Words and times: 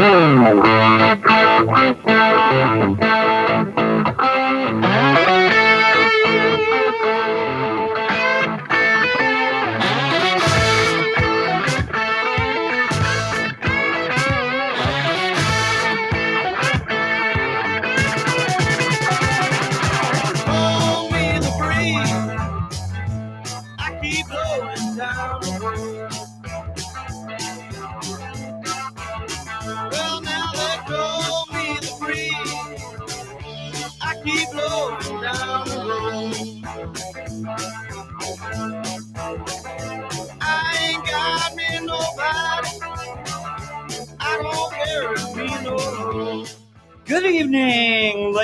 Blow 0.00 0.40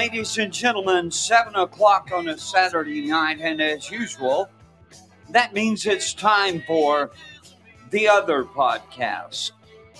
ladies 0.06 0.38
and 0.38 0.52
gentlemen. 0.52 1.10
Seven 1.10 1.56
o'clock 1.56 2.10
on 2.14 2.28
a 2.28 2.38
Saturday 2.38 3.08
night, 3.08 3.40
and 3.40 3.60
as 3.60 3.90
usual, 3.90 4.48
that 5.30 5.52
means 5.52 5.84
it's 5.84 6.14
time 6.14 6.62
for 6.64 7.10
the 7.90 8.06
other 8.06 8.44
podcast. 8.44 9.50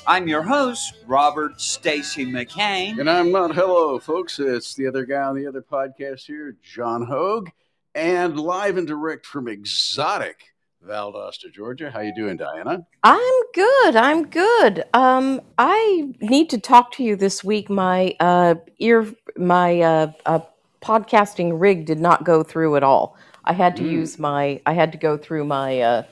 I'm 0.07 0.29
your 0.29 0.43
host, 0.43 0.95
Robert 1.09 1.61
Stacy 1.61 2.25
McCain. 2.25 3.01
And 3.01 3.11
I'm 3.11 3.33
not 3.33 3.53
hello, 3.53 3.99
folks. 3.99 4.39
It's 4.39 4.77
the 4.77 4.87
other 4.87 5.05
guy 5.05 5.23
on 5.23 5.35
the 5.35 5.49
other 5.49 5.61
podcast 5.61 6.25
here, 6.25 6.57
John 6.63 7.05
Hoge, 7.05 7.51
and 7.93 8.39
live 8.39 8.77
and 8.77 8.87
direct 8.87 9.27
from 9.27 9.49
exotic 9.49 10.53
Valdosta, 10.87 11.53
Georgia. 11.53 11.91
How 11.91 12.01
you 12.01 12.15
doing, 12.15 12.39
Dianna? 12.39 12.85
I'm 13.03 13.43
good. 13.55 13.97
I'm 13.97 14.27
good. 14.27 14.85
Um, 14.95 15.41
I 15.59 16.13
need 16.21 16.51
to 16.51 16.59
talk 16.59 16.93
to 16.93 17.03
you 17.05 17.17
this 17.17 17.43
week. 17.45 17.69
My 17.69 18.15
uh, 18.21 18.55
ear, 18.79 19.07
my 19.37 19.81
uh, 19.81 20.13
uh, 20.25 20.41
podcasting 20.83 21.59
rig 21.61 21.87
did 21.87 21.99
not 21.99 22.25
go 22.25 22.43
through 22.43 22.77
at 22.77 22.83
all. 22.83 23.17
I 23.45 23.53
had 23.53 23.77
to 23.77 23.83
Mm. 23.83 23.91
use 23.91 24.19
my. 24.19 24.61
I 24.67 24.73
had 24.75 24.93
to 24.93 24.99
go 24.99 25.17
through 25.17 25.45
my. 25.45 25.81
Uh, 25.81 26.03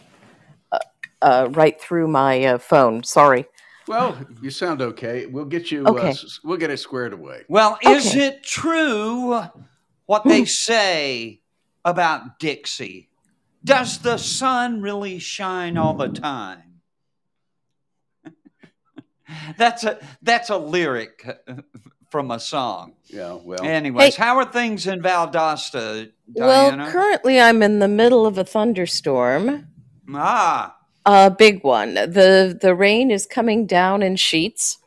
uh, 0.72 0.78
uh, 1.22 1.48
right 1.52 1.80
through 1.80 2.08
my 2.08 2.44
uh, 2.44 2.58
phone. 2.58 3.02
Sorry. 3.02 3.46
Well, 3.86 4.18
you 4.40 4.50
sound 4.50 4.80
okay. 4.82 5.26
We'll 5.26 5.44
get 5.44 5.70
you. 5.70 5.86
Okay. 5.86 6.10
Uh, 6.10 6.14
we'll 6.42 6.56
get 6.58 6.70
it 6.70 6.78
squared 6.78 7.12
away. 7.12 7.42
Well, 7.48 7.78
is 7.82 8.06
Okay. 8.08 8.26
it 8.26 8.42
true 8.42 9.40
what 10.06 10.24
they 10.24 10.44
say 10.46 11.40
about 11.84 12.38
Dixie? 12.38 13.08
Does 13.64 13.98
the 13.98 14.18
sun 14.18 14.82
really 14.82 15.18
shine 15.18 15.78
all 15.78 15.94
the 15.94 16.08
time? 16.08 16.80
that's 19.58 19.84
a 19.84 19.98
that's 20.22 20.50
a 20.50 20.56
lyric 20.58 21.26
uh, 21.48 21.54
from 22.10 22.30
a 22.30 22.38
song. 22.38 22.92
Yeah. 23.06 23.38
Well. 23.42 23.64
Anyways, 23.64 24.16
how 24.16 24.36
are 24.36 24.44
things 24.44 24.86
in 24.86 25.02
Valdosta, 25.02 26.12
Well, 26.34 26.90
currently 26.90 27.40
I'm 27.40 27.62
in 27.62 27.78
the 27.78 27.88
middle 27.88 28.26
of 28.26 28.38
a 28.38 28.44
thunderstorm, 28.44 29.68
ah, 30.12 30.76
a 31.06 31.30
big 31.30 31.64
one. 31.64 31.94
the 31.94 32.56
The 32.60 32.74
rain 32.74 33.10
is 33.10 33.26
coming 33.26 33.66
down 33.66 34.02
in 34.02 34.16
sheets. 34.16 34.78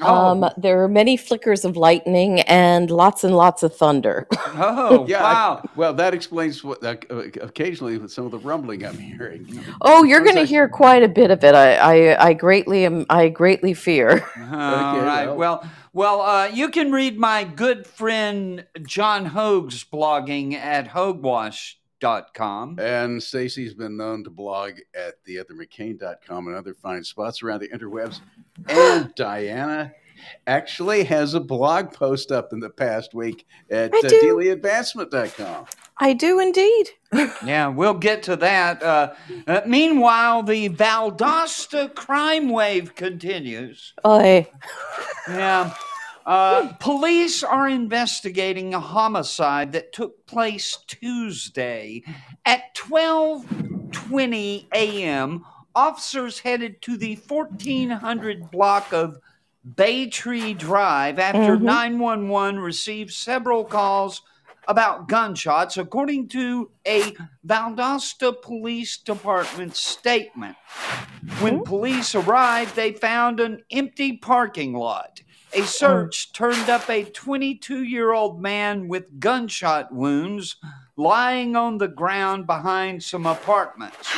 Oh, 0.00 0.14
Um, 0.14 0.50
there 0.56 0.82
are 0.82 0.88
many 0.88 1.16
flickers 1.16 1.64
of 1.64 1.76
lightning 1.76 2.40
and 2.42 2.90
lots 2.90 3.22
and 3.24 3.36
lots 3.36 3.62
of 3.62 3.76
thunder. 3.76 4.26
oh, 4.54 5.06
yeah. 5.08 5.18
I- 5.24 5.32
wow. 5.32 5.68
well, 5.76 5.94
that 5.94 6.14
explains 6.14 6.64
what 6.64 6.82
uh, 6.84 6.96
occasionally 7.40 7.98
with 7.98 8.12
some 8.12 8.24
of 8.24 8.30
the 8.32 8.38
rumbling 8.38 8.84
I'm 8.84 8.98
hearing. 8.98 9.64
Oh, 9.80 10.02
you're 10.04 10.22
going 10.22 10.36
to 10.36 10.44
hear 10.44 10.68
quite 10.68 11.02
a 11.02 11.08
bit 11.08 11.30
of 11.30 11.44
it. 11.44 11.54
I, 11.54 11.76
I, 11.76 12.28
I 12.28 12.32
greatly 12.32 12.84
am. 12.84 13.06
I 13.08 13.28
greatly 13.28 13.74
fear. 13.74 14.26
All 14.38 14.98
right. 15.00 15.26
well. 15.26 15.36
Well, 15.36 15.70
well, 15.92 16.22
uh, 16.22 16.46
you 16.46 16.70
can 16.70 16.90
read 16.90 17.18
my 17.18 17.44
good 17.44 17.86
friend 17.86 18.66
John 18.84 19.26
Hoge's 19.26 19.84
blogging 19.84 20.54
at 20.54 20.88
hogewash.com. 22.04 22.78
And 22.78 23.22
Stacy's 23.22 23.74
been 23.74 23.96
known 23.96 24.24
to 24.24 24.30
blog 24.30 24.72
at 24.94 25.24
theothermccain.com 25.26 26.46
and 26.46 26.56
other 26.56 26.74
fine 26.74 27.04
spots 27.04 27.42
around 27.42 27.60
the 27.60 27.68
interwebs. 27.68 28.20
And 28.68 29.14
Dianna 29.16 29.92
actually 30.46 31.04
has 31.04 31.34
a 31.34 31.40
blog 31.40 31.92
post 31.92 32.30
up 32.30 32.52
in 32.52 32.60
the 32.60 32.70
past 32.70 33.14
week 33.14 33.46
at 33.70 33.92
uh, 33.92 34.00
dailyadvancement.com. 34.02 35.66
I 35.98 36.12
do 36.12 36.40
indeed. 36.40 36.90
Yeah, 37.44 37.68
we'll 37.68 37.94
get 37.94 38.24
to 38.24 38.34
that. 38.36 38.82
Uh, 38.82 39.14
uh, 39.46 39.60
meanwhile, 39.66 40.42
the 40.42 40.68
Valdosta 40.68 41.94
crime 41.94 42.48
wave 42.48 42.96
continues. 42.96 43.92
I, 44.04 44.48
Yeah. 45.28 45.72
Uh, 46.26 46.72
police 46.80 47.42
are 47.42 47.68
investigating 47.68 48.72
a 48.72 48.80
homicide 48.80 49.72
that 49.72 49.92
took 49.92 50.26
place 50.26 50.78
Tuesday 50.86 52.02
at 52.46 52.74
12:20 52.74 54.66
a.m. 54.74 55.44
Officers 55.74 56.38
headed 56.40 56.80
to 56.82 56.96
the 56.96 57.16
1400 57.16 58.50
block 58.50 58.92
of 58.92 59.18
Baytree 59.76 60.56
Drive 60.56 61.18
after 61.18 61.56
Mhm. 61.56 61.62
911 61.62 62.58
received 62.60 63.12
several 63.12 63.64
calls 63.64 64.22
about 64.66 65.08
gunshots, 65.08 65.76
according 65.76 66.28
to 66.28 66.70
a 66.86 67.12
Valdosta 67.46 68.40
Police 68.40 68.96
Department 68.96 69.76
statement. 69.76 70.56
When 71.40 71.62
police 71.64 72.14
arrived, 72.14 72.76
they 72.76 72.92
found 72.92 73.40
an 73.40 73.62
empty 73.70 74.16
parking 74.16 74.72
lot. 74.72 75.20
A 75.56 75.62
search 75.62 76.32
turned 76.32 76.68
up 76.68 76.88
a 76.90 77.04
22 77.04 77.84
year 77.84 78.12
old 78.12 78.40
man 78.40 78.88
with 78.88 79.20
gunshot 79.20 79.92
wounds 79.92 80.56
lying 80.96 81.54
on 81.54 81.78
the 81.78 81.88
ground 81.88 82.46
behind 82.46 83.02
some 83.02 83.26
apartments. 83.26 84.08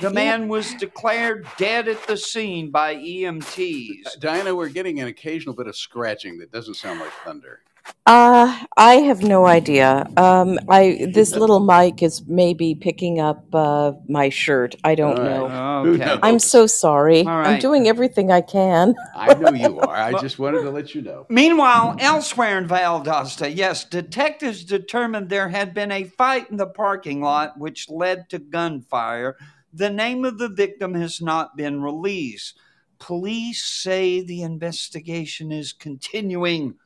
The 0.00 0.10
man 0.10 0.48
was 0.48 0.72
declared 0.74 1.46
dead 1.58 1.88
at 1.88 2.06
the 2.06 2.16
scene 2.16 2.70
by 2.70 2.96
EMTs. 2.96 4.18
Dianna, 4.18 4.56
we're 4.56 4.68
getting 4.68 5.00
an 5.00 5.08
occasional 5.08 5.54
bit 5.54 5.66
of 5.66 5.76
scratching 5.76 6.38
that 6.38 6.50
doesn't 6.52 6.74
sound 6.74 7.00
like 7.00 7.12
thunder. 7.24 7.60
Uh, 8.06 8.64
I 8.76 8.94
have 8.96 9.22
no 9.22 9.46
idea. 9.46 10.06
Um, 10.16 10.60
I 10.68 11.08
this 11.12 11.34
little 11.34 11.58
mic 11.58 12.02
is 12.02 12.24
maybe 12.26 12.74
picking 12.74 13.18
up 13.18 13.44
uh, 13.52 13.92
my 14.08 14.28
shirt. 14.28 14.76
I 14.84 14.94
don't 14.94 15.18
All 15.18 15.24
right. 15.24 15.84
know. 15.84 15.90
Okay. 15.90 16.18
I'm 16.22 16.38
so 16.38 16.68
sorry. 16.68 17.20
All 17.20 17.28
I'm 17.28 17.44
right. 17.44 17.60
doing 17.60 17.88
everything 17.88 18.30
I 18.30 18.42
can. 18.42 18.94
I 19.16 19.34
know 19.34 19.52
you 19.52 19.80
are. 19.80 19.96
I 19.96 20.12
just 20.20 20.38
wanted 20.38 20.62
to 20.62 20.70
let 20.70 20.94
you 20.94 21.02
know. 21.02 21.26
Meanwhile, 21.28 21.96
elsewhere 21.98 22.58
in 22.58 22.68
Valdosta, 22.68 23.54
yes, 23.54 23.84
detectives 23.84 24.64
determined 24.64 25.28
there 25.28 25.48
had 25.48 25.74
been 25.74 25.90
a 25.90 26.04
fight 26.04 26.48
in 26.50 26.58
the 26.58 26.66
parking 26.66 27.20
lot 27.20 27.58
which 27.58 27.90
led 27.90 28.30
to 28.30 28.38
gunfire. 28.38 29.36
The 29.72 29.90
name 29.90 30.24
of 30.24 30.38
the 30.38 30.48
victim 30.48 30.94
has 30.94 31.20
not 31.20 31.56
been 31.56 31.82
released. 31.82 32.56
Police 32.98 33.64
say 33.64 34.22
the 34.22 34.42
investigation 34.42 35.50
is 35.50 35.72
continuing. 35.72 36.76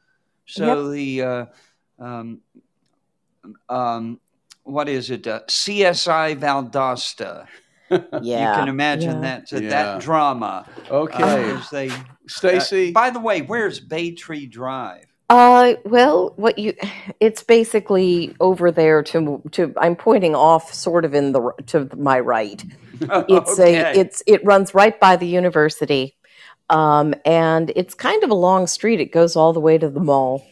So 0.51 0.91
the 0.91 1.23
uh, 1.23 1.47
um, 1.99 2.41
um, 3.69 4.21
what 4.65 4.89
is 4.89 5.11
it? 5.11 5.27
Uh, 5.27 5.41
CSI 5.49 6.39
Valdosta. 6.39 7.47
Yeah. 7.91 7.99
you 8.23 8.59
can 8.59 8.69
imagine 8.69 9.23
yeah. 9.23 9.39
that 9.47 9.53
Yeah. 9.53 9.69
that 9.71 10.01
drama. 10.01 10.67
Okay. 10.91 11.53
Uh, 11.55 11.63
they, 11.73 11.91
Stacy. 12.27 12.91
uh, 12.91 12.93
by 12.93 13.11
the 13.11 13.21
way, 13.21 13.43
where's 13.43 13.81
Baytree 13.81 14.51
Drive? 14.51 15.07
Uh, 15.29 15.75
well, 15.85 16.33
what 16.37 16.59
you, 16.59 16.75
it's 17.21 17.45
basically 17.45 18.35
over 18.41 18.73
there 18.73 19.03
to 19.05 19.41
to. 19.53 19.73
I'm 19.77 19.95
pointing 19.95 20.35
off, 20.35 20.75
sort 20.75 21.05
of 21.05 21.15
in 21.15 21.33
the 21.33 21.53
to 21.67 21.89
my 21.97 22.19
right. 22.21 22.63
It's 23.03 23.59
Okay. 23.59 23.77
a 23.77 23.93
it's 23.93 24.23
it 24.27 24.45
runs 24.45 24.75
right 24.75 24.99
by 25.01 25.17
the 25.17 25.27
university, 25.27 26.15
um, 26.71 27.15
and 27.25 27.73
it's 27.77 27.95
kind 27.95 28.23
of 28.25 28.31
a 28.31 28.35
long 28.35 28.67
street. 28.67 29.01
It 29.01 29.13
goes 29.13 29.37
all 29.37 29.53
the 29.53 29.61
way 29.61 29.77
to 29.79 29.89
the 29.89 30.01
mall. 30.01 30.47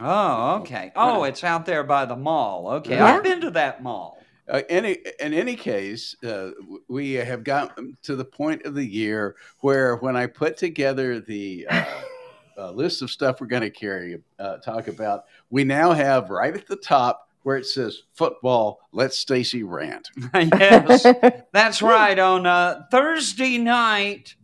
Oh, 0.00 0.56
okay. 0.60 0.90
Oh, 0.96 1.24
it's 1.24 1.44
out 1.44 1.66
there 1.66 1.84
by 1.84 2.04
the 2.06 2.16
mall. 2.16 2.68
Okay, 2.68 2.96
Yeah. 2.96 3.04
I've 3.04 3.22
been 3.22 3.40
to 3.42 3.50
that 3.52 3.82
mall. 3.82 4.18
Uh, 4.48 4.62
any, 4.68 4.98
in 5.20 5.32
any 5.32 5.54
case, 5.54 6.16
uh, 6.24 6.50
we 6.88 7.12
have 7.12 7.44
gotten 7.44 7.96
to 8.02 8.16
the 8.16 8.24
point 8.24 8.64
of 8.64 8.74
the 8.74 8.84
year 8.84 9.36
where 9.60 9.96
when 9.96 10.16
I 10.16 10.26
put 10.26 10.56
together 10.56 11.20
the 11.20 11.66
uh, 11.70 11.84
uh, 12.58 12.70
list 12.72 13.02
of 13.02 13.10
stuff 13.10 13.40
we're 13.40 13.46
going 13.46 13.62
to 13.62 13.70
carry, 13.70 14.20
uh, 14.40 14.56
talk 14.56 14.88
about, 14.88 15.26
we 15.50 15.62
now 15.62 15.92
have 15.92 16.30
right 16.30 16.54
at 16.54 16.66
the 16.66 16.76
top 16.76 17.28
where 17.44 17.56
it 17.56 17.66
says 17.66 18.02
football. 18.14 18.80
Let 18.92 19.12
Stacy 19.14 19.62
rant. 19.62 20.10
yes, 20.34 21.06
that's 21.52 21.80
right. 21.80 22.18
On 22.18 22.46
uh, 22.46 22.82
Thursday 22.90 23.58
night, 23.58 24.34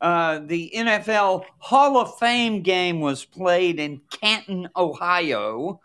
uh, 0.00 0.40
the 0.46 0.72
NFL 0.74 1.44
Hall 1.58 1.98
of 1.98 2.18
Fame 2.18 2.62
game 2.62 3.00
was 3.00 3.24
played 3.24 3.80
in 3.80 4.00
Canton, 4.10 4.68
Ohio, 4.76 5.80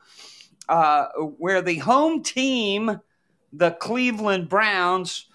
uh, 0.69 1.05
where 1.37 1.61
the 1.61 1.79
home 1.79 2.21
team, 2.21 2.99
the 3.51 3.71
Cleveland 3.71 4.49
Browns, 4.49 5.27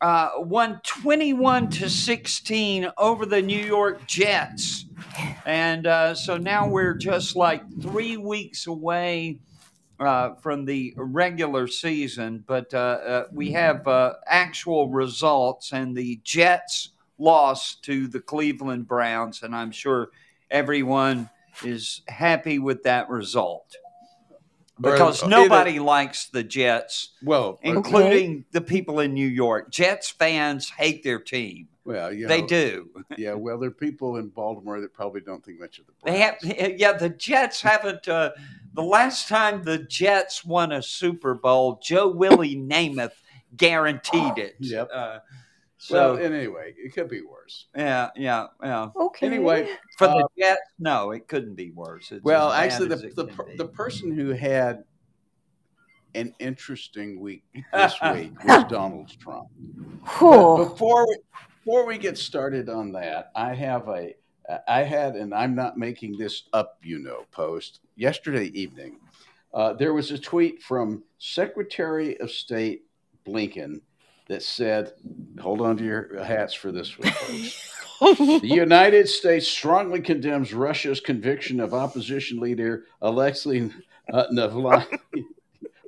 uh, 0.00 0.30
won 0.38 0.80
21 0.84 1.70
to 1.70 1.88
16 1.88 2.90
over 2.98 3.24
the 3.24 3.40
New 3.40 3.64
York 3.64 4.04
Jets. 4.06 4.86
And 5.46 5.86
uh, 5.86 6.14
so 6.14 6.36
now 6.36 6.68
we're 6.68 6.94
just 6.94 7.36
like 7.36 7.62
three 7.80 8.16
weeks 8.16 8.66
away 8.66 9.38
uh, 10.00 10.34
from 10.34 10.64
the 10.64 10.92
regular 10.96 11.68
season, 11.68 12.42
but 12.48 12.74
we 13.32 13.52
have 13.52 13.86
actual 14.26 14.90
results, 14.90 15.72
and 15.72 15.96
the 15.96 16.20
Jets 16.24 16.90
lost 17.18 17.84
to 17.84 18.06
the 18.08 18.20
Cleveland 18.20 18.86
Browns, 18.88 19.42
and 19.42 19.54
I'm 19.54 19.70
sure 19.70 20.10
everyone 20.50 21.30
is 21.64 22.02
happy 22.08 22.58
with 22.58 22.82
that 22.84 23.08
result 23.08 23.76
because 24.80 25.22
Or 25.22 25.26
either- 25.26 25.36
nobody 25.48 25.78
likes 25.78 26.26
the 26.26 26.42
Jets, 26.42 27.10
Well, 27.22 27.60
including 27.62 28.44
the 28.50 28.60
people 28.60 28.98
in 29.00 29.14
New 29.14 29.28
York. 29.28 29.70
Jets 29.70 30.10
fans 30.10 30.68
hate 30.70 31.02
their 31.04 31.20
team. 31.20 31.68
well, 31.84 32.12
you 32.12 32.26
They 32.26 32.42
do. 32.42 32.90
Yeah, 33.16 33.34
well, 33.34 33.58
there 33.58 33.68
are 33.68 33.72
people 33.72 34.16
in 34.16 34.28
Baltimore 34.28 34.80
that 34.80 34.92
probably 34.92 35.20
don't 35.20 35.44
think 35.44 35.60
much 35.60 35.78
of 35.78 35.86
the 35.86 35.92
They 36.04 36.18
Browns. 36.18 36.58
have, 36.60 36.72
yeah. 36.80 36.92
The 36.92 37.10
Jets 37.10 37.60
haven't. 37.60 38.08
Uh, 38.08 38.30
the 38.72 38.82
last 38.82 39.28
time 39.28 39.62
the 39.62 39.78
Jets 39.78 40.44
won 40.44 40.72
a 40.72 40.82
Super 40.82 41.34
Bowl, 41.34 41.78
Joe 41.80 42.08
Willie 42.08 42.56
Namath 42.56 43.12
guaranteed 43.56 44.38
it. 44.38 44.56
Yep. 44.58 44.88
Uh, 44.92 45.18
so 45.84 46.14
and 46.16 46.34
anyway, 46.34 46.74
it 46.78 46.94
could 46.94 47.08
be 47.08 47.20
worse. 47.20 47.66
yeah, 47.76 48.10
yeah, 48.16 48.46
yeah. 48.62 48.88
Okay. 48.96 49.26
Anyway, 49.26 49.68
For 49.98 50.08
Uh, 50.08 50.14
the 50.14 50.28
Jets, 50.38 50.60
no, 50.78 51.10
it 51.10 51.28
couldn't 51.28 51.54
be 51.54 51.70
worse. 51.72 52.10
It's 52.10 52.24
Well, 52.24 52.50
actually, 52.50 52.88
the 52.88 53.12
the, 53.14 53.26
per- 53.26 53.56
the 53.56 53.68
person 53.68 54.10
who 54.14 54.30
had 54.30 54.84
an 56.14 56.34
interesting 56.38 57.20
week 57.20 57.44
this 57.72 57.94
week 58.12 58.42
was 58.44 58.64
Donald 58.68 59.10
Trump. 59.18 59.48
But 60.20 60.56
before 60.68 61.06
we, 61.06 61.16
before 61.64 61.86
we 61.86 61.98
get 61.98 62.16
started 62.16 62.68
on 62.68 62.92
that, 62.92 63.30
I 63.34 63.54
have 63.54 63.88
a 63.88 64.14
I 64.68 64.82
had, 64.82 65.16
and 65.16 65.34
I'm 65.34 65.54
not 65.54 65.76
making 65.78 66.18
this 66.18 66.44
up, 66.52 66.78
you 66.82 66.98
know, 66.98 67.24
post 67.30 67.80
yesterday 67.96 68.46
evening. 68.54 69.00
Uh, 69.52 69.72
there 69.72 69.94
was 69.94 70.10
a 70.10 70.18
tweet 70.18 70.62
from 70.62 71.02
Secretary 71.18 72.18
of 72.20 72.30
State 72.30 72.84
Blinken 73.26 73.80
that 74.28 74.42
said, 74.42 74.92
"Hold 75.40 75.60
on 75.60 75.76
to 75.76 75.84
your 75.84 76.22
hats 76.22 76.54
for 76.54 76.72
this 76.72 76.98
one, 76.98 77.10
folks." 77.12 77.70
The 78.00 78.40
United 78.42 79.08
States 79.08 79.46
strongly 79.46 80.00
condemns 80.00 80.52
Russia's 80.52 81.00
conviction 81.00 81.60
of 81.60 81.72
opposition 81.72 82.40
leader 82.40 82.84
Alexei 83.00 83.70
uh, 84.12 84.24
Navalny 84.32 84.98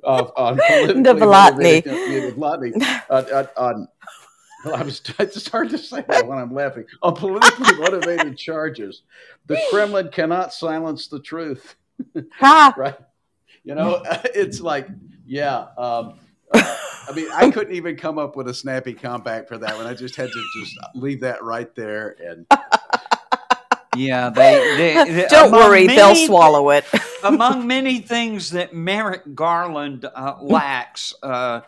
of 0.03 0.31
on 0.35 0.57
politically 0.67 1.03
Navalny. 1.03 1.83
Navalny, 1.83 3.01
uh, 3.09 3.13
uh, 3.13 3.47
on 3.57 3.87
well, 4.65 4.75
I 4.75 4.83
was 4.83 5.01
it's 5.19 5.49
hard 5.49 5.69
to 5.69 5.77
say 5.77 6.03
that 6.07 6.25
when 6.27 6.37
I'm 6.37 6.53
laughing 6.53 6.85
on 7.03 7.15
politically 7.15 7.77
motivated 7.77 8.37
charges. 8.37 9.03
The 9.45 9.61
Kremlin 9.69 10.09
cannot 10.11 10.53
silence 10.53 11.07
the 11.07 11.19
truth, 11.19 11.75
right? 12.41 12.95
You 13.63 13.75
know, 13.75 14.01
it's 14.33 14.59
like, 14.59 14.87
yeah. 15.25 15.67
Um, 15.77 16.19
I 17.09 17.13
mean, 17.13 17.27
I 17.33 17.49
couldn't 17.51 17.73
even 17.75 17.95
come 17.95 18.17
up 18.17 18.35
with 18.35 18.47
a 18.49 18.53
snappy 18.53 18.93
comeback 18.93 19.47
for 19.47 19.57
that 19.57 19.75
one. 19.77 19.85
I 19.85 19.93
just 19.93 20.15
had 20.15 20.29
to 20.29 20.43
just 20.59 20.75
leave 20.95 21.21
that 21.21 21.43
right 21.43 21.73
there 21.75 22.15
and 22.23 22.45
yeah, 23.95 24.29
they, 24.29 24.75
they, 24.77 25.11
they- 25.11 25.27
Don't 25.27 25.47
among 25.49 25.59
worry, 25.61 25.87
they'll 25.87 26.15
swallow 26.15 26.69
it. 26.71 26.85
among 27.23 27.65
many 27.67 27.99
things 27.99 28.51
that 28.51 28.73
Merrick 28.73 29.35
Garland 29.35 30.05
uh, 30.05 30.35
lacks, 30.41 31.13
uh, 31.23 31.61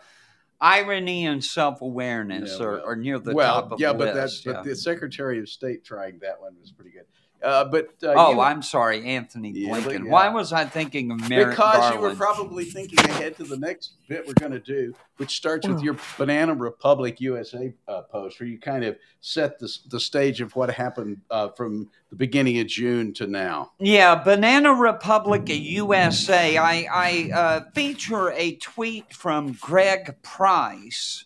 irony 0.60 1.26
and 1.26 1.42
self 1.44 1.80
awareness 1.80 2.58
Yeah, 2.58 2.66
well- 2.66 2.82
are 2.86 2.96
near 2.96 3.18
the 3.18 3.34
well, 3.34 3.62
top 3.62 3.72
of 3.72 3.80
yeah, 3.80 3.92
the 3.92 3.98
but 3.98 4.14
list. 4.14 4.44
that, 4.44 4.50
yeah. 4.50 4.56
but 4.56 4.64
the 4.64 4.76
Secretary 4.76 5.38
of 5.40 5.48
State 5.48 5.84
trying 5.84 6.18
that 6.20 6.40
one 6.40 6.54
was 6.60 6.70
pretty 6.70 6.90
good. 6.90 7.06
Uh, 7.42 7.64
but 7.64 7.88
uh, 8.02 8.12
oh, 8.16 8.32
you- 8.32 8.40
I'm 8.40 8.62
sorry, 8.62 9.04
Anthony 9.04 9.50
Yeah, 9.54 9.80
Blinken. 9.80 10.04
yeah. 10.04 10.10
Why 10.10 10.28
was 10.28 10.52
I 10.52 10.64
thinking 10.64 11.10
of 11.10 11.28
Merrick 11.28 11.50
because 11.50 11.76
Garland? 11.76 11.94
you 11.94 12.00
were 12.00 12.14
probably 12.14 12.64
thinking 12.64 12.98
ahead 13.10 13.36
to 13.36 13.44
the 13.44 13.56
next 13.56 13.92
bit 14.08 14.26
we're 14.26 14.34
going 14.34 14.52
to 14.52 14.58
do, 14.60 14.94
which 15.16 15.36
starts 15.36 15.66
with 15.66 15.82
your 15.82 15.96
Banana 16.18 16.54
Republic 16.54 17.20
USA 17.20 17.72
uh, 17.88 18.02
post, 18.02 18.38
where 18.40 18.48
you 18.48 18.58
kind 18.58 18.84
of 18.84 18.96
set 19.20 19.58
the, 19.58 19.72
the 19.90 20.00
stage 20.00 20.40
of 20.40 20.54
what 20.54 20.70
happened 20.70 21.18
uh, 21.30 21.48
from 21.48 21.88
the 22.10 22.16
beginning 22.16 22.58
of 22.60 22.66
June 22.66 23.12
to 23.14 23.26
now. 23.26 23.72
Yeah, 23.78 24.16
Banana 24.16 24.74
Republic 24.74 25.44
USA. 25.46 26.56
I, 26.58 26.86
I 26.92 27.30
uh, 27.34 27.60
feature 27.74 28.32
a 28.32 28.56
tweet 28.56 29.14
from 29.14 29.52
Greg 29.60 30.16
Price 30.22 31.24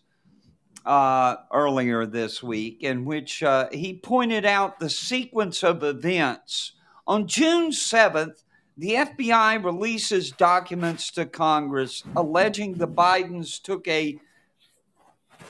uh, 0.85 1.37
earlier 1.53 2.07
this 2.07 2.43
week 2.43 2.83
in 2.83 3.05
which 3.05 3.43
uh, 3.43 3.69
he 3.73 3.95
pointed 3.95 4.45
out 4.45 4.79
the 4.79 4.91
sequence 4.91 5.63
of 5.63 5.83
events. 5.83 6.73
On 7.07 7.27
June 7.27 7.71
7th, 7.71 8.43
the 8.77 8.91
FBI 8.95 9.65
releases 9.65 10.31
documents 10.33 11.11
to 11.13 11.27
Congress 11.27 12.03
alleging 12.17 12.75
the 12.75 12.89
Bidens 12.89 13.63
took 13.63 13.87
a 13.89 14.19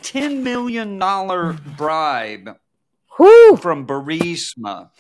$10 0.03 0.43
million 0.43 0.99
bribe 1.77 2.59
Whew. 3.17 3.57
from 3.57 3.87
Burisma. 3.87 4.91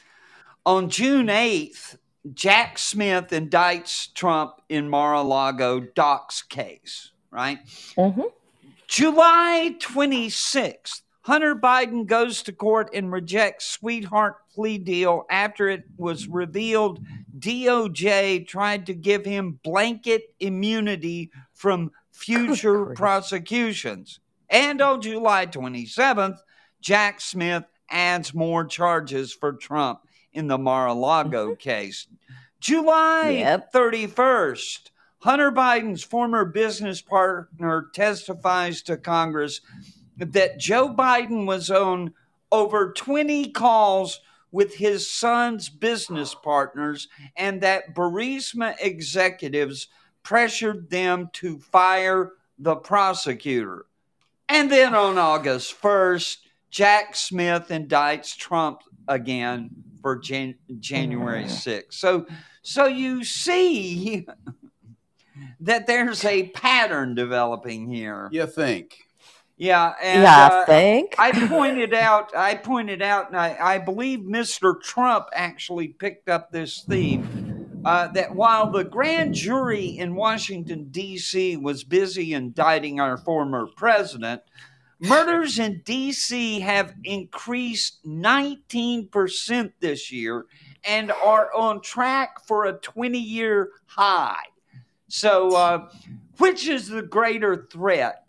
On 0.64 0.88
June 0.88 1.26
8th, 1.26 1.98
Jack 2.32 2.78
Smith 2.78 3.28
indicts 3.28 4.12
Trump 4.14 4.62
in 4.70 4.88
Mar-a-Lago 4.88 5.80
docs 5.80 6.40
case, 6.40 7.10
right? 7.30 7.58
Mhm. 7.98 8.32
July 8.88 9.76
26th, 9.80 11.02
Hunter 11.22 11.56
Biden 11.56 12.06
goes 12.06 12.42
to 12.42 12.52
court 12.52 12.90
and 12.92 13.10
rejects 13.10 13.66
sweetheart 13.66 14.36
plea 14.54 14.78
deal 14.78 15.24
after 15.30 15.68
it 15.68 15.84
was 15.96 16.28
revealed 16.28 17.00
DOJ 17.38 18.46
tried 18.46 18.86
to 18.86 18.94
give 18.94 19.24
him 19.24 19.58
blanket 19.64 20.34
immunity 20.38 21.30
from 21.52 21.90
future 22.12 22.86
prosecutions. 22.86 24.20
And 24.50 24.80
on 24.80 25.00
July 25.00 25.46
27th, 25.46 26.38
Jack 26.80 27.20
Smith 27.20 27.64
adds 27.90 28.34
more 28.34 28.64
charges 28.64 29.32
for 29.32 29.54
Trump 29.54 30.00
in 30.32 30.46
the 30.46 30.58
Mar-a-Lago 30.58 31.48
mm-hmm. 31.48 31.54
case. 31.54 32.06
July 32.60 33.30
Yep. 33.30 33.72
31st, 33.72 34.90
Hunter 35.24 35.50
Biden's 35.50 36.02
former 36.02 36.44
business 36.44 37.00
partner 37.00 37.88
testifies 37.94 38.82
to 38.82 38.98
Congress 38.98 39.62
that 40.18 40.58
Joe 40.58 40.94
Biden 40.94 41.46
was 41.46 41.70
on 41.70 42.12
over 42.52 42.92
20 42.92 43.50
calls 43.52 44.20
with 44.52 44.74
his 44.74 45.10
son's 45.10 45.70
business 45.70 46.34
partners 46.34 47.08
and 47.36 47.62
that 47.62 47.94
Burisma 47.94 48.74
executives 48.78 49.88
pressured 50.22 50.90
them 50.90 51.30
to 51.32 51.58
fire 51.58 52.32
the 52.58 52.76
prosecutor. 52.76 53.86
And 54.50 54.70
then 54.70 54.94
on 54.94 55.16
August 55.16 55.80
1st, 55.80 56.36
Jack 56.70 57.16
Smith 57.16 57.68
indicts 57.68 58.36
Trump 58.36 58.82
again 59.08 59.70
for 60.02 60.16
Jan- 60.16 60.56
January 60.80 61.44
6th. 61.44 61.94
So 61.94 62.26
so 62.60 62.84
you 62.84 63.24
see 63.24 64.26
that 65.60 65.86
there's 65.86 66.24
a 66.24 66.48
pattern 66.48 67.14
developing 67.14 67.90
here. 67.90 68.28
You 68.32 68.46
think? 68.46 68.96
Yeah, 69.56 69.94
and 70.02 70.22
yeah, 70.22 70.46
uh, 70.46 70.62
I 70.62 70.64
think. 70.64 71.14
I 71.18 71.46
pointed 71.46 71.94
out, 71.94 72.36
I 72.36 72.56
pointed 72.56 73.02
out, 73.02 73.28
and 73.28 73.36
I, 73.36 73.56
I 73.60 73.78
believe 73.78 74.20
Mr. 74.20 74.80
Trump 74.80 75.26
actually 75.32 75.88
picked 75.88 76.28
up 76.28 76.50
this 76.50 76.82
theme 76.82 77.82
uh, 77.84 78.08
that 78.08 78.34
while 78.34 78.70
the 78.70 78.84
grand 78.84 79.34
jury 79.34 79.86
in 79.86 80.16
Washington, 80.16 80.88
D.C. 80.90 81.56
was 81.56 81.84
busy 81.84 82.32
indicting 82.32 82.98
our 82.98 83.16
former 83.16 83.66
president, 83.76 84.42
murders 84.98 85.58
in 85.58 85.82
D.C. 85.84 86.60
have 86.60 86.94
increased 87.04 88.04
19% 88.04 89.72
this 89.80 90.10
year 90.10 90.46
and 90.84 91.12
are 91.12 91.54
on 91.54 91.80
track 91.80 92.44
for 92.46 92.64
a 92.64 92.72
20 92.72 93.18
year 93.18 93.70
high. 93.86 94.42
So, 95.08 95.54
uh, 95.54 95.88
which 96.38 96.66
is 96.66 96.88
the 96.88 97.02
greater 97.02 97.66
threat? 97.70 98.24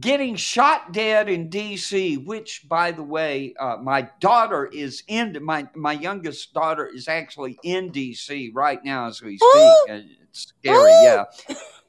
getting 0.00 0.34
shot 0.34 0.92
dead 0.92 1.28
in 1.28 1.48
DC, 1.48 2.24
which, 2.24 2.68
by 2.68 2.90
the 2.90 3.02
way, 3.02 3.54
uh, 3.58 3.76
my 3.80 4.08
daughter 4.20 4.66
is 4.66 5.02
in. 5.06 5.38
My 5.42 5.68
my 5.74 5.92
youngest 5.92 6.52
daughter 6.52 6.86
is 6.86 7.08
actually 7.08 7.58
in 7.62 7.90
DC 7.92 8.50
right 8.54 8.82
now 8.84 9.06
as 9.06 9.22
we 9.22 9.38
speak. 9.38 9.72
and 9.88 10.04
it's 10.22 10.52
scary. 10.58 10.90
Yeah, 11.02 11.24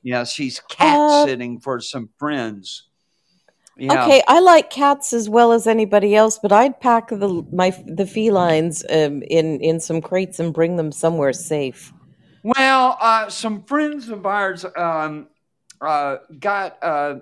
yeah. 0.03 0.24
She's 0.24 0.59
cat 0.59 0.97
Uh, 0.97 1.25
sitting 1.25 1.59
for 1.59 1.79
some 1.79 2.09
friends. 2.17 2.83
Yeah. 3.79 4.03
Okay, 4.05 4.24
I 4.27 4.39
like 4.39 4.71
cats 4.71 5.13
as 5.13 5.29
well 5.29 5.51
as 5.51 5.67
anybody 5.67 6.15
else, 6.15 6.39
but 6.39 6.51
I'd 6.51 6.79
pack 6.79 7.09
the 7.09 7.45
my 7.51 7.69
the 7.86 8.05
felines 8.05 8.83
um, 8.89 9.21
in 9.24 9.59
in 9.62 9.79
some 9.79 10.01
crates 10.01 10.39
and 10.39 10.53
bring 10.53 10.77
them 10.77 10.91
somewhere 10.91 11.33
safe. 11.33 11.93
Well, 12.55 12.97
uh, 13.01 13.29
some 13.29 13.63
friends 13.63 14.07
of 14.07 14.25
ours 14.25 14.65
um, 14.77 15.27
uh, 15.81 16.17
got 16.39 16.81
uh, 16.81 17.15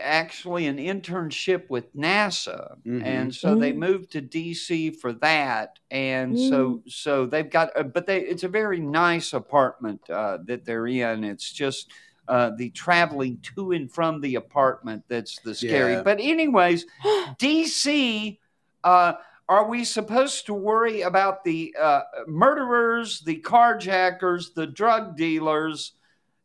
actually 0.00 0.66
an 0.66 0.76
internship 0.76 1.68
with 1.68 1.92
NASA, 1.96 2.76
Mhm. 2.86 3.02
and 3.04 3.34
so 3.34 3.56
they 3.56 3.72
Mm. 3.72 3.78
moved 3.78 4.12
to 4.12 4.20
DC 4.22 4.92
for 4.92 5.12
that. 5.14 5.80
And 5.90 6.34
Mm. 6.36 6.48
so, 6.48 6.82
so 6.86 7.26
they've 7.26 7.50
got, 7.50 7.76
uh, 7.76 7.82
but 7.82 8.06
they 8.06 8.20
it's 8.20 8.44
a 8.44 8.48
very 8.48 8.78
nice 8.78 9.32
apartment 9.32 10.08
uh, 10.08 10.38
that 10.46 10.64
they're 10.64 10.86
in. 10.86 11.24
It's 11.24 11.52
just. 11.52 11.90
Uh, 12.28 12.52
the 12.58 12.70
traveling 12.70 13.36
to 13.42 13.72
and 13.72 13.90
from 13.90 14.20
the 14.20 14.36
apartment 14.36 15.02
that's 15.08 15.40
the 15.40 15.52
scary. 15.52 15.94
Yeah. 15.94 16.02
But 16.04 16.20
anyways, 16.20 16.86
DC, 17.40 18.38
uh, 18.84 19.14
are 19.50 19.68
we 19.68 19.82
supposed 19.84 20.46
to 20.46 20.54
worry 20.54 21.00
about 21.02 21.42
the 21.42 21.74
uh, 21.78 22.02
murderers, 22.28 23.20
the 23.22 23.40
carjackers, 23.40 24.54
the 24.54 24.68
drug 24.68 25.16
dealers, 25.16 25.92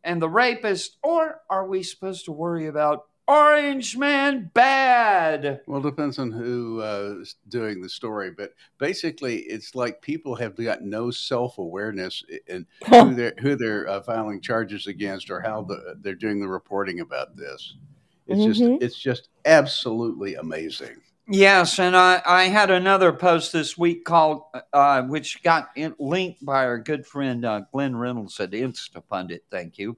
and 0.04 0.20
the 0.20 0.28
rapists, 0.28 0.90
or 1.04 1.42
are 1.48 1.68
we 1.68 1.84
supposed 1.84 2.26
to 2.26 2.32
worry 2.32 2.66
about 2.66 3.04
Orange 3.28 3.96
Man 3.96 4.50
Bad? 4.56 5.62
Well, 5.68 5.82
it 5.82 5.84
depends 5.84 6.18
on 6.18 6.32
who's 6.32 6.82
uh, 6.84 7.24
doing 7.48 7.80
the 7.80 7.90
story, 7.90 8.32
but 8.32 8.54
basically, 8.80 9.38
it's 9.42 9.76
like 9.76 10.02
people 10.02 10.36
have 10.38 10.56
got 10.56 10.82
no 10.82 11.12
self 11.12 11.60
awareness 11.60 12.24
in 12.48 12.66
who 12.90 13.14
they're 13.14 13.36
who 13.40 13.56
they're 13.56 13.88
uh, 13.88 14.02
filing 14.02 14.42
charges 14.42 14.88
against 14.88 15.30
or 15.30 15.42
how 15.42 15.62
the, 15.62 15.96
they're 16.02 16.16
doing 16.16 16.40
the 16.40 16.48
reporting 16.48 17.02
about 17.02 17.36
this. 17.36 17.76
It's 18.26 18.42
Mhm. 18.42 18.46
just 18.46 18.84
it's 18.84 19.00
just 19.00 19.30
absolutely 19.46 20.36
amazing. 20.36 20.98
Yes, 21.27 21.79
and 21.79 21.98
I, 21.98 22.22
I 22.24 22.44
had 22.44 22.70
another 22.70 23.12
post 23.12 23.51
this 23.51 23.75
week 23.75 24.05
called, 24.05 24.44
uh, 24.72 25.01
which 25.03 25.41
got 25.41 25.70
in, 25.75 25.96
linked 25.98 26.46
by 26.46 26.65
our 26.65 26.77
good 26.77 27.08
friend 27.08 27.44
uh, 27.44 27.62
Glenn 27.72 27.96
Reynolds 27.96 28.39
at 28.39 28.51
Instapundit. 28.51 29.39
Thank 29.50 29.79
you. 29.79 29.98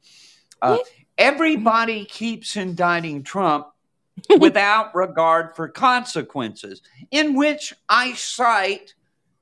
Uh, 0.61 0.77
everybody 1.17 2.05
keeps 2.05 2.55
indicting 2.55 3.23
Trump 3.23 3.67
without 4.39 4.95
regard 4.95 5.53
for 5.55 5.67
consequences, 5.67 6.81
in 7.11 7.35
which 7.35 7.73
I 7.89 8.13
cite 8.13 8.93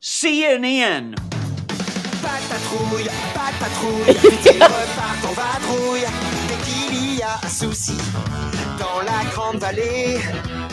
CNN. 0.02 1.16
Pas 2.24 2.42
patrouille, 2.50 3.08
pas 3.36 3.54
patrouille, 3.60 4.16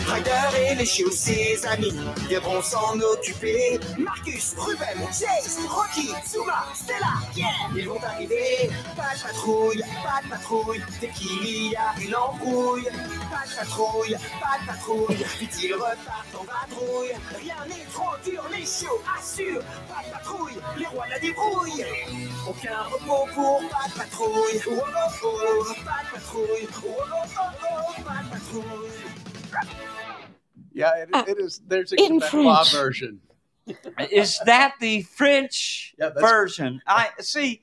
Ryder 0.07 0.71
et 0.71 0.75
les 0.75 0.85
chiots, 0.85 1.11
ses 1.11 1.65
amis, 1.67 1.95
viendront 2.29 2.61
s'en 2.63 2.99
occuper. 3.01 3.79
Marcus, 3.99 4.55
Ruben, 4.57 5.07
Chase, 5.07 5.59
Rocky, 5.69 6.11
Zuma, 6.27 6.67
Stella, 6.75 7.15
yeah, 7.37 7.47
ils 7.77 7.89
vont 7.89 8.03
arriver. 8.03 8.71
Pas 8.97 9.15
de 9.15 9.23
patrouille, 9.23 9.83
pas 10.03 10.23
de 10.25 10.31
patrouille, 10.31 10.83
dès 11.01 11.09
qu'il 11.09 11.71
y 11.71 11.77
a 11.77 11.95
une 12.01 12.15
embrouille. 12.15 12.85
Pas 13.31 13.47
de 13.49 13.57
patrouille, 13.57 14.17
pas 14.41 14.59
de 14.61 14.67
patrouille, 14.67 15.25
vite 15.41 15.63
ils 15.63 15.75
repartent 15.75 16.35
en 16.39 16.45
vadrouille. 16.45 17.13
Rien 17.41 17.57
n'est 17.69 17.87
trop 17.93 18.17
dur, 18.25 18.45
les 18.51 18.67
chiots 18.67 19.03
assurent. 19.19 19.63
Pas 19.89 20.07
de 20.07 20.13
patrouille, 20.13 20.59
les 20.79 20.87
rois 20.87 21.07
la 21.09 21.19
débrouille. 21.19 21.85
Aucun 22.49 22.83
repos 22.85 23.29
pour 23.35 23.61
pas 23.69 23.89
de 23.89 23.95
patrouille. 23.99 24.61
Oh, 24.69 24.83
oh, 25.25 25.25
oh, 25.25 25.65
pas 25.85 26.03
de 26.05 26.15
patrouille. 26.15 26.69
Oh, 26.77 26.89
oh, 26.89 27.39
oh, 27.39 28.03
pas 28.03 28.23
de 28.23 28.31
patrouille. 28.31 29.22
Yeah, 30.73 30.97
it, 30.97 31.09
Uh, 31.13 31.25
it 31.29 31.39
is. 31.39 31.61
There's 31.67 31.93
a 31.93 31.97
in 31.97 32.21
French. 32.21 32.73
version. 32.73 33.21
Is 34.11 34.41
that 34.47 34.75
the 34.81 35.03
French 35.03 35.95
Yeah, 35.99 36.11
version? 36.11 36.81
I 36.87 37.11
see. 37.21 37.61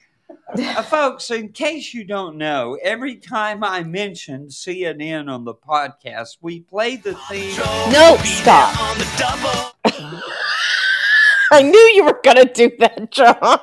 Uh, 0.55 0.83
folks, 0.83 1.31
in 1.31 1.49
case 1.49 1.91
you 1.93 2.03
don't 2.03 2.37
know, 2.37 2.77
every 2.83 3.15
time 3.15 3.63
I 3.63 3.83
mention 3.83 4.47
CNN 4.47 5.27
on 5.27 5.43
the 5.43 5.55
podcast, 5.55 6.37
we 6.41 6.59
play 6.61 6.97
the 6.97 7.15
theme. 7.27 7.57
No, 7.91 8.15
stop. 8.23 8.79
On 8.79 8.97
the 8.99 9.07
double. 9.17 10.21
I 11.51 11.63
knew 11.63 11.79
you 11.95 12.05
were 12.05 12.19
going 12.23 12.37
to 12.37 12.45
do 12.53 12.71
that, 12.77 13.09
John. 13.11 13.59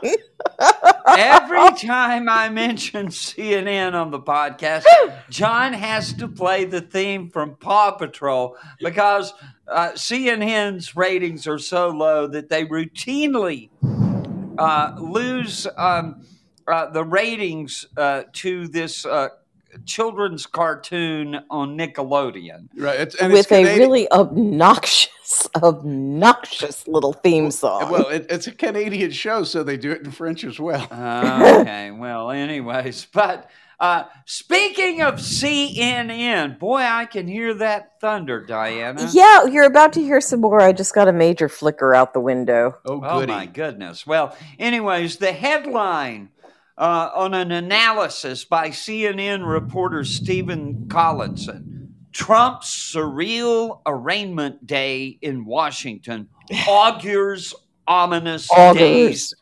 Every 1.09 1.73
time 1.73 2.29
I 2.29 2.49
mention 2.49 3.09
CNN 3.09 3.95
on 3.95 4.11
the 4.11 4.21
podcast, 4.21 4.85
John 5.31 5.73
has 5.73 6.13
to 6.15 6.29
play 6.29 6.65
the 6.65 6.81
theme 6.81 7.31
from 7.31 7.57
Paw 7.57 7.93
Patrol 7.93 8.57
because 8.81 9.33
uh, 9.69 9.91
CNN's 9.93 10.97
ratings 10.97 11.47
are 11.47 11.59
so 11.59 11.89
low 11.89 12.27
that 12.29 12.49
they 12.49 12.65
routinely 12.65 13.71
uh, 14.59 14.97
lose 14.99 15.67
um, 15.77 16.23
uh, 16.67 16.91
the 16.91 17.05
ratings 17.05 17.87
uh, 17.97 18.25
to 18.33 18.69
this 18.69 19.05
uh, 19.07 19.29
children's 19.85 20.47
cartoon 20.47 21.41
on 21.51 21.77
Nickelodeon. 21.77 22.69
Right, 22.77 22.99
it's, 23.01 23.15
and 23.17 23.33
it's 23.33 23.49
With 23.51 23.59
a 23.59 23.63
Canadian- 23.63 23.79
really 23.79 24.11
obnoxious, 24.13 25.49
obnoxious 25.63 26.87
little 26.89 27.13
theme 27.13 27.51
song. 27.51 27.91
well, 27.91 28.09
it, 28.09 28.27
it's 28.31 28.47
a 28.47 28.53
Canadian 28.53 29.11
show, 29.11 29.45
so 29.45 29.63
they 29.63 29.77
do 29.77 29.91
it 29.93 30.03
in 30.03 30.11
French 30.11 30.45
as 30.45 30.59
well. 30.59 30.87
Uh, 30.91 31.59
okay, 31.61 31.91
well, 31.91 32.31
anyways, 32.31 33.07
but 33.13 33.51
uh, 33.79 34.05
speaking 34.25 35.03
of 35.03 35.17
CNN, 35.17 36.59
boy, 36.59 36.79
I 36.81 37.05
can 37.05 37.29
hear 37.29 37.53
that 37.55 38.01
thunder, 38.01 38.43
Dianna. 38.47 39.11
yeah, 39.13 39.45
you're 39.45 39.65
about 39.67 39.93
to 39.95 40.01
hear 40.03 40.21
some 40.21 40.41
more. 40.41 40.61
I 40.61 40.73
just 40.73 40.95
got 40.95 41.09
a 41.09 41.13
major 41.13 41.49
flicker 41.49 41.95
out 41.95 42.15
the 42.15 42.21
window. 42.21 42.77
Oh, 42.87 43.03
Oh 43.05 43.21
goody! 43.21 43.33
my 43.33 43.47
goodness. 43.47 44.07
Well, 44.07 44.35
anyways, 44.59 45.17
the 45.19 45.33
headline 45.33 46.31
uh, 46.79 47.11
on 47.15 47.35
an 47.35 47.53
analysis 47.53 48.45
by 48.45 48.69
CNN 48.69 49.47
reporter 49.49 50.05
Stephen 50.05 50.89
Collinson: 50.89 51.95
Trump's 52.13 52.95
surreal 52.95 53.81
arraignment 53.87 54.67
day 54.67 55.19
in 55.23 55.45
Washington 55.45 56.29
augurs 56.69 57.55
ominous 57.87 58.51
Augurs. 58.51 58.79
days. 58.79 59.35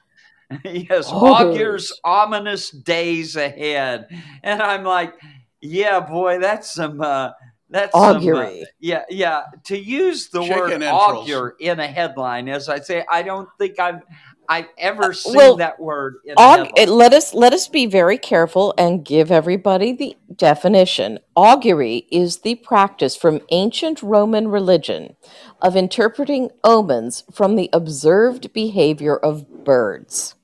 yes, 0.65 1.11
Augurs. 1.11 1.57
augurs 1.57 2.01
ominous 2.05 2.71
days 2.71 3.37
ahead. 3.37 4.07
And 4.43 4.63
I'm 4.63 4.85
like, 4.85 5.15
yeah, 5.61 6.01
boy, 6.01 6.39
that's 6.39 6.73
some. 6.73 7.01
Uh, 7.01 7.31
that's 7.71 7.93
some, 7.93 8.03
uh, 8.03 8.19
Augury. 8.19 8.65
yeah, 8.79 9.03
yeah. 9.11 9.43
To 9.65 9.77
use 9.77 10.29
the 10.29 10.43
Chicken 10.43 10.59
word 10.59 10.73
entrails. 10.75 11.03
augur 11.29 11.57
in 11.59 11.81
a 11.81 11.89
headline, 11.89 12.49
as 12.49 12.69
I 12.69 12.79
say, 12.79 13.05
I 13.11 13.23
don't 13.23 13.49
think 13.59 13.81
I've 13.81 14.03
I've 14.49 14.69
ever 14.77 15.05
uh, 15.05 15.13
seen 15.13 15.35
well, 15.37 15.57
that 15.57 15.81
word 15.81 16.17
in 16.25 16.35
Aug- 16.37 16.73
it- 16.77 16.89
let 16.89 17.15
us 17.15 17.33
let 17.33 17.53
us 17.53 17.69
be 17.69 17.87
very 17.87 18.19
careful 18.19 18.75
and 18.77 19.05
give 19.05 19.31
everybody 19.31 19.93
the 19.93 20.17
definition. 20.35 21.19
Augury 21.37 22.07
is 22.11 22.39
the 22.39 22.57
practice 22.57 23.17
from 23.17 23.41
ancient 23.51 24.03
Roman 24.03 24.49
religion 24.49 25.17
of 25.63 25.77
interpreting 25.77 26.51
omens 26.65 27.25
from 27.33 27.57
the 27.57 27.71
observed 27.73 28.53
behavior 28.53 29.17
of 29.17 29.65
birds. 29.65 30.35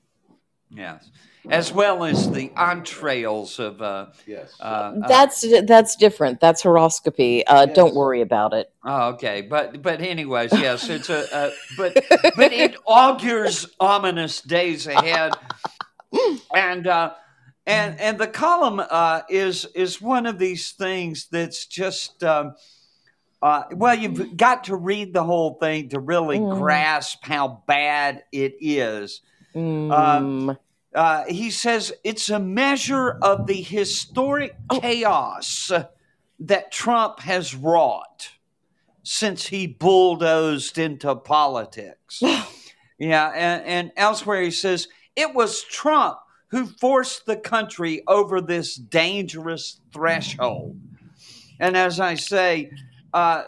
yes, 0.71 1.10
as 1.49 1.71
well 1.73 2.03
as 2.03 2.29
the 2.31 2.51
entrails 2.57 3.59
of. 3.59 3.81
Uh, 3.81 4.07
Yes. 4.27 4.55
uh, 4.59 4.63
uh, 4.63 5.07
That's 5.07 5.45
that's 5.65 5.95
different. 5.95 6.39
That's 6.39 6.63
haruspicy. 6.63 7.43
Uh, 7.47 7.65
Don't 7.65 7.95
worry 7.95 8.21
about 8.21 8.53
it. 8.53 8.71
oh, 8.85 9.09
okay, 9.09 9.41
but 9.41 9.81
but 9.81 10.01
anyways, 10.01 10.51
yes, 10.53 10.89
it's 10.89 11.09
a 11.09 11.33
uh, 11.35 11.49
but 11.77 11.93
but 12.35 12.51
it 12.53 12.75
augurs 12.87 13.67
ominous 13.79 14.41
days 14.41 14.87
ahead, 14.87 15.33
and. 16.53 16.87
Uh, 16.87 17.13
and 17.67 17.99
and 17.99 18.17
the 18.17 18.25
column 18.27 18.79
uh, 18.89 19.21
is 19.29 19.65
is 19.75 20.01
one 20.01 20.25
of 20.25 20.39
these 20.39 20.71
things 20.71 21.27
that's 21.31 21.67
just 21.67 22.23
um, 22.23 22.55
uh, 23.39 23.65
well 23.73 23.93
you've 23.93 24.35
got 24.35 24.63
to 24.63 24.75
read 24.75 25.13
the 25.13 25.23
whole 25.23 25.59
thing 25.61 25.87
to 25.89 25.99
really 25.99 26.39
Mm. 26.39 26.57
grasp 26.57 27.19
how 27.23 27.61
bad 27.67 28.23
it 28.31 28.55
is. 28.59 29.21
Mm. 29.55 30.57
Uh, 30.93 31.23
he 31.27 31.49
says 31.49 31.93
it's 32.03 32.29
a 32.29 32.39
measure 32.39 33.11
of 33.21 33.47
the 33.47 33.61
historic 33.61 34.55
chaos 34.81 35.71
that 36.39 36.71
Trump 36.71 37.19
has 37.21 37.55
wrought 37.55 38.31
since 39.03 39.47
he 39.47 39.67
bulldozed 39.67 40.77
into 40.77 41.15
politics. 41.15 42.21
yeah, 42.99 43.29
and, 43.29 43.65
and 43.65 43.91
elsewhere 43.95 44.41
he 44.41 44.51
says 44.51 44.87
it 45.15 45.33
was 45.33 45.63
Trump 45.63 46.17
who 46.47 46.65
forced 46.65 47.25
the 47.25 47.37
country 47.37 48.03
over 48.07 48.41
this 48.41 48.75
dangerous 48.75 49.79
threshold. 49.93 50.77
And 51.59 51.77
as 51.77 51.99
I 51.99 52.15
say, 52.15 52.71
uh, 53.13 53.43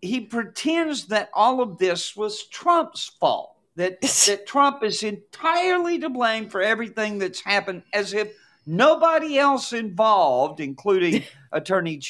he 0.00 0.20
pretends 0.20 1.06
that 1.06 1.30
all 1.32 1.60
of 1.60 1.78
this 1.78 2.16
was 2.16 2.48
Trump's 2.48 3.08
fault. 3.20 3.51
That 3.76 4.00
that 4.26 4.46
Trump 4.46 4.82
is 4.82 5.02
entirely 5.02 5.98
to 5.98 6.08
blame 6.08 6.48
for 6.48 6.62
everything 6.62 7.18
that's 7.18 7.40
happened, 7.40 7.82
as 7.92 8.12
if 8.12 8.34
Nobody 8.66 9.38
else 9.38 9.72
involved, 9.72 10.60
including 10.60 11.24
Attorney 11.52 12.00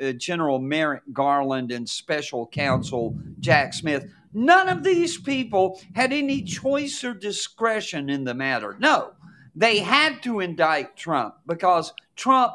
uh, 0.00 0.12
General 0.12 0.58
Merrick 0.58 1.02
Garland 1.12 1.70
and 1.70 1.88
Special 1.88 2.46
Counsel 2.48 3.16
Jack 3.38 3.72
Smith, 3.72 4.10
none 4.32 4.68
of 4.68 4.82
these 4.82 5.18
people 5.18 5.80
had 5.94 6.12
any 6.12 6.42
choice 6.42 7.04
or 7.04 7.14
discretion 7.14 8.10
in 8.10 8.24
the 8.24 8.34
matter. 8.34 8.76
No, 8.80 9.12
they 9.54 9.78
had 9.78 10.22
to 10.24 10.40
indict 10.40 10.96
Trump 10.96 11.36
because 11.46 11.94
Trump 12.16 12.54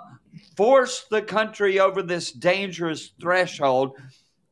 forced 0.58 1.10
the 1.10 1.22
country 1.22 1.80
over 1.80 2.04
this 2.04 2.32
dangerous 2.32 3.14
threshold, 3.20 3.94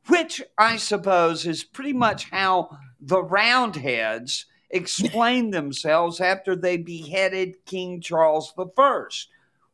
which 0.08 0.42
I 0.58 0.78
suppose 0.78 1.46
is 1.46 1.64
pretty 1.66 1.94
much 1.94 2.30
how 2.30 2.78
the 3.06 3.22
Roundheads 3.24 4.46
explained 4.72 5.54
themselves 5.54 6.20
after 6.20 6.56
they 6.56 6.78
beheaded 6.78 7.64
King 7.66 8.02
Charles 8.02 8.54
I. 8.58 9.04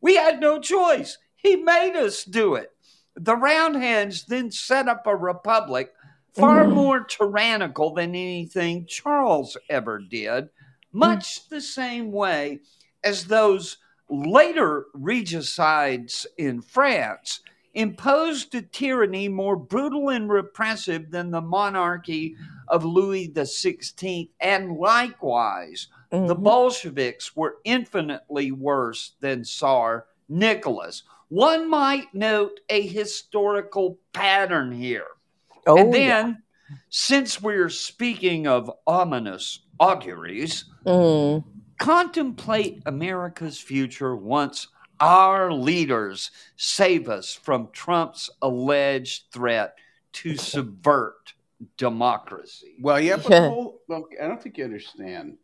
We 0.02 0.16
had 0.16 0.40
no 0.42 0.60
choice. 0.60 1.18
He 1.36 1.56
made 1.56 1.96
us 1.96 2.24
do 2.26 2.56
it. 2.56 2.72
The 3.16 3.36
Roundheads 3.36 4.26
then 4.26 4.52
set 4.52 4.88
up 4.88 5.08
a 5.08 5.16
republic 5.16 5.94
far 6.34 6.66
Mm. 6.66 6.74
more 6.74 7.00
tyrannical 7.04 7.94
than 7.94 8.12
anything 8.12 8.86
Charles 8.86 9.58
ever 9.70 10.00
did, 10.00 10.50
much 10.94 11.48
the 11.50 11.62
same 11.62 12.12
way 12.12 12.60
as 13.04 13.26
those 13.26 13.78
later 14.10 14.86
regicides 14.94 16.28
in 16.38 16.62
France 16.62 17.42
imposed 17.74 18.54
a 18.56 18.62
tyranny 18.62 19.28
more 19.28 19.56
brutal 19.56 20.10
and 20.10 20.30
repressive 20.30 21.10
than 21.12 21.32
the 21.32 21.42
monarchy 21.42 22.36
of 22.68 22.84
Louis 22.86 23.30
XVI, 23.30 24.30
and 24.40 24.78
likewise, 24.78 25.88
the 26.12 26.36
Mhm. 26.36 26.44
Bolsheviks 26.44 27.36
were 27.36 27.58
infinitely 27.64 28.52
worse 28.52 29.14
than 29.22 29.44
Tsar 29.44 30.06
Nicholas. 30.28 31.04
One 31.30 31.70
might 31.70 32.14
note 32.14 32.60
a 32.70 32.82
historical 32.82 33.98
pattern 34.12 34.72
here. 34.74 35.08
Oh, 35.66 35.78
and 35.78 35.94
yeah. 35.94 36.24
then, 36.24 36.44
since 36.90 37.42
we're 37.42 37.70
speaking 37.70 38.48
of 38.48 38.70
ominous 38.86 39.60
auguries, 39.80 40.66
Mm. 40.86 41.44
contemplate 41.80 42.82
America's 42.86 43.60
future 43.60 44.16
once 44.16 44.68
our 45.02 45.52
leaders 45.52 46.32
save 46.56 47.10
us 47.10 47.34
from 47.34 47.70
Trump's 47.74 48.30
alleged 48.42 49.26
threat 49.32 49.76
to 50.14 50.36
subvert 50.38 51.34
democracy. 51.78 52.76
Well, 52.82 53.00
yeah, 53.00 53.18
but 53.18 53.30
Yeah. 53.30 53.40
the 53.42 53.50
whole, 53.50 53.82
well, 53.88 54.08
I 54.22 54.28
don't 54.28 54.42
think 54.42 54.58
you 54.58 54.64
understand 54.64 55.38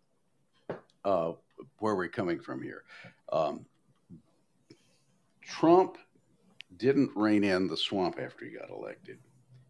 uh, 1.03 1.33
where 1.79 1.95
we're 1.95 2.07
coming 2.07 2.39
from 2.39 2.61
here. 2.61 2.83
Um, 3.31 3.65
Trump 5.41 5.97
didn't 6.77 7.11
rein 7.15 7.43
in 7.43 7.67
the 7.67 7.77
swamp 7.77 8.19
after 8.21 8.45
he 8.45 8.51
got 8.51 8.69
elected. 8.69 9.17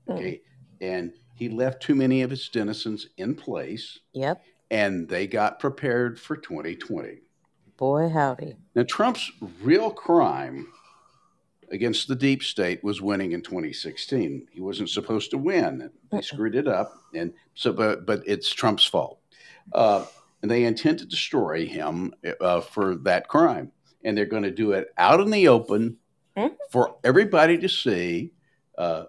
Okay. 0.10 0.42
And 0.82 1.14
he 1.36 1.50
left 1.50 1.82
too 1.82 1.96
many 1.96 2.22
of 2.24 2.30
his 2.30 2.50
denizens 2.50 3.08
in 3.18 3.36
place, 3.36 4.00
Yep. 4.14 4.44
and 4.72 5.08
they 5.08 5.28
got 5.28 5.60
prepared 5.60 6.20
for 6.20 6.36
2020. 6.36 7.20
Boy, 7.78 8.10
howdy. 8.10 8.56
Now, 8.76 8.84
Trump's 8.84 9.32
real 9.62 9.92
crime 9.92 10.68
against 11.72 12.08
the 12.08 12.16
deep 12.16 12.42
state 12.44 12.84
was 12.84 13.02
winning 13.02 13.34
in 13.34 13.42
2016. 13.42 14.48
He 14.52 14.62
wasn't 14.62 14.90
supposed 14.90 15.30
to 15.32 15.38
win. 15.38 15.90
They 16.12 16.22
screwed 16.22 16.56
it 16.56 16.68
up, 16.68 16.92
and 17.14 17.34
so 17.54 17.72
but 17.74 18.06
but 18.06 18.24
it's 18.26 18.50
Trump's 18.52 18.86
fault. 18.86 19.20
Uh, 19.74 20.06
and 20.42 20.50
they 20.50 20.64
intend 20.64 21.00
to 21.00 21.06
destroy 21.06 21.66
him 21.66 22.14
uh, 22.42 22.62
for 22.62 22.96
that 22.98 23.28
crime, 23.28 23.72
and 24.04 24.18
they're 24.18 24.26
going 24.26 24.44
to 24.44 24.52
do 24.52 24.72
it 24.72 24.88
out 24.98 25.20
in 25.20 25.30
the 25.30 25.48
open 25.48 25.98
Mhm. 26.38 26.56
for 26.70 26.96
everybody 27.04 27.58
to 27.58 27.68
see. 27.68 28.32
Uh, 28.78 29.06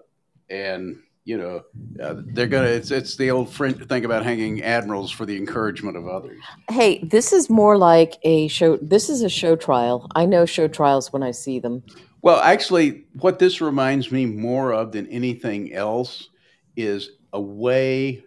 and 0.51 1.03
you 1.29 1.37
know, 1.37 1.63
uh, 2.03 2.15
they're 2.33 2.47
gonna. 2.47 2.69
It's 2.69 2.91
it's 2.91 3.17
the 3.17 3.31
old 3.31 3.53
French 3.53 3.85
thing 3.87 4.07
about 4.07 4.25
hanging 4.25 4.63
admirals 4.63 5.11
for 5.11 5.27
the 5.27 5.37
encouragement 5.37 5.95
of 5.99 6.09
others. 6.09 6.41
Hey, 6.71 7.01
this 7.05 7.35
is 7.35 7.51
more 7.51 7.77
like 7.77 8.15
a 8.23 8.49
show. 8.49 8.79
This 8.79 9.11
is 9.11 9.21
a 9.21 9.29
show 9.29 9.55
trial. 9.55 10.09
I 10.15 10.25
know 10.25 10.47
show 10.47 10.69
trials 10.69 11.13
when 11.13 11.23
I 11.23 11.33
see 11.33 11.59
them. 11.59 11.83
Well, 12.23 12.41
actually, 12.41 13.05
what 13.21 13.39
this 13.39 13.61
reminds 13.61 14.11
me 14.11 14.25
more 14.25 14.73
of 14.73 14.93
than 14.93 15.07
anything 15.09 15.75
else 15.75 16.31
is 16.77 17.11
a 17.35 17.41
way 17.41 18.25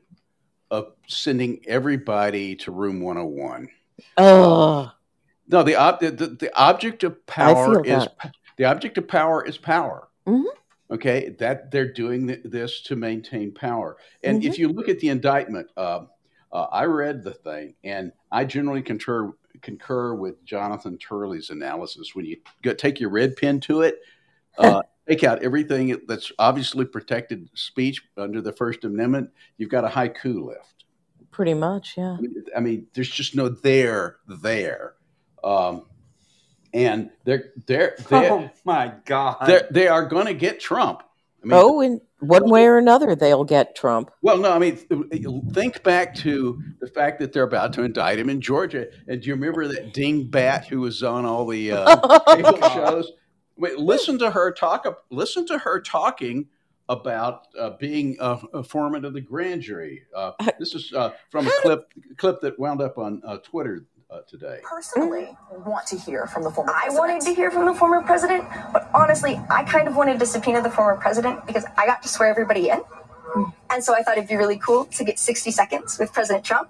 of 0.70 0.94
sending 1.08 1.60
everybody 1.68 2.56
to 2.58 2.72
room 2.72 3.02
101. 3.02 3.68
Oh, 4.18 4.92
No, 5.48 5.64
the, 5.64 5.76
ob- 5.76 6.00
the, 6.00 6.12
the, 6.12 6.28
the 6.28 6.56
object 6.58 7.04
of 7.04 7.26
power 7.26 7.84
is 7.84 8.08
the 8.58 8.66
object 8.66 8.98
of 9.00 9.08
power 9.08 9.44
is 9.44 9.58
power. 9.58 10.08
Mhm. 10.28 10.46
Okay, 10.92 11.30
that 11.40 11.72
they're 11.72 11.92
doing 11.92 12.28
th- 12.28 12.42
this 12.44 12.82
to 12.82 12.96
maintain 12.96 13.54
power. 13.54 13.98
And 14.24 14.42
Mm-hmm. 14.42 14.52
if 14.52 14.60
you 14.60 14.68
look 14.70 14.90
at 14.90 15.00
the 15.00 15.08
indictment, 15.10 15.68
uh, 15.78 16.02
uh, 16.52 16.64
I 16.72 16.84
read 16.84 17.24
the 17.24 17.32
thing, 17.34 17.76
and 17.84 18.12
I 18.32 18.44
generally 18.46 18.82
concur 18.82 19.32
concur 19.62 20.14
with 20.16 20.44
Jonathan 20.44 20.98
Turley's 20.98 21.50
analysis. 21.50 22.14
When 22.16 22.26
you 22.26 22.38
go, 22.62 22.74
take 22.74 23.00
your 23.00 23.10
red 23.10 23.36
pen 23.38 23.60
to 23.62 23.82
it, 23.82 24.00
uh, 24.58 24.82
take 25.08 25.24
out 25.24 25.42
everything 25.44 25.98
that's 26.08 26.32
obviously 26.40 26.84
protected 26.86 27.50
speech 27.54 28.02
under 28.18 28.42
the 28.42 28.52
First 28.52 28.84
Amendment. 28.84 29.30
You've 29.58 29.70
got 29.70 29.86
a 29.86 29.88
haiku 29.88 30.46
left. 30.46 30.84
pretty 31.32 31.54
much, 31.54 31.96
yeah. 31.98 32.18
I 32.18 32.22
mean, 32.22 32.44
I 32.58 32.60
mean, 32.60 32.88
there's 32.94 33.10
just 33.10 33.34
no 33.36 33.48
there 33.48 34.18
there, 34.28 34.96
um, 35.44 35.86
and 36.74 37.10
they're 37.26 37.52
they're 37.68 37.96
they're, 38.10 38.32
Oh 38.32 38.50
my 38.66 38.94
God. 39.06 39.38
they're 39.46 39.68
they 39.72 39.88
are 39.88 40.06
going 40.06 40.28
to 40.28 40.34
get 40.34 40.60
Trump. 40.60 41.04
I 41.44 41.48
mean, 41.48 41.54
oh, 41.60 41.82
in 41.82 42.02
one 42.20 42.50
way 42.52 42.68
or 42.68 42.78
another, 42.78 43.16
they'll 43.16 43.44
get 43.44 43.76
Trump. 43.76 44.12
well, 44.22 44.38
no, 44.38 44.52
I 44.52 44.60
mean, 44.60 44.76
think 45.54 45.82
back 45.82 46.14
to 46.18 46.62
the 46.80 46.86
fact 46.86 47.20
that 47.20 47.34
they're 47.34 47.42
about 47.42 47.74
to 47.74 47.84
indict 47.84 48.20
him 48.20 48.30
in 48.30 48.42
Georgia. 48.42 48.88
And 49.08 49.20
do 49.22 49.28
you 49.30 49.34
remember 49.34 49.68
that 49.68 49.92
dingbat 49.92 50.66
who 50.68 50.82
was 50.82 51.02
on 51.02 51.26
all 51.26 51.48
the 51.48 51.72
uh, 51.72 52.20
cable 52.36 52.62
shows? 52.70 53.12
Wait, 53.58 53.78
listen 53.80 54.20
to 54.20 54.30
her 54.30 54.52
talk. 54.52 54.86
Listen 55.10 55.48
to 55.48 55.58
her 55.58 55.82
talking 55.82 56.46
about 56.88 57.48
uh, 57.60 57.72
being 57.80 58.18
a, 58.20 58.40
a 58.54 58.64
foreman 58.64 59.04
of 59.04 59.14
the 59.14 59.22
grand 59.22 59.62
jury. 59.64 60.04
Uh, 60.16 60.34
this 60.60 60.76
is 60.76 60.94
uh, 60.94 61.12
from 61.32 61.48
a 61.48 61.52
clip 61.62 61.92
clip 62.18 62.40
that 62.42 62.60
wound 62.60 62.82
up 62.82 63.00
on 63.00 63.20
uh, 63.26 63.38
Twitter 63.38 63.86
uh, 64.12 64.22
today. 64.28 64.60
personally 64.64 65.30
want 65.66 65.88
to 65.88 65.98
hear 65.98 66.28
from 66.28 66.44
the 66.44 66.52
former 66.52 66.74
I 66.74 66.90
wanted 66.90 67.22
to 67.22 67.34
hear 67.34 67.50
from 67.50 67.66
the 67.66 67.74
former 67.74 68.02
president, 68.02 68.46
but 68.74 68.90
honestly, 68.94 69.40
I 69.50 69.64
kind 69.64 69.88
of 69.88 69.96
wanted 69.96 70.20
to 70.20 70.26
subpoena 70.26 70.62
the 70.62 70.70
former 70.70 71.00
president 71.00 71.46
because 71.48 71.66
I 71.78 71.86
got 71.86 72.04
to 72.04 72.10
swear 72.10 72.30
everybody 72.30 72.70
in. 72.70 72.82
And 73.70 73.84
so 73.84 73.96
I 73.96 74.04
thought 74.04 74.18
it'd 74.18 74.30
be 74.30 74.36
really 74.36 74.58
cool 74.58 74.86
to 74.86 75.04
get 75.06 75.18
60 75.18 75.52
seconds 75.52 75.98
with 75.98 76.12
President 76.12 76.44
Trump 76.44 76.70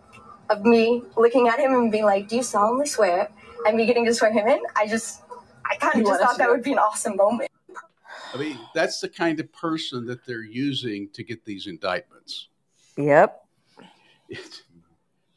of 0.50 0.64
me 0.64 1.02
looking 1.18 1.48
at 1.48 1.60
him 1.60 1.74
and 1.74 1.92
being 1.92 2.06
like, 2.06 2.28
Do 2.28 2.36
you 2.36 2.44
solemnly 2.44 2.86
swear? 2.86 3.30
And 3.66 3.78
me 3.78 3.86
getting 3.86 4.06
to 4.06 4.14
swear 4.14 4.32
him 4.32 4.48
in. 4.48 4.60
I 4.76 4.88
just, 4.88 5.22
I 5.66 5.76
kind 5.78 6.02
of 6.02 6.08
just 6.08 6.22
thought 6.22 6.38
that 6.38 6.50
would 6.50 6.64
be 6.64 6.74
an 6.74 6.80
awesome 6.80 7.16
moment. 7.16 7.50
I 8.34 8.38
mean, 8.38 8.58
that's 8.74 9.02
the 9.02 9.10
kind 9.10 9.40
of 9.40 9.52
person 9.52 10.06
that 10.06 10.26
they're 10.26 10.44
using 10.44 11.10
to 11.14 11.24
get 11.24 11.44
these 11.46 11.68
indictments. 11.68 12.48
Yep. 12.98 13.46
It's, 14.30 14.64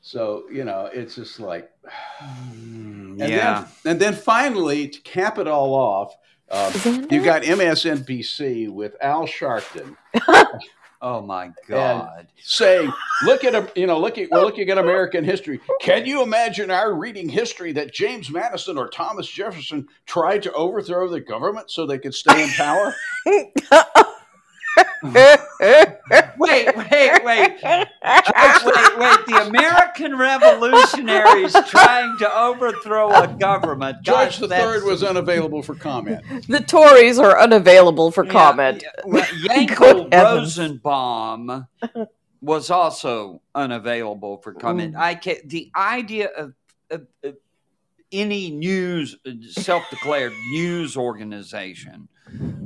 so 0.05 0.45
you 0.53 0.65
know, 0.65 0.91
it's 0.93 1.15
just 1.15 1.41
like, 1.41 1.71
and 2.21 3.19
yeah. 3.19 3.67
then 3.83 3.93
and 3.93 4.01
then 4.01 4.13
finally 4.15 4.87
to 4.87 5.01
cap 5.01 5.39
it 5.39 5.49
all 5.49 5.73
off, 5.73 6.15
uh, 6.51 6.71
Xander? 6.73 7.11
you 7.11 7.25
got 7.25 7.43
MSNBC 7.43 8.69
with 8.69 8.97
Al 9.01 9.27
Sharpton 9.27 9.97
Oh 11.01 11.21
my 11.23 11.53
God. 11.69 12.29
saying, 12.43 12.93
"Look 13.25 13.45
at 13.45 13.55
a, 13.55 13.71
you 13.75 13.87
know, 13.87 13.99
look 13.99 14.19
at 14.19 14.31
we're 14.33 14.43
looking 14.43 14.69
at 14.69 14.77
American 14.77 15.25
history. 15.25 15.61
Can 15.81 16.05
you 16.05 16.23
imagine 16.23 16.71
our 16.71 16.95
reading 16.95 17.29
history 17.29 17.73
that 17.73 17.93
James 17.93 18.31
Madison 18.31 18.77
or 18.77 18.89
Thomas 18.89 19.27
Jefferson 19.27 19.87
tried 20.05 20.43
to 20.43 20.53
overthrow 20.53 21.09
the 21.09 21.21
government 21.21 21.71
so 21.71 21.87
they 21.87 21.99
could 21.99 22.15
stay 22.15 22.45
in 22.45 22.51
power?" 22.51 22.95
wait, 25.03 25.39
wait, 25.61 25.87
wait. 26.39 26.77
wait, 26.77 27.25
wait. 27.25 27.61
The 29.27 29.45
American 29.49 30.17
revolutionaries 30.17 31.55
trying 31.69 32.17
to 32.19 32.35
overthrow 32.37 33.11
a 33.13 33.29
government. 33.29 33.99
George 34.03 34.17
Gosh, 34.17 34.39
the 34.39 34.47
that's- 34.49 34.75
Third 34.81 34.85
was 34.85 35.03
unavailable 35.03 35.63
for 35.63 35.75
comment. 35.75 36.23
the 36.49 36.61
Tories 36.61 37.19
are 37.19 37.39
unavailable 37.39 38.11
for 38.11 38.25
Yeah, 38.25 38.33
comment. 38.33 38.83
yeah. 38.83 39.03
Well, 39.05 39.25
Yankel 39.49 40.13
Rosenbaum 40.13 41.67
was 42.41 42.71
also 42.71 43.41
unavailable 43.55 44.39
for 44.39 44.53
comment. 44.55 44.95
Mm. 44.95 44.99
I 45.01 45.15
can 45.15 45.37
the 45.47 45.71
idea 45.77 46.29
of, 46.37 46.55
of, 46.91 47.07
of 47.23 47.37
any 48.13 48.51
news 48.51 49.17
self-declared 49.51 50.33
news 50.53 50.97
organization 50.97 52.09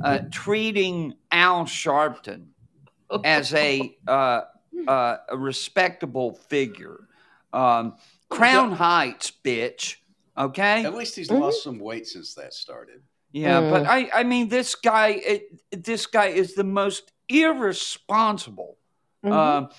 uh, 0.01 0.19
treating 0.31 1.13
Al 1.31 1.65
Sharpton 1.65 2.47
as 3.23 3.53
a 3.53 3.95
uh, 4.07 4.41
uh, 4.87 5.17
a 5.29 5.37
respectable 5.37 6.33
figure. 6.33 7.07
Um, 7.53 7.95
Crown 8.29 8.71
Heights, 8.71 9.31
bitch. 9.43 9.95
Okay. 10.37 10.85
At 10.85 10.93
least 10.95 11.15
he's 11.15 11.29
Mhm. 11.29 11.39
lost 11.41 11.63
some 11.63 11.79
weight 11.79 12.07
since 12.07 12.33
that 12.35 12.53
started. 12.53 13.01
Yeah, 13.31 13.61
but 13.61 13.83
Mm. 13.83 13.87
I, 13.89 14.09
I 14.13 14.23
mean, 14.23 14.47
this 14.47 14.75
guy, 14.75 15.09
it, 15.09 15.61
this 15.71 16.05
guy 16.05 16.27
is 16.27 16.55
the 16.55 16.63
most 16.63 17.11
irresponsible 17.27 18.77
Mhm. 19.23 19.31
um, 19.33 19.69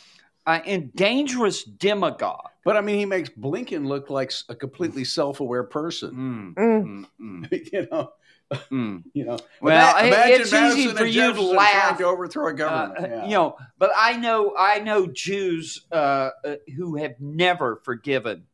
uh, 0.47 0.61
and 0.67 0.93
dangerous 0.95 1.65
demagogue. 1.65 2.51
But 2.65 2.77
I 2.77 2.81
mean, 2.81 2.99
he 2.99 3.07
makes 3.07 3.31
Blinken 3.31 3.87
look 3.87 4.11
like 4.11 4.33
a 4.49 4.55
completely 4.55 5.05
self-aware 5.05 5.65
person. 5.65 6.57
Mm, 6.57 7.07
mm, 7.19 7.73
you 7.73 7.89
know, 7.91 8.13
mm. 8.53 9.03
you 9.15 9.25
know. 9.25 9.39
Well, 9.61 9.97
Ima- 9.97 10.05
it- 10.05 10.09
imagine 10.13 10.41
it's 10.43 10.53
Madison 10.53 10.79
easy 10.81 10.97
for 10.97 11.05
you 11.05 11.33
to 11.33 11.43
laugh. 11.43 11.99
to 11.99 12.05
overthrow 12.05 12.47
a 12.49 12.51
Uh, 12.51 12.53
government. 12.53 13.01
yeah. 13.13 13.25
You 13.27 13.31
know, 13.35 13.57
but 13.79 13.91
I 13.97 14.17
know, 14.17 14.55
I 14.59 14.81
know 14.81 15.07
Jews 15.07 15.87
uh, 15.93 16.31
uh, 16.45 16.57
who 16.77 16.97
have 16.97 17.15
never 17.21 17.81
forgiven 17.85 18.45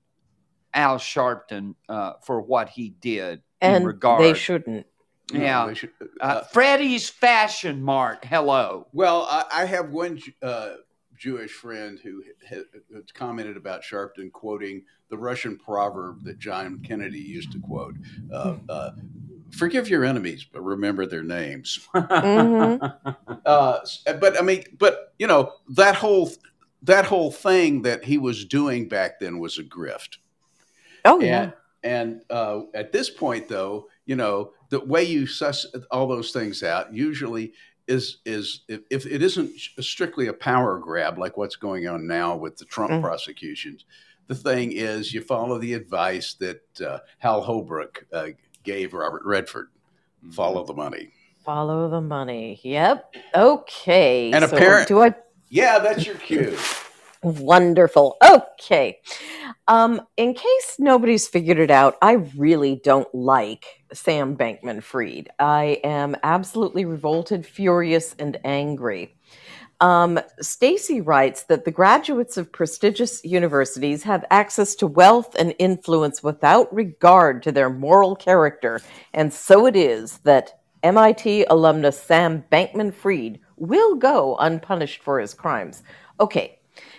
Al 0.74 0.98
Sharpton 0.98 1.74
uh, 1.88 2.14
for 2.24 2.40
what 2.40 2.68
he 2.70 2.90
did 2.90 3.42
in 3.62 3.74
and 3.74 3.86
regard. 3.86 4.22
they 4.22 4.34
shouldn't. 4.34 4.86
No, 5.32 5.40
yeah. 5.40 5.66
they 5.66 5.74
should- 5.74 5.90
uh, 6.00 6.24
uh, 6.24 6.42
Freddie's 6.44 7.08
Fashion 7.08 7.82
Mart. 7.82 8.24
Hello. 8.24 8.86
well, 8.92 9.26
I, 9.30 9.44
I 9.62 9.64
have 9.64 9.90
one 9.90 10.20
uh, 10.42 10.74
Jewish 11.18 11.50
friend 11.52 11.98
who 12.02 12.22
has 12.48 12.64
commented 13.14 13.56
about 13.56 13.82
Sharpton 13.82 14.30
quoting 14.30 14.84
the 15.08 15.16
Russian 15.16 15.56
proverb 15.56 16.22
that 16.24 16.38
John 16.38 16.78
Kennedy 16.86 17.18
used 17.20 17.50
to 17.52 17.58
quote: 17.60 17.94
uh, 18.32 18.56
uh, 18.68 18.90
"Forgive 19.50 19.88
your 19.88 20.04
enemies, 20.04 20.44
but 20.50 20.62
remember 20.62 21.06
their 21.06 21.22
names." 21.22 21.80
Mhm. 21.94 23.16
uh, 23.44 23.78
but 24.20 24.38
I 24.38 24.42
mean, 24.42 24.64
but 24.78 25.12
you 25.18 25.26
know 25.26 25.52
that 25.70 25.94
whole 25.96 26.30
that 26.82 27.04
whole 27.06 27.30
thing 27.32 27.82
that 27.82 28.04
he 28.04 28.18
was 28.18 28.44
doing 28.44 28.88
back 28.88 29.18
then 29.20 29.38
was 29.38 29.58
a 29.58 29.64
grift. 29.64 30.18
Oh 31.04 31.20
yeah. 31.20 31.42
And 31.42 31.52
and 31.84 32.20
uh, 32.30 32.62
at 32.74 32.92
this 32.92 33.08
point, 33.10 33.48
though, 33.48 33.88
you 34.06 34.16
know 34.16 34.52
the 34.70 34.80
way 34.80 35.04
you 35.04 35.26
suss 35.26 35.66
all 35.90 36.06
those 36.08 36.32
things 36.32 36.62
out 36.62 36.92
usually 36.92 37.52
is 37.86 38.18
is 38.24 38.62
if, 38.68 38.80
if 38.90 39.06
it 39.06 39.22
isn't 39.22 39.52
strictly 39.80 40.26
a 40.26 40.32
power 40.32 40.78
grab 40.78 41.18
like 41.18 41.36
what's 41.36 41.54
going 41.54 41.86
on 41.86 42.04
now 42.06 42.36
with 42.36 42.56
the 42.56 42.64
Trump 42.64 42.90
Mm. 42.90 43.02
prosecutions. 43.02 43.84
The 44.26 44.34
thing 44.34 44.72
is, 44.72 45.14
you 45.14 45.20
follow 45.20 45.56
the 45.58 45.74
advice 45.74 46.34
that 46.40 46.80
uh, 46.80 46.98
Hal 47.18 47.42
Holbrook 47.42 48.04
uh, 48.12 48.30
gave 48.66 48.92
Robert 48.92 49.22
Redford: 49.24 49.68
follow 50.32 50.64
the 50.64 50.74
money. 50.74 51.12
Follow 51.44 51.88
the 51.88 52.00
money. 52.00 52.60
Yep. 52.64 53.14
Okay. 53.34 54.32
And 54.32 54.44
so 54.44 54.54
apparent- 54.54 54.88
do 54.88 55.00
I 55.00 55.14
Yeah, 55.48 55.78
that's 55.78 56.04
your 56.04 56.16
cue. 56.16 56.56
Wonderful. 57.22 58.16
Okay. 58.22 58.98
Um, 59.68 60.02
in 60.16 60.34
case 60.34 60.76
nobody's 60.78 61.26
figured 61.26 61.58
it 61.58 61.70
out, 61.70 61.96
I 62.02 62.12
really 62.36 62.80
don't 62.84 63.12
like 63.14 63.64
Sam 63.92 64.36
Bankman 64.36 64.82
Fried. 64.82 65.30
I 65.38 65.80
am 65.82 66.16
absolutely 66.22 66.84
revolted, 66.84 67.46
furious, 67.46 68.14
and 68.18 68.38
angry. 68.44 69.15
Um, 69.80 70.18
Stacy 70.40 71.00
writes 71.00 71.44
that 71.44 71.64
the 71.64 71.70
graduates 71.70 72.36
of 72.36 72.50
prestigious 72.50 73.22
universities 73.24 74.02
have 74.04 74.24
access 74.30 74.74
to 74.76 74.86
wealth 74.86 75.34
and 75.38 75.54
influence 75.58 76.22
without 76.22 76.74
regard 76.74 77.42
to 77.42 77.52
their 77.52 77.68
moral 77.68 78.16
character, 78.16 78.80
and 79.12 79.32
so 79.32 79.66
it 79.66 79.76
is 79.76 80.18
that 80.18 80.60
MIT 80.82 81.44
alumnus 81.50 82.00
Sam 82.00 82.44
Bankman 82.50 82.94
Fried 82.94 83.40
will 83.56 83.96
go 83.96 84.36
unpunished 84.38 85.02
for 85.02 85.20
his 85.20 85.34
crimes. 85.34 85.82
Okay, 86.20 86.58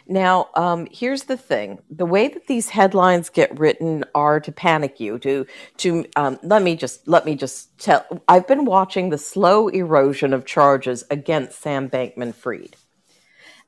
now 0.09 0.49
um, 0.55 0.87
here's 0.91 1.23
the 1.23 1.37
thing: 1.37 1.79
the 1.89 2.05
way 2.05 2.27
that 2.27 2.47
these 2.47 2.69
headlines 2.69 3.29
get 3.29 3.57
written 3.59 4.03
are 4.15 4.39
to 4.39 4.51
panic 4.51 4.99
you. 4.99 5.19
To 5.19 5.45
to 5.77 6.05
um, 6.15 6.39
let 6.43 6.61
me 6.61 6.75
just 6.75 7.07
let 7.07 7.25
me 7.25 7.35
just 7.35 7.77
tell. 7.79 8.05
I've 8.27 8.47
been 8.47 8.65
watching 8.65 9.09
the 9.09 9.17
slow 9.17 9.67
erosion 9.67 10.33
of 10.33 10.45
charges 10.45 11.03
against 11.11 11.61
Sam 11.61 11.89
Bankman 11.89 12.33
Fried, 12.33 12.75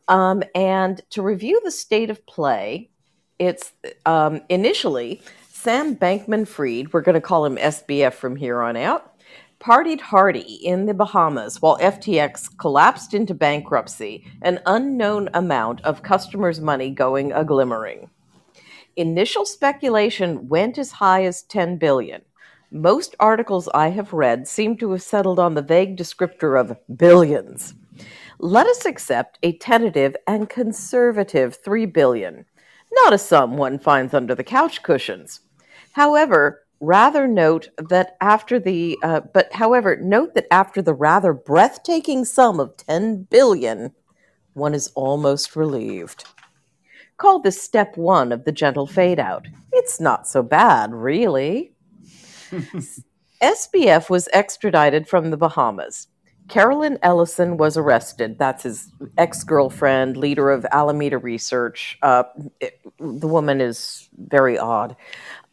um, 0.07 0.43
and 0.55 1.01
to 1.11 1.21
review 1.21 1.61
the 1.63 1.71
state 1.71 2.09
of 2.09 2.25
play, 2.25 2.89
it's 3.37 3.71
um, 4.05 4.41
initially 4.49 5.21
Sam 5.49 5.95
Bankman 5.95 6.47
Fried. 6.47 6.93
We're 6.93 7.01
going 7.01 7.15
to 7.15 7.21
call 7.21 7.45
him 7.45 7.57
SBF 7.57 8.13
from 8.13 8.35
here 8.35 8.61
on 8.61 8.77
out 8.77 9.13
partied 9.59 9.99
hardy 9.99 10.59
in 10.65 10.85
the 10.85 10.93
Bahamas 10.93 11.61
while 11.61 11.77
FTX 11.79 12.57
collapsed 12.57 13.13
into 13.13 13.33
bankruptcy, 13.33 14.25
an 14.41 14.59
unknown 14.65 15.29
amount 15.33 15.81
of 15.81 16.01
customers' 16.01 16.61
money 16.61 16.89
going 16.89 17.31
a 17.31 17.43
glimmering. 17.43 18.09
Initial 18.95 19.45
speculation 19.45 20.47
went 20.47 20.77
as 20.77 20.91
high 20.93 21.23
as 21.25 21.43
10 21.43 21.77
billion. 21.77 22.21
Most 22.71 23.15
articles 23.19 23.67
I 23.73 23.89
have 23.89 24.13
read 24.13 24.47
seem 24.47 24.77
to 24.77 24.91
have 24.91 25.01
settled 25.01 25.39
on 25.39 25.55
the 25.55 25.61
vague 25.61 25.97
descriptor 25.97 26.59
of 26.59 26.77
billions. 26.97 27.73
Let 28.39 28.67
us 28.67 28.85
accept 28.85 29.39
a 29.43 29.57
tentative 29.57 30.15
and 30.25 30.49
conservative 30.49 31.55
3 31.55 31.85
billion, 31.87 32.45
not 32.91 33.13
a 33.13 33.17
sum 33.17 33.57
one 33.57 33.79
finds 33.79 34.13
under 34.13 34.35
the 34.35 34.43
couch 34.43 34.83
cushions. 34.83 35.41
However, 35.93 36.63
rather 36.79 37.27
note 37.27 37.69
that 37.77 38.15
after 38.21 38.59
the 38.59 38.97
uh, 39.03 39.21
but 39.33 39.51
however 39.53 39.97
note 39.97 40.33
that 40.35 40.47
after 40.51 40.81
the 40.81 40.93
rather 40.93 41.33
breathtaking 41.33 42.25
sum 42.25 42.59
of 42.59 42.75
10 42.77 43.23
billion 43.29 43.91
one 44.53 44.73
is 44.73 44.91
almost 44.95 45.55
relieved. 45.55 46.25
Call 47.17 47.39
this 47.39 47.61
step 47.61 47.97
one 47.97 48.31
of 48.31 48.45
the 48.45 48.51
gentle 48.51 48.87
fade 48.87 49.19
out. 49.19 49.47
It's 49.73 49.99
not 49.99 50.27
so 50.27 50.41
bad 50.41 50.93
really. 50.93 51.73
Sbf 53.41 54.09
was 54.09 54.27
extradited 54.33 55.07
from 55.07 55.29
the 55.31 55.37
bahamas. 55.37 56.07
Carolyn 56.49 56.97
ellison 57.03 57.57
was 57.57 57.77
arrested. 57.77 58.39
That's 58.39 58.63
his 58.63 58.91
ex-girlfriend 59.17 60.17
leader 60.17 60.49
of 60.49 60.65
alameda 60.71 61.17
research. 61.19 61.97
Uh, 62.01 62.23
it- 62.59 62.79
the 62.97 63.27
woman 63.27 63.61
is 63.61 64.09
very 64.17 64.57
odd. 64.57 64.95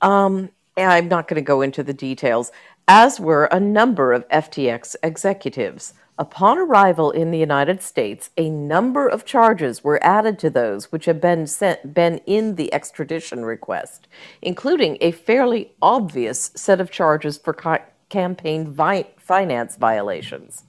Um, 0.01 0.51
and 0.77 0.93
I'm 0.93 1.09
not 1.09 1.29
going 1.29 1.37
to 1.37 1.43
go 1.43 1.63
into 1.63 1.83
the 1.83 1.95
details, 1.95 2.53
as 2.87 3.19
were 3.19 3.47
a 3.47 3.61
number 3.61 4.13
of 4.13 4.29
FTX 4.29 4.97
executives. 5.03 5.95
Upon 6.19 6.57
arrival 6.57 7.11
in 7.11 7.31
the 7.31 7.39
United 7.39 7.83
States, 7.83 8.31
a 8.39 8.49
number 8.49 9.07
of 9.07 9.27
charges 9.27 9.85
were 9.85 10.03
added 10.03 10.39
to 10.39 10.51
those 10.51 10.91
which 10.91 11.05
had 11.05 11.21
been 11.21 11.47
sent, 11.47 11.93
been 11.93 12.19
in 12.27 12.55
the 12.55 12.73
extradition 12.73 13.45
request, 13.45 14.09
including 14.41 14.97
a 15.03 15.11
fairly 15.11 15.73
obvious 15.83 16.53
set 16.57 16.81
of 16.81 16.91
charges 16.91 17.37
for 17.37 17.53
ca- 17.53 17.85
campaign 18.09 18.73
vi- 18.73 19.11
finance 19.19 19.77
violations. 19.77 20.65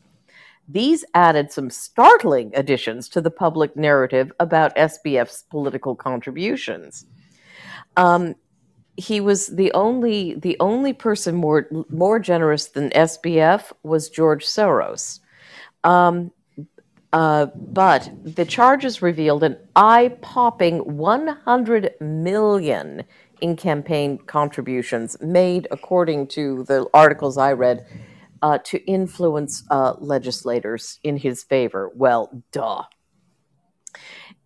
These 0.68 1.06
added 1.14 1.54
some 1.54 1.70
startling 1.70 2.52
additions 2.54 3.08
to 3.10 3.22
the 3.22 3.32
public 3.32 3.78
narrative 3.78 4.34
about 4.42 4.76
SBF's 4.76 5.44
political 5.44 5.96
contributions. 5.96 7.06
Um, 7.96 8.36
he 8.98 9.22
was 9.22 9.48
the 9.48 9.72
only 9.74 10.34
the 10.34 10.58
only 10.60 10.92
person 10.92 11.36
more 11.36 11.68
more 11.90 12.20
generous 12.20 12.66
than 12.68 12.90
SBF 12.90 13.72
was 13.84 14.10
George 14.10 14.46
Soros. 14.46 15.20
Um, 15.84 16.32
uh, 17.14 17.46
but 17.56 18.12
the 18.24 18.44
charges 18.44 19.02
revealed 19.02 19.44
an 19.44 19.58
eye-popping 19.76 20.80
100 20.98 21.94
million 22.02 23.04
in 23.40 23.56
campaign 23.56 24.18
contributions 24.18 25.16
made, 25.22 25.68
according 25.72 26.28
to 26.28 26.64
the 26.64 26.86
articles 26.94 27.38
I 27.38 27.54
read, 27.54 27.86
uh, 28.42 28.58
to 28.66 28.84
influence 28.86 29.64
uh, 29.70 29.94
legislators 30.00 31.00
in 31.04 31.18
his 31.18 31.44
favor. 31.44 31.92
Well, 31.96 32.44
duh. 32.52 32.84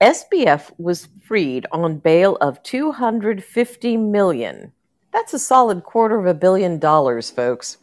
SBF 0.01 0.71
was 0.79 1.09
freed 1.21 1.67
on 1.71 1.99
bail 1.99 2.35
of 2.41 2.63
250 2.63 3.97
million. 3.97 4.71
That's 5.13 5.35
a 5.35 5.37
solid 5.37 5.83
quarter 5.83 6.17
of 6.17 6.25
a 6.25 6.33
billion 6.33 6.79
dollars, 6.79 7.29
folks. 7.29 7.77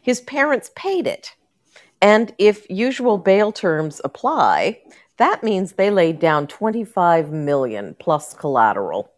His 0.00 0.20
parents 0.20 0.70
paid 0.76 1.08
it. 1.08 1.34
And 2.00 2.32
if 2.38 2.64
usual 2.70 3.18
bail 3.18 3.50
terms 3.50 4.00
apply, 4.04 4.82
that 5.16 5.42
means 5.42 5.72
they 5.72 5.90
laid 5.90 6.20
down 6.20 6.46
25 6.46 7.32
million 7.32 7.96
plus 7.98 8.34
collateral. 8.34 9.10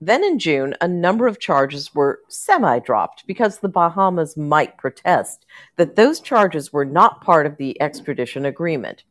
Then 0.00 0.22
in 0.22 0.38
June, 0.38 0.76
a 0.80 0.86
number 0.86 1.26
of 1.26 1.40
charges 1.40 1.92
were 1.92 2.20
semi 2.28 2.78
dropped 2.78 3.26
because 3.26 3.58
the 3.58 3.68
Bahamas 3.68 4.36
might 4.36 4.78
protest 4.78 5.44
that 5.74 5.96
those 5.96 6.20
charges 6.20 6.72
were 6.72 6.84
not 6.84 7.20
part 7.20 7.46
of 7.46 7.56
the 7.56 7.80
extradition 7.82 8.44
agreement. 8.44 9.02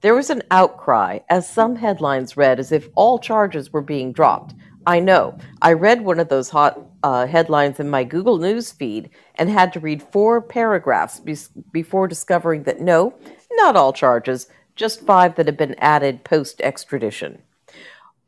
There 0.00 0.14
was 0.14 0.30
an 0.30 0.42
outcry, 0.52 1.18
as 1.28 1.48
some 1.48 1.74
headlines 1.74 2.36
read 2.36 2.60
as 2.60 2.70
if 2.70 2.88
all 2.94 3.18
charges 3.18 3.72
were 3.72 3.82
being 3.82 4.12
dropped. 4.12 4.54
I 4.86 5.00
know. 5.00 5.36
I 5.60 5.72
read 5.72 6.02
one 6.02 6.20
of 6.20 6.28
those 6.28 6.50
hot 6.50 6.80
uh, 7.02 7.26
headlines 7.26 7.80
in 7.80 7.90
my 7.90 8.04
Google 8.04 8.38
News 8.38 8.70
feed 8.70 9.10
and 9.34 9.50
had 9.50 9.72
to 9.72 9.80
read 9.80 10.02
four 10.02 10.40
paragraphs 10.40 11.18
be- 11.18 11.36
before 11.72 12.06
discovering 12.06 12.62
that 12.62 12.80
no, 12.80 13.12
not 13.52 13.74
all 13.74 13.92
charges, 13.92 14.46
just 14.76 15.00
five 15.00 15.34
that 15.34 15.46
had 15.46 15.56
been 15.56 15.74
added 15.78 16.22
post 16.22 16.60
extradition. 16.60 17.42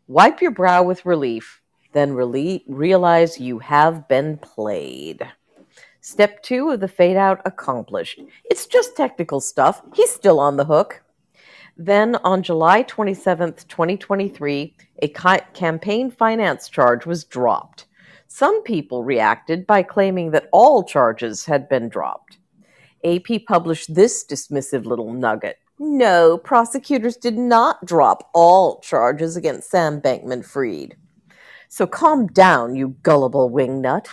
Wipe 0.09 0.43
your 0.43 0.51
brow 0.51 0.83
with 0.83 1.07
relief. 1.07 1.61
Then 1.93 2.15
rele- 2.15 2.65
realize 2.67 3.39
you 3.39 3.61
have 3.61 4.09
been 4.09 4.39
played. 4.39 5.23
Step 6.01 6.43
two 6.43 6.71
of 6.71 6.81
the 6.81 6.89
fade 6.89 7.17
out 7.17 7.41
accomplished. 7.45 8.21
It's 8.51 8.67
just 8.67 8.97
technical 8.97 9.41
stuff. 9.41 9.83
He's 9.95 10.11
still 10.11 10.41
on 10.41 10.57
the 10.57 10.65
hook. 10.65 11.03
Then 11.77 12.17
on 12.17 12.43
July 12.43 12.83
27th, 12.83 13.67
2023, 13.69 14.75
a 15.03 15.09
ca- 15.09 15.41
campaign 15.55 16.11
finance 16.11 16.69
charge 16.69 17.07
was 17.07 17.25
dropped. 17.25 17.87
Some 18.27 18.63
people 18.63 19.03
reacted 19.03 19.67
by 19.67 19.83
claiming 19.83 20.31
that 20.31 20.49
all 20.53 20.85
charges 20.85 21.47
had 21.47 21.69
been 21.69 21.89
dropped. 21.89 22.39
AP 23.05 23.45
published 23.47 23.95
this 23.95 24.25
dismissive 24.25 24.85
little 24.85 25.13
nugget. 25.13 25.57
No, 25.79 26.37
prosecutors 26.37 27.17
did 27.17 27.39
not 27.39 27.85
drop 27.87 28.29
all 28.35 28.81
charges 28.81 29.37
against 29.37 29.71
Sam 29.71 30.01
Bankman 30.01 30.45
Fried. 30.45 30.97
So 31.69 31.87
calm 31.87 32.27
down, 32.27 32.75
you 32.75 32.97
gullible 33.03 33.51
wingnut. 33.51 34.09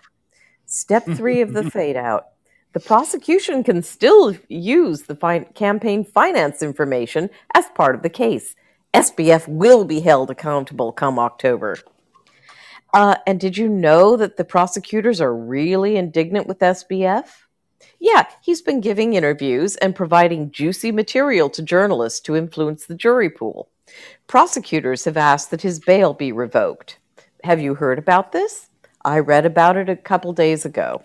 Step 0.66 1.06
three 1.06 1.42
of 1.42 1.54
the 1.54 1.70
fade 1.72 1.98
out. 1.98 2.28
The 2.78 2.86
prosecution 2.86 3.64
can 3.64 3.82
still 3.82 4.36
use 4.50 5.02
the 5.02 5.16
fin- 5.16 5.46
campaign 5.56 6.06
finance 6.06 6.62
information 6.62 7.32
as 7.56 7.66
part 7.74 7.96
of 7.96 8.04
the 8.04 8.10
case. 8.24 8.54
SBF 8.94 9.48
will 9.48 9.84
be 9.84 10.02
held 10.02 10.30
accountable 10.30 10.92
come 10.92 11.18
October. 11.18 11.80
Uh, 12.94 13.16
and 13.26 13.40
did 13.40 13.58
you 13.58 13.68
know 13.68 14.16
that 14.16 14.38
the 14.38 14.46
prosecutors 14.46 15.20
are 15.20 15.36
really 15.36 15.96
indignant 15.96 16.46
with 16.46 16.60
SBF? 16.60 17.26
Yeah, 18.00 18.28
he's 18.44 18.62
been 18.62 18.80
giving 18.80 19.16
interviews 19.16 19.76
and 19.78 19.96
providing 19.96 20.52
juicy 20.52 20.92
material 20.92 21.50
to 21.50 21.64
journalists 21.64 22.20
to 22.20 22.36
influence 22.36 22.86
the 22.86 22.94
jury 22.94 23.32
pool. 23.32 23.70
Prosecutors 24.28 25.06
have 25.06 25.18
asked 25.18 25.50
that 25.50 25.64
his 25.64 25.80
bail 25.80 26.14
be 26.14 26.32
revoked. 26.32 27.00
Have 27.44 27.60
you 27.60 27.74
heard 27.74 27.98
about 27.98 28.34
this? 28.34 28.70
I 29.04 29.18
read 29.18 29.48
about 29.48 29.78
it 29.78 29.90
a 29.90 29.96
couple 29.96 30.32
days 30.32 30.64
ago. 30.64 31.02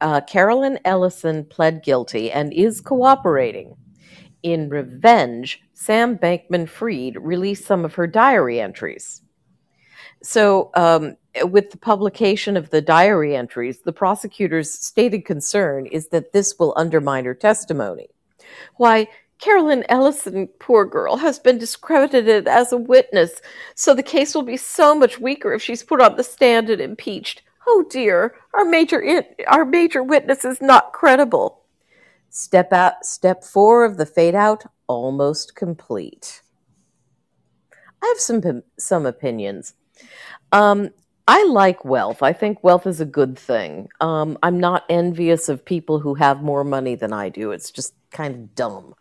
Uh, 0.00 0.20
Carolyn 0.22 0.78
Ellison 0.84 1.44
pled 1.44 1.82
guilty 1.82 2.30
and 2.30 2.52
is 2.52 2.80
cooperating. 2.80 3.76
In 4.42 4.70
revenge, 4.70 5.62
Sam 5.74 6.16
Bankman 6.16 6.68
Fried 6.68 7.16
released 7.20 7.66
some 7.66 7.84
of 7.84 7.94
her 7.94 8.06
diary 8.06 8.60
entries. 8.60 9.22
So, 10.22 10.70
um, 10.74 11.16
with 11.44 11.70
the 11.70 11.78
publication 11.78 12.56
of 12.56 12.70
the 12.70 12.82
diary 12.82 13.36
entries, 13.36 13.80
the 13.80 13.92
prosecutor's 13.92 14.72
stated 14.72 15.24
concern 15.24 15.86
is 15.86 16.08
that 16.08 16.32
this 16.32 16.58
will 16.58 16.74
undermine 16.76 17.24
her 17.24 17.34
testimony. 17.34 18.08
Why, 18.76 19.08
Carolyn 19.38 19.84
Ellison, 19.88 20.48
poor 20.58 20.84
girl, 20.84 21.16
has 21.16 21.38
been 21.38 21.56
discredited 21.56 22.46
as 22.46 22.72
a 22.72 22.76
witness, 22.76 23.40
so 23.74 23.94
the 23.94 24.02
case 24.02 24.34
will 24.34 24.42
be 24.42 24.58
so 24.58 24.94
much 24.94 25.18
weaker 25.18 25.54
if 25.54 25.62
she's 25.62 25.82
put 25.82 26.00
on 26.00 26.16
the 26.16 26.24
stand 26.24 26.68
and 26.68 26.80
impeached. 26.80 27.42
Oh 27.72 27.84
dear, 27.88 28.34
our 28.52 28.64
major 28.64 29.24
our 29.46 29.64
major 29.64 30.02
witness 30.02 30.44
is 30.44 30.60
not 30.60 30.92
credible. 30.92 31.62
Step 32.28 32.72
out, 32.72 33.04
step 33.04 33.44
four 33.44 33.84
of 33.84 33.96
the 33.96 34.06
fade 34.06 34.34
out, 34.34 34.64
almost 34.88 35.54
complete. 35.54 36.42
I 38.02 38.06
have 38.06 38.18
some 38.18 38.62
some 38.76 39.06
opinions. 39.06 39.74
Um, 40.50 40.90
I 41.28 41.44
like 41.44 41.84
wealth. 41.84 42.24
I 42.24 42.32
think 42.32 42.64
wealth 42.64 42.88
is 42.88 43.00
a 43.00 43.04
good 43.04 43.38
thing. 43.38 43.88
Um, 44.00 44.36
I'm 44.42 44.58
not 44.58 44.84
envious 44.88 45.48
of 45.48 45.64
people 45.64 46.00
who 46.00 46.14
have 46.14 46.42
more 46.42 46.64
money 46.64 46.96
than 46.96 47.12
I 47.12 47.28
do. 47.28 47.52
It's 47.52 47.70
just 47.70 47.94
kind 48.10 48.34
of 48.34 48.54
dumb. 48.56 48.94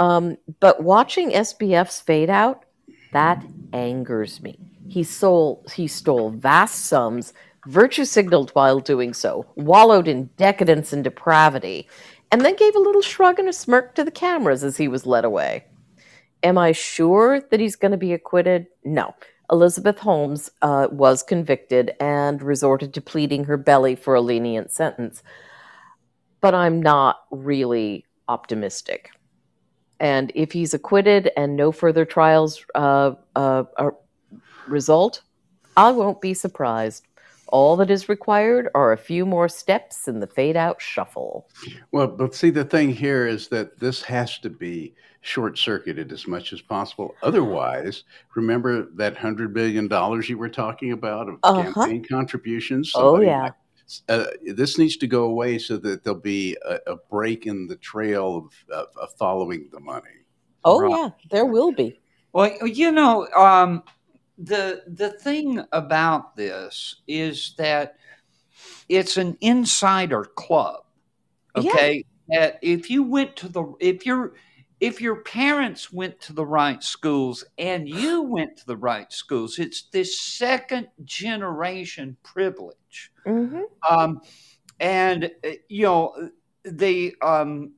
Um, 0.00 0.38
but 0.58 0.82
watching 0.82 1.30
SBF's 1.30 2.00
fade 2.00 2.30
out, 2.30 2.64
that 3.12 3.44
angers 3.72 4.42
me. 4.42 4.58
He 4.88 5.04
stole 5.04 5.64
he 5.72 5.86
stole 5.86 6.30
vast 6.30 6.86
sums, 6.86 7.32
virtue 7.66 8.04
signaled 8.04 8.50
while 8.50 8.80
doing 8.80 9.14
so, 9.14 9.46
wallowed 9.56 10.08
in 10.08 10.30
decadence 10.36 10.92
and 10.92 11.04
depravity, 11.04 11.88
and 12.30 12.42
then 12.42 12.56
gave 12.56 12.74
a 12.74 12.80
little 12.80 13.02
shrug 13.02 13.38
and 13.38 13.48
a 13.48 13.52
smirk 13.52 13.94
to 13.94 14.04
the 14.04 14.10
cameras 14.10 14.64
as 14.64 14.76
he 14.76 14.88
was 14.88 15.06
led 15.06 15.24
away. 15.24 15.64
Am 16.42 16.58
I 16.58 16.72
sure 16.72 17.40
that 17.40 17.60
he's 17.60 17.76
going 17.76 17.92
to 17.92 17.98
be 17.98 18.12
acquitted? 18.12 18.66
No. 18.84 19.14
Elizabeth 19.50 19.98
Holmes 19.98 20.50
uh, 20.62 20.88
was 20.90 21.22
convicted 21.22 21.94
and 22.00 22.42
resorted 22.42 22.94
to 22.94 23.00
pleading 23.00 23.44
her 23.44 23.56
belly 23.56 23.94
for 23.94 24.14
a 24.14 24.20
lenient 24.20 24.72
sentence. 24.72 25.22
But 26.40 26.54
I'm 26.54 26.80
not 26.80 27.20
really 27.30 28.06
optimistic. 28.28 29.10
And 30.00 30.32
if 30.34 30.52
he's 30.52 30.74
acquitted 30.74 31.30
and 31.36 31.54
no 31.54 31.70
further 31.70 32.04
trials 32.04 32.64
uh, 32.74 33.12
uh, 33.36 33.64
result, 34.66 35.22
I 35.76 35.92
won't 35.92 36.20
be 36.20 36.34
surprised. 36.34 37.06
All 37.52 37.76
that 37.76 37.90
is 37.90 38.08
required 38.08 38.70
are 38.74 38.92
a 38.92 38.96
few 38.96 39.26
more 39.26 39.46
steps 39.46 40.08
in 40.08 40.20
the 40.20 40.26
fade 40.26 40.56
out 40.56 40.80
shuffle. 40.80 41.48
Well, 41.92 42.08
but 42.08 42.34
see, 42.34 42.48
the 42.48 42.64
thing 42.64 42.90
here 42.90 43.26
is 43.26 43.48
that 43.48 43.78
this 43.78 44.02
has 44.02 44.38
to 44.38 44.48
be 44.48 44.94
short 45.20 45.58
circuited 45.58 46.12
as 46.12 46.26
much 46.26 46.54
as 46.54 46.62
possible. 46.62 47.14
Otherwise, 47.22 48.04
remember 48.34 48.88
that 48.94 49.14
$100 49.14 49.52
billion 49.52 49.86
you 50.26 50.38
were 50.38 50.48
talking 50.48 50.92
about 50.92 51.28
of 51.28 51.38
uh-huh. 51.42 51.62
campaign 51.74 52.02
contributions? 52.02 52.90
oh, 52.94 53.20
yeah. 53.20 53.42
Might, 53.42 53.52
uh, 54.08 54.26
this 54.54 54.78
needs 54.78 54.96
to 54.96 55.06
go 55.06 55.24
away 55.24 55.58
so 55.58 55.76
that 55.76 56.04
there'll 56.04 56.18
be 56.18 56.56
a, 56.64 56.92
a 56.92 56.96
break 57.10 57.46
in 57.46 57.66
the 57.66 57.76
trail 57.76 58.36
of, 58.38 58.74
of, 58.74 58.86
of 58.96 59.12
following 59.18 59.68
the 59.72 59.80
money. 59.80 60.08
Oh, 60.64 60.80
right. 60.80 60.90
yeah, 60.90 61.10
there 61.30 61.44
will 61.44 61.72
be. 61.72 62.00
Well, 62.32 62.66
you 62.66 62.92
know, 62.92 63.28
um, 63.36 63.82
the 64.42 64.82
the 64.86 65.10
thing 65.10 65.64
about 65.72 66.36
this 66.36 66.96
is 67.06 67.54
that 67.58 67.96
it's 68.88 69.16
an 69.16 69.36
insider 69.40 70.24
club. 70.24 70.84
Okay, 71.56 72.04
yeah. 72.28 72.40
that 72.40 72.58
if 72.62 72.90
you 72.90 73.02
went 73.02 73.36
to 73.36 73.48
the 73.48 73.74
if 73.78 74.04
you're 74.04 74.34
if 74.80 75.00
your 75.00 75.16
parents 75.16 75.92
went 75.92 76.20
to 76.20 76.32
the 76.32 76.44
right 76.44 76.82
schools 76.82 77.44
and 77.56 77.88
you 77.88 78.22
went 78.36 78.56
to 78.56 78.66
the 78.66 78.76
right 78.76 79.12
schools, 79.12 79.58
it's 79.58 79.82
this 79.92 80.18
second 80.20 80.88
generation 81.04 82.16
privilege. 82.24 83.12
Mm-hmm. 83.24 83.62
Um, 83.88 84.20
and 84.80 85.30
uh, 85.44 85.50
you 85.68 85.84
know 85.84 86.30
the 86.64 87.14
um, 87.22 87.74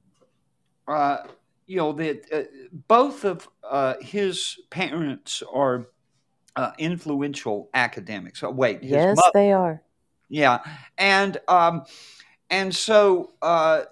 uh, 0.89 1.19
you 1.67 1.77
know 1.77 1.93
that 1.93 2.25
uh, 2.33 2.43
both 2.89 3.25
of 3.25 3.49
uh, 3.69 3.95
his 4.01 4.59
parents 4.71 5.43
are 5.53 5.89
uh, 6.57 6.73
influential 6.79 7.69
academics. 7.75 8.43
Oh, 8.43 8.51
wait, 8.51 8.83
yes, 8.83 9.17
mother, 9.17 9.31
they 9.35 9.53
are. 9.53 9.83
Yeah, 10.29 10.61
and 10.99 11.39
um, 11.49 11.85
and 12.51 12.75
so 12.75 13.33
uh, 13.43 13.83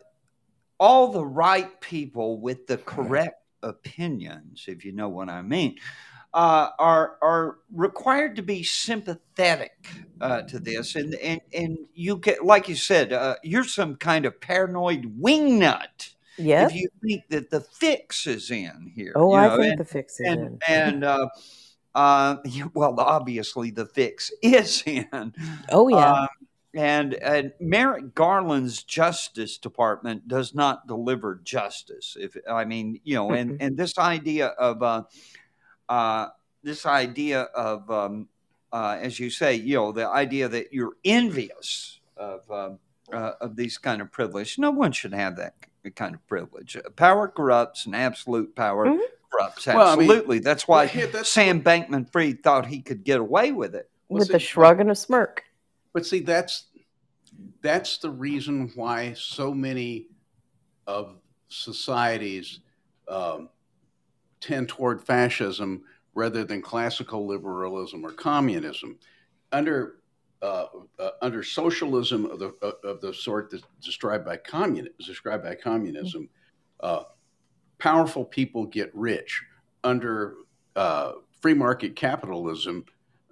all 0.78 1.12
the 1.12 1.24
right 1.24 1.80
people 1.80 2.40
with 2.40 2.66
the 2.66 2.78
correct 2.78 3.42
opinions, 3.62 4.64
if 4.68 4.84
you 4.84 4.92
know 4.92 5.08
what 5.08 5.28
I 5.28 5.42
mean, 5.42 5.76
uh, 6.34 6.70
are 6.78 7.16
are 7.22 7.58
required 7.72 8.36
to 8.36 8.42
be 8.42 8.62
sympathetic 8.62 9.86
uh, 10.20 10.42
to 10.42 10.58
this, 10.58 10.96
and 10.96 11.14
and 11.16 11.40
and 11.52 11.78
you 11.94 12.16
get 12.16 12.44
like 12.44 12.68
you 12.68 12.76
said, 12.76 13.12
uh, 13.12 13.36
you're 13.42 13.64
some 13.64 13.96
kind 13.96 14.24
of 14.24 14.40
paranoid 14.40 15.20
wingnut. 15.20 16.14
Yeah. 16.38 16.66
If 16.66 16.74
you 16.74 16.88
think 17.02 17.28
that 17.28 17.50
the 17.50 17.60
fix 17.60 18.26
is 18.26 18.50
in 18.50 18.90
here. 18.94 19.12
Oh, 19.14 19.32
you 19.32 19.36
I 19.36 19.56
think 19.56 19.72
and, 19.72 19.78
the 19.78 19.84
fix 19.84 20.18
is 20.18 20.26
and, 20.26 20.62
in. 20.66 21.04
And 21.04 21.04
uh, 21.94 22.36
well, 22.74 22.98
obviously 22.98 23.70
the 23.70 23.86
fix 23.86 24.30
is 24.42 24.82
in. 24.86 25.34
Oh 25.70 25.88
yeah. 25.88 26.12
Um, 26.12 26.28
and, 26.74 27.14
and 27.14 27.52
Merrick 27.60 28.14
Garland's 28.14 28.82
Justice 28.82 29.58
Department 29.58 30.26
does 30.26 30.54
not 30.54 30.86
deliver 30.86 31.40
justice. 31.44 32.16
If 32.18 32.34
I 32.50 32.64
mean, 32.64 32.98
you 33.04 33.14
know, 33.14 33.32
and 33.32 33.60
and 33.60 33.76
this 33.76 33.98
idea 33.98 34.46
of 34.46 34.82
uh, 34.82 35.02
uh, 35.90 36.28
this 36.62 36.86
idea 36.86 37.42
of, 37.42 37.90
um, 37.90 38.28
uh, 38.72 38.96
as 39.00 39.20
you 39.20 39.28
say, 39.28 39.54
you 39.54 39.74
know, 39.74 39.92
the 39.92 40.08
idea 40.08 40.48
that 40.48 40.72
you're 40.72 40.96
envious 41.04 42.00
of 42.16 42.50
um, 42.50 42.78
uh, 43.12 43.32
of 43.40 43.56
these 43.56 43.76
kind 43.76 44.00
of 44.00 44.10
privilege. 44.10 44.58
No 44.58 44.70
one 44.70 44.92
should 44.92 45.12
have 45.12 45.36
that 45.36 45.54
kind 45.94 46.14
of 46.14 46.26
privilege. 46.26 46.76
Power 46.96 47.28
corrupts, 47.28 47.84
and 47.84 47.94
absolute 47.94 48.56
power 48.56 48.86
Mhm. 48.86 49.00
Corrupts. 49.32 49.66
Well, 49.66 49.80
I 49.80 49.96
mean, 49.96 50.10
Absolutely. 50.10 50.38
that's 50.40 50.68
why 50.68 50.84
yeah, 50.84 51.06
that's- 51.06 51.28
Sam 51.28 51.62
Bankman 51.62 52.10
Fried 52.10 52.42
thought 52.42 52.66
he 52.66 52.80
could 52.80 53.04
get 53.04 53.20
away 53.20 53.52
with 53.52 53.74
it. 53.74 53.90
Well, 54.08 54.18
With 54.20 54.28
see, 54.28 54.34
a 54.34 54.38
shrug 54.38 54.80
and 54.80 54.90
a 54.90 54.94
smirk. 54.94 55.42
But 55.92 56.06
see, 56.06 56.20
that's 56.20 56.66
that's 57.62 57.98
the 57.98 58.10
reason 58.10 58.70
why 58.74 59.14
so 59.14 59.54
many 59.54 60.08
of 60.86 61.16
societies 61.48 62.60
um, 63.08 63.48
tend 64.40 64.68
toward 64.68 65.02
fascism 65.02 65.82
rather 66.14 66.44
than 66.44 66.60
classical 66.60 67.26
liberalism 67.26 68.04
or 68.04 68.12
communism. 68.12 68.98
Under 69.52 69.96
uh, 70.42 70.66
uh, 70.98 71.10
under 71.20 71.42
socialism 71.42 72.26
of 72.26 72.38
the 72.38 72.52
uh, 72.62 72.72
of 72.84 73.00
the 73.00 73.14
sort 73.14 73.50
that's 73.50 73.62
described 73.80 74.24
by 74.24 74.36
communism, 74.36 74.92
described 74.98 75.44
by 75.44 75.54
communism, 75.54 76.28
uh, 76.80 77.04
powerful 77.82 78.24
people 78.24 78.64
get 78.64 78.94
rich. 78.94 79.42
Under 79.82 80.34
uh, 80.76 81.14
free 81.40 81.54
market 81.54 81.96
capitalism, 81.96 82.84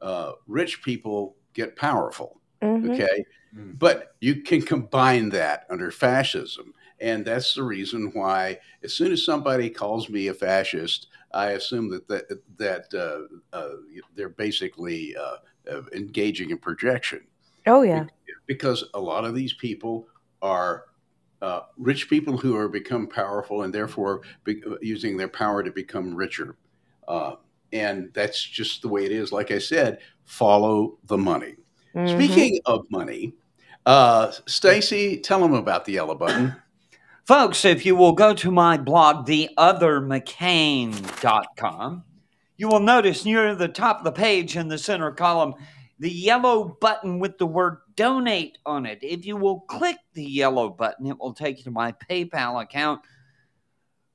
uh, 0.02 0.32
rich 0.48 0.82
people 0.82 1.36
get 1.54 1.76
powerful. 1.76 2.40
Mhm. 2.60 2.90
Okay. 2.90 3.24
Mm. 3.56 3.78
But 3.78 4.16
you 4.20 4.42
can 4.42 4.62
combine 4.62 5.28
that 5.30 5.66
under 5.70 5.92
fascism. 5.92 6.74
And 7.00 7.24
that's 7.24 7.54
the 7.54 7.62
reason 7.62 8.10
why, 8.12 8.58
as 8.82 8.92
soon 8.92 9.12
as 9.12 9.24
somebody 9.24 9.70
calls 9.70 10.10
me 10.10 10.26
a 10.26 10.34
fascist, 10.34 11.06
I 11.32 11.50
assume 11.50 11.88
that 11.90 12.08
that, 12.08 12.40
that 12.58 12.84
uh, 12.92 13.56
uh, 13.56 13.76
they're 14.16 14.28
basically 14.28 15.16
uh, 15.16 15.36
uh, 15.72 15.82
engaging 15.94 16.50
in 16.50 16.58
projection 16.58 17.20
Oh 17.66 17.82
yeah. 17.82 18.06
because 18.46 18.84
a 18.94 19.00
lot 19.00 19.24
of 19.24 19.34
these 19.34 19.52
people 19.54 20.08
are 20.42 20.86
uh, 21.42 21.62
rich 21.78 22.08
people 22.08 22.36
who 22.36 22.56
are 22.56 22.68
become 22.68 23.06
powerful 23.06 23.62
and 23.62 23.72
therefore 23.72 24.22
be, 24.44 24.62
using 24.80 25.16
their 25.16 25.28
power 25.28 25.62
to 25.62 25.70
become 25.70 26.14
richer. 26.14 26.56
Uh, 27.08 27.36
and 27.72 28.10
that's 28.14 28.42
just 28.42 28.82
the 28.82 28.88
way 28.88 29.04
it 29.04 29.12
is. 29.12 29.32
Like 29.32 29.50
I 29.50 29.58
said, 29.58 29.98
follow 30.24 30.98
the 31.04 31.18
money. 31.18 31.56
Mhm. 31.94 32.14
Speaking 32.14 32.60
of 32.66 32.84
money, 32.90 33.34
uh, 33.86 34.32
Stacy, 34.46 35.18
tell 35.18 35.40
them 35.40 35.54
about 35.54 35.84
the 35.84 35.92
yellow 35.92 36.14
button. 36.14 36.54
Folks, 37.24 37.64
if 37.64 37.86
you 37.86 37.96
will 37.96 38.12
go 38.12 38.34
to 38.34 38.50
my 38.50 38.76
blog, 38.76 39.26
theothermccain.com, 39.26 42.04
you 42.56 42.68
will 42.68 42.80
notice 42.80 43.24
near 43.24 43.54
the 43.54 43.68
top 43.68 43.98
of 43.98 44.04
the 44.04 44.12
page 44.12 44.56
in 44.56 44.68
the 44.68 44.78
center 44.78 45.10
column 45.12 45.54
the 46.00 46.10
yellow 46.10 46.64
button 46.80 47.18
with 47.18 47.38
the 47.38 47.46
word 47.46 47.76
donate 47.94 48.58
on 48.64 48.86
it. 48.86 48.98
If 49.02 49.26
you 49.26 49.36
will 49.36 49.60
click 49.60 49.98
the 50.14 50.24
yellow 50.24 50.70
button, 50.70 51.06
it 51.06 51.18
will 51.18 51.34
take 51.34 51.58
you 51.58 51.64
to 51.64 51.70
my 51.70 51.92
PayPal 51.92 52.62
account 52.62 53.02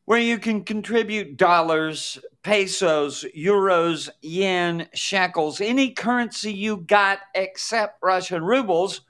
where 0.06 0.20
you 0.20 0.38
can 0.38 0.64
contribute 0.64 1.38
dollars, 1.38 2.20
pesos, 2.44 3.26
euros, 3.36 4.10
yen, 4.22 4.88
shekels, 4.94 5.62
any 5.62 5.92
currency 5.92 6.54
you 6.54 6.78
got 6.78 7.20
except 7.34 7.98
Russian 8.04 8.44
rubles 8.44 9.02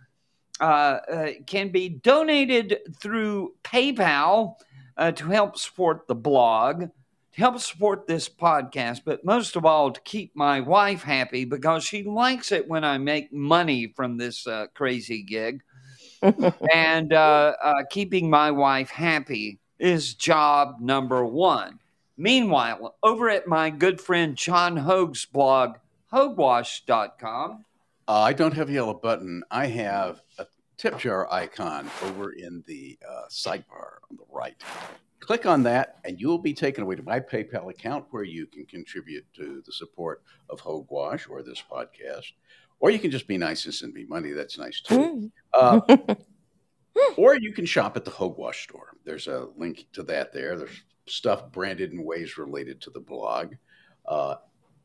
uh, 0.62 0.64
uh, 0.64 1.28
can 1.46 1.70
be 1.70 1.90
donated 1.90 2.80
through 3.00 3.54
PayPal 3.64 4.56
uh, 4.98 5.12
to 5.12 5.28
help 5.28 5.58
support 5.58 6.08
the 6.08 6.16
blog, 6.16 6.86
to 7.36 7.42
help 7.42 7.60
support 7.60 8.08
this 8.08 8.30
podcast, 8.30 9.02
but 9.04 9.26
most 9.26 9.58
of 9.58 9.66
all, 9.66 9.92
to 9.92 10.00
keep 10.02 10.34
my 10.36 10.62
wife 10.62 11.04
happy 11.04 11.44
because 11.44 11.84
she 11.84 12.04
likes 12.04 12.54
it 12.54 12.68
when 12.68 12.86
I 12.86 12.98
make 12.98 13.34
money 13.34 13.88
from 13.94 14.18
this 14.18 14.48
uh, 14.48 14.68
crazy 14.74 15.22
gig. 15.22 15.62
and 16.74 17.12
uh, 17.12 17.54
uh, 17.62 17.74
keeping 17.90 18.30
my 18.30 18.52
wife 18.52 18.90
happy 18.90 19.60
is 19.80 20.14
job 20.14 20.78
number 20.80 21.26
one. 21.26 21.80
Meanwhile, 22.18 22.96
over 23.04 23.30
at 23.30 23.48
my 23.48 23.70
good 23.70 24.00
friend 24.00 24.38
John 24.38 24.78
Hoge's 24.78 25.26
blog, 25.26 25.76
hogewash.com, 26.14 27.66
Uh, 28.08 28.22
I 28.22 28.32
don't 28.32 28.54
have 28.54 28.70
a 28.70 28.72
yellow 28.72 28.94
button. 28.94 29.44
I 29.52 29.66
have 29.68 30.22
a 30.40 30.46
tip 30.78 31.00
jar 31.00 31.32
icon 31.34 31.90
over 32.04 32.32
in 32.32 32.64
the 32.66 32.98
uh, 33.06 33.24
sidebar 33.30 33.98
on 34.10 34.16
the 34.16 34.24
right. 34.32 34.56
Click 35.26 35.48
on 35.48 35.64
that, 35.64 35.98
and 36.06 36.22
you 36.22 36.28
will 36.28 36.38
be 36.38 36.54
taken 36.54 36.84
away 36.84 36.96
to 36.96 37.02
my 37.02 37.20
PayPal 37.20 37.72
account 37.72 38.06
where 38.12 38.24
you 38.24 38.46
can 38.46 38.64
contribute 38.68 39.26
to 39.34 39.64
the 39.66 39.72
support 39.72 40.22
of 40.52 40.62
Hogewash 40.62 41.28
or 41.28 41.42
this 41.42 41.64
podcast. 41.68 42.34
Or 42.80 42.92
you 42.92 43.00
can 43.00 43.10
just 43.10 43.28
be 43.28 43.40
nice 43.40 43.66
and 43.66 43.74
send 43.74 43.96
me 43.96 44.06
money. 44.06 44.34
That's 44.34 44.60
nice 44.60 44.82
too. 44.82 45.32
Uh, 45.52 45.82
or 47.18 47.38
you 47.38 47.54
can 47.54 47.66
shop 47.66 47.98
at 47.98 48.06
the 48.06 48.12
Hogewash 48.12 48.62
store. 48.62 48.98
There's 49.04 49.28
a 49.28 49.48
link 49.58 49.88
to 49.94 50.04
that 50.04 50.32
there. 50.32 50.60
There's 50.60 50.84
stuff 51.08 51.52
branded 51.52 51.92
in 51.92 52.04
ways 52.04 52.38
related 52.38 52.80
to 52.82 52.92
the 52.92 53.00
blog. 53.00 53.56
Uh, 54.08 54.36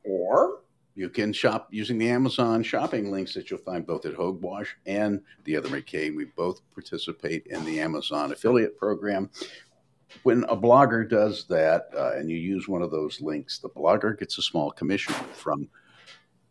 or 0.05 0.63
you 0.95 1.11
can 1.11 1.35
shop 1.35 1.69
using 1.71 1.99
the 1.99 2.09
Amazon 2.09 2.63
shopping 2.63 3.11
links 3.11 3.35
that 3.35 3.51
you'll 3.51 3.61
find 3.61 3.87
both 3.87 4.07
at 4.07 4.15
Hogewash 4.15 4.69
and 4.87 5.21
the 5.45 5.57
other 5.57 5.69
McCain. 5.69 6.17
We 6.17 6.25
both 6.25 6.63
participate 6.73 7.47
in 7.47 7.63
the 7.67 7.81
Amazon 7.81 8.33
affiliate 8.33 8.79
program. 8.79 9.29
When 10.23 10.45
a 10.45 10.57
blogger 10.57 11.09
does 11.09 11.47
that 11.49 11.89
uh, 11.97 12.13
and 12.17 12.31
you 12.31 12.37
use 12.37 12.69
one 12.69 12.83
of 12.83 12.91
those 12.91 13.21
links, 13.21 13.59
the 13.59 13.69
blogger 13.69 14.19
gets 14.19 14.39
a 14.39 14.43
small 14.43 14.71
commission 14.71 15.15
from 15.35 15.69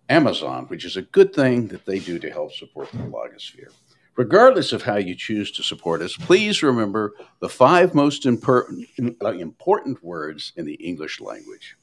Amazon, 0.10 0.66
which 0.66 0.86
is 0.86 0.98
a 0.98 1.04
good 1.04 1.34
thing 1.34 1.68
that 1.68 1.86
they 1.86 2.00
do 2.00 2.20
to 2.20 2.30
help 2.30 2.54
support 2.54 2.92
the 2.92 2.98
blogosphere. 2.98 3.72
Regardless 4.16 4.74
of 4.74 4.82
how 4.82 4.98
you 4.98 5.16
choose 5.16 5.52
to 5.52 5.64
support 5.64 6.02
us, 6.02 6.18
please 6.18 6.62
remember 6.62 7.14
the 7.40 7.48
five 7.48 7.94
most 7.94 8.26
important, 8.26 8.88
uh, 9.24 9.32
important 9.34 10.04
words 10.04 10.52
in 10.58 10.66
the 10.66 10.74
English 10.74 11.22
language. 11.22 11.78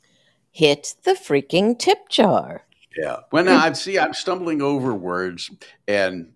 Hit 0.51 0.97
the 1.05 1.13
freaking 1.13 1.79
tip 1.79 2.09
jar. 2.09 2.67
Yeah. 2.97 3.21
When 3.31 3.49
I 3.49 3.73
see, 3.73 3.99
I'm 3.99 4.15
stumbling 4.15 4.61
over 4.61 4.95
words, 4.95 5.51
and 5.87 6.33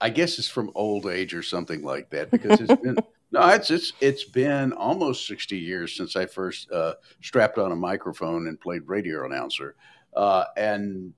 I 0.00 0.10
guess 0.10 0.38
it's 0.38 0.48
from 0.48 0.70
old 0.74 1.06
age 1.06 1.32
or 1.32 1.42
something 1.42 1.82
like 1.82 2.10
that 2.10 2.30
because 2.30 2.60
it's 2.60 2.82
been 2.82 2.98
no, 3.32 3.48
it's 3.48 3.70
it's 3.70 3.94
it's 4.00 4.24
been 4.24 4.72
almost 4.74 5.26
60 5.26 5.58
years 5.58 5.96
since 5.96 6.16
I 6.16 6.26
first 6.26 6.70
uh, 6.70 6.94
strapped 7.22 7.58
on 7.58 7.72
a 7.72 7.76
microphone 7.76 8.46
and 8.48 8.60
played 8.60 8.82
radio 8.86 9.26
announcer, 9.26 9.74
uh, 10.14 10.44
and 10.56 11.12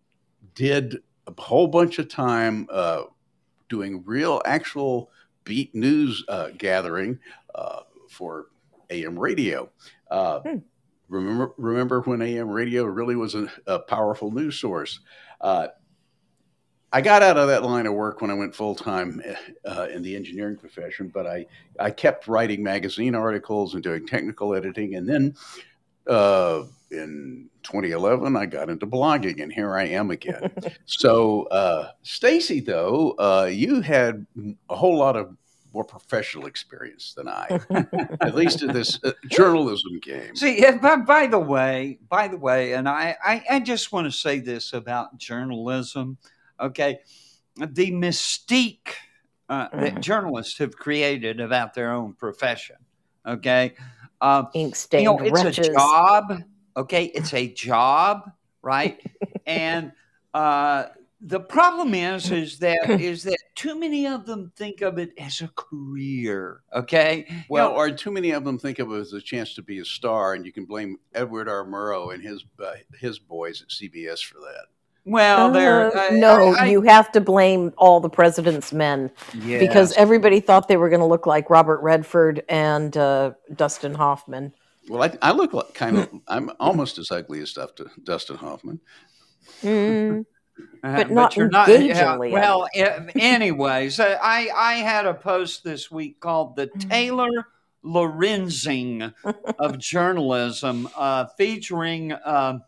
did 0.55 0.99
a 1.27 1.41
whole 1.41 1.67
bunch 1.69 1.99
of 1.99 2.09
time 2.09 2.69
uh, 2.71 3.03
doing 3.69 4.03
real, 4.07 4.43
actual 4.47 5.11
beat 5.45 5.75
news 5.75 6.25
uh, 6.29 6.51
gathering 6.59 7.19
uh, 7.55 7.81
for 8.09 8.47
AM 8.91 9.19
radio. 9.19 9.71
Uh, 10.11 10.41
Hmm. 10.41 10.59
Remember, 11.09 11.53
remember 11.59 12.01
when 12.03 12.23
AM 12.23 12.49
radio 12.49 12.85
really 12.85 13.15
was 13.17 13.35
a, 13.35 13.47
a 13.67 13.79
powerful 13.79 14.31
news 14.31 14.59
source. 14.59 15.01
I 16.95 17.01
got 17.01 17.25
out 17.25 17.37
of 17.37 17.49
that 17.49 17.65
line 17.65 17.87
of 17.87 17.95
work 17.95 18.21
when 18.21 18.31
I 18.31 18.35
went 18.35 18.55
full 18.55 18.77
time 18.77 19.21
uh, 19.65 19.89
in 19.93 20.01
the 20.01 20.15
engineering 20.15 20.57
profession, 20.57 21.09
but 21.13 21.27
I, 21.27 21.45
I 21.81 21.91
kept 21.91 22.29
writing 22.29 22.63
magazine 22.63 23.17
articles 23.17 23.75
and 23.75 23.83
doing 23.83 24.07
technical 24.07 24.55
editing. 24.55 24.95
And 24.95 25.09
then 25.09 25.35
uh, 26.07 26.63
in 26.93 27.51
2011, 27.65 28.37
I 28.37 28.47
got 28.47 28.71
into 28.71 28.87
blogging, 28.87 29.43
and 29.43 29.53
here 29.53 29.77
I 29.77 29.87
am 29.89 30.13
again. 30.13 30.53
so, 30.85 31.47
uh, 31.47 31.91
Stacy, 32.05 32.61
though, 32.61 33.17
uh, 33.19 33.51
you 33.53 33.81
had 33.81 34.25
a 34.71 34.77
whole 34.77 34.97
lot 34.97 35.17
of 35.17 35.37
more 35.73 35.83
professional 35.83 36.47
experience 36.47 37.13
than 37.15 37.27
I, 37.27 37.59
at 38.21 38.37
least 38.37 38.63
in 38.63 38.73
this 38.73 39.01
uh, 39.03 39.11
journalism 39.29 39.99
game. 39.99 40.37
See, 40.37 40.65
by, 40.81 40.95
by 40.95 41.27
the 41.27 41.41
way, 41.41 41.99
by 42.09 42.29
the 42.29 42.37
way, 42.37 42.75
and 42.75 42.89
I, 42.89 43.17
I, 43.21 43.45
I 43.51 43.59
just 43.59 43.91
want 43.91 44.07
to 44.07 44.13
say 44.13 44.39
this 44.39 44.73
about 44.73 45.19
journalism, 45.19 46.19
okay? 46.61 47.01
The 47.57 47.91
mystique 47.93 48.95
uh, 49.49 49.69
that 49.79 49.95
Mhm. 49.95 50.01
journalists 50.01 50.59
have 50.59 50.77
created 50.77 51.41
about 51.41 51.75
their 51.75 51.93
own 51.93 52.15
profession, 52.15 52.77
okay? 53.27 53.75
Um, 54.21 54.49
Ink 54.55 54.77
you 54.97 55.05
know, 55.05 55.19
it's 55.23 55.43
wretches. 55.45 55.69
a 55.69 55.73
job, 55.73 56.43
okay? 56.77 57.05
It's 57.07 57.35
a 57.35 57.49
job, 57.53 58.31
right? 58.63 58.99
and 59.47 59.93
uh, 60.33 60.87
the 61.21 61.41
problem 61.41 61.95
is, 61.95 62.31
is 62.31 62.59
that 62.61 62.79
is 62.99 63.23
that 63.25 63.39
too 63.55 63.79
many 63.79 64.07
of 64.07 64.27
them 64.27 64.53
think 64.57 64.81
of 64.81 64.99
it 64.99 65.13
as 65.19 65.41
a 65.41 65.49
career, 65.49 66.63
okay? 66.73 67.27
You 67.29 67.37
Well, 67.49 67.71
know, 67.71 67.77
or 67.77 67.91
too 67.91 68.11
many 68.11 68.31
of 68.33 68.45
them 68.45 68.59
think 68.59 68.79
of 68.79 68.91
it 68.93 68.97
as 68.99 69.13
a 69.13 69.21
chance 69.21 69.55
to 69.55 69.63
be 69.63 69.79
a 69.79 69.85
star, 69.85 70.35
and 70.35 70.45
you 70.45 70.53
can 70.53 70.65
blame 70.65 70.99
Edward 71.15 71.49
R. 71.49 71.65
Murrow 71.65 72.13
and 72.15 72.23
his 72.23 72.45
uh, 72.63 72.75
his 72.99 73.19
boys 73.19 73.63
at 73.63 73.69
CBS 73.69 74.21
for 74.25 74.39
that. 74.41 74.67
Well, 75.05 75.51
there. 75.51 75.97
Uh, 75.97 76.11
no, 76.13 76.63
you 76.65 76.83
have 76.83 77.13
to 77.13 77.21
blame 77.21 77.73
all 77.77 78.01
the 78.01 78.09
president's 78.09 78.73
men 78.73 79.11
because 79.47 79.93
everybody 79.95 80.41
thought 80.41 80.69
they 80.69 80.77
were 80.77 80.89
going 80.89 81.01
to 81.01 81.07
look 81.07 81.27
like 81.27 81.51
Robert 81.51 81.81
Redford 81.83 82.43
and 82.49 82.97
uh, 82.97 83.33
Dustin 83.55 83.95
Hoffman. 83.95 84.53
Well, 84.89 85.03
I, 85.03 85.17
I 85.21 85.33
look 85.33 85.53
like 85.53 85.75
kind 85.75 85.99
of 85.99 86.11
I'm 86.29 86.51
almost 86.61 86.99
as 86.99 87.11
ugly 87.11 87.41
as 87.41 87.51
stuff 87.51 87.75
to 87.77 87.91
Dustin 88.03 88.37
Hoffman. 88.37 88.81
Mm. 89.63 90.27
Uh, 90.83 90.97
but 90.97 91.11
not 91.11 91.37
yeah, 91.37 91.45
engagingly 91.45 92.31
well, 92.31 92.69
uh, 92.77 93.01
anyways, 93.17 93.99
uh, 93.99 94.19
I 94.23 94.51
I 94.55 94.75
had 94.75 95.05
a 95.05 95.15
post 95.15 95.65
this 95.65 95.91
week 95.91 96.21
called 96.21 96.57
"The 96.57 96.67
Taylor 96.67 97.49
Lorenzing 97.85 99.13
of 99.59 99.79
Journalism," 99.79 100.89
uh, 100.95 101.27
featuring 101.37 102.13
uh, 102.13 102.59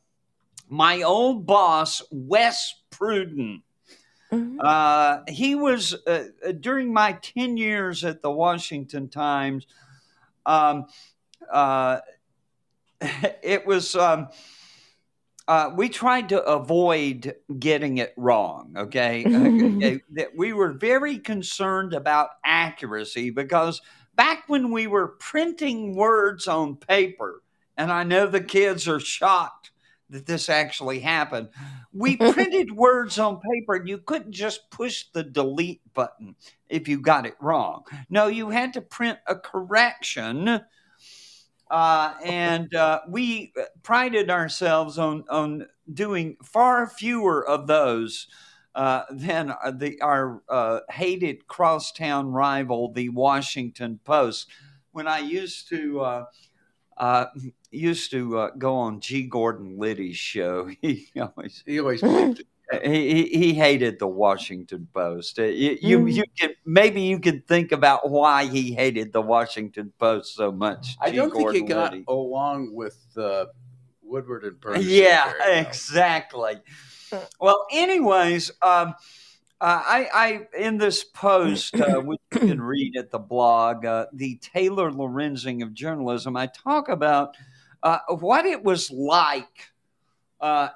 my 0.69 1.03
old 1.03 1.47
boss 1.47 2.03
Wes 2.11 2.75
Pruden. 2.91 3.63
Mhm. 4.33 4.57
Uh, 4.61 5.21
he 5.29 5.55
was 5.55 5.95
uh, 6.07 6.29
uh, 6.47 6.53
during 6.53 6.93
my 6.93 7.13
ten 7.13 7.57
years 7.57 8.05
at 8.05 8.23
the 8.23 8.31
Washington 8.31 9.09
Times. 9.09 9.67
Um, 10.45 10.87
uh, 11.51 12.01
it 13.43 13.67
was. 13.67 13.95
Um, 13.95 14.29
uh, 15.49 15.71
we 15.77 15.89
tried 15.89 16.29
to 16.31 16.43
avoid 16.43 17.37
getting 17.61 17.99
it 17.99 18.13
wrong. 18.17 18.75
Okay, 18.77 19.25
Okay, 19.77 20.01
that 20.15 20.37
we 20.37 20.53
were 20.53 20.73
very 20.73 21.19
concerned 21.19 21.95
about 21.95 22.31
accuracy 22.45 23.31
because 23.31 23.81
back 24.17 24.49
when 24.49 24.73
we 24.73 24.89
were 24.89 25.07
printing 25.07 25.95
words 25.95 26.49
on 26.49 26.75
paper, 26.75 27.43
and 27.77 27.93
I 27.93 28.03
know 28.03 28.27
the 28.27 28.41
kids 28.41 28.89
are 28.89 28.99
shocked 28.99 29.71
that 30.11 30.27
this 30.27 30.49
actually 30.49 31.01
happened. 31.01 31.49
We 31.93 32.17
printed 32.33 32.73
words 32.73 33.19
on 33.19 33.41
paper, 33.41 33.75
and 33.75 33.89
you 33.89 33.99
couldn't 33.99 34.33
just 34.33 34.71
push 34.71 35.07
the 35.13 35.23
delete 35.23 35.83
button 35.95 36.37
if 36.69 36.89
you 36.89 37.01
got 37.01 37.27
it 37.27 37.37
wrong. 37.41 37.85
No, 38.09 38.27
you 38.27 38.51
had 38.51 38.73
to 38.75 38.81
print 38.81 39.19
a 39.27 39.37
correction. 39.37 40.61
Uh, 41.69 42.15
and 42.25 42.73
uh, 42.75 43.01
we 43.09 43.53
prided 43.83 44.31
ourselves 44.31 44.99
on 44.99 45.25
on 45.29 45.67
doing 45.93 46.37
far 46.43 46.87
fewer 46.87 47.47
of 47.47 47.67
those 47.67 48.29
uh, 48.77 49.03
than 49.11 49.51
uh, 49.51 49.73
the 49.73 50.01
our 50.01 50.43
uh, 50.49 50.81
hated 50.91 51.49
crosstown 51.49 52.31
rival, 52.31 52.93
the 52.93 53.09
Washington 53.09 53.99
Post. 54.05 54.49
When 54.93 55.09
I 55.09 55.19
used 55.19 55.69
to 55.71 56.25
uh, 56.97 57.01
uh, 57.03 57.27
used 57.71 58.11
to 58.13 58.39
uh, 58.39 58.51
go 58.59 58.77
on 58.77 59.01
G. 59.01 59.23
Gordon 59.25 59.79
Liddy's 59.79 60.17
show. 60.17 60.71
He 60.81 61.09
always 61.21 61.63
He 61.67 61.81
always 61.81 62.01
he, 62.83 62.83
he, 62.83 63.25
he 63.39 63.55
hated 63.55 63.99
the 63.99 64.09
Washington 64.09 64.89
Post. 64.93 65.39
Uh, 65.39 65.45
You 65.45 65.79
you, 65.81 65.99
Mm. 66.01 66.13
you 66.15 66.25
can 66.39 66.51
maybe 66.65 67.03
you 67.03 67.21
could 67.21 67.47
think 67.47 67.71
about 67.73 68.11
why 68.11 68.47
he 68.47 68.73
hated 68.73 69.13
the 69.13 69.21
Washington 69.23 69.93
Post 69.99 70.35
so 70.35 70.51
much. 70.51 70.97
I 71.01 71.11
G. 71.11 71.17
don't 71.17 71.33
think 71.33 71.53
he 71.53 71.61
got 71.63 71.93
Liddy. 71.93 72.05
along 72.09 72.75
with 72.75 72.99
uh, 73.17 73.47
Woodward 74.03 74.45
and 74.45 74.59
Burns. 74.61 74.87
Yeah, 74.87 75.33
well. 75.39 75.61
exactly. 75.67 76.55
Well, 77.41 77.67
anyways, 77.71 78.51
um, 78.63 78.95
uh, 79.61 79.83
I, 79.85 80.09
I 80.13 80.59
in 80.59 80.79
this 80.79 81.05
post, 81.05 81.81
uh, 81.81 82.01
which 82.01 82.21
you 82.33 82.41
can 82.41 82.61
read 82.61 82.97
at 82.97 83.11
the 83.11 83.19
blog, 83.19 83.85
uh, 83.87 84.07
the 84.13 84.37
Taylor 84.37 84.91
Lorenzing 84.91 85.63
of 85.63 85.75
journalism, 85.75 86.37
I 86.37 86.47
talk 86.49 86.89
about 86.89 87.37
uh, 87.83 87.99
what 88.09 88.47
it 88.47 88.63
was 88.63 88.91
like 88.91 89.71
uh, 90.41 90.69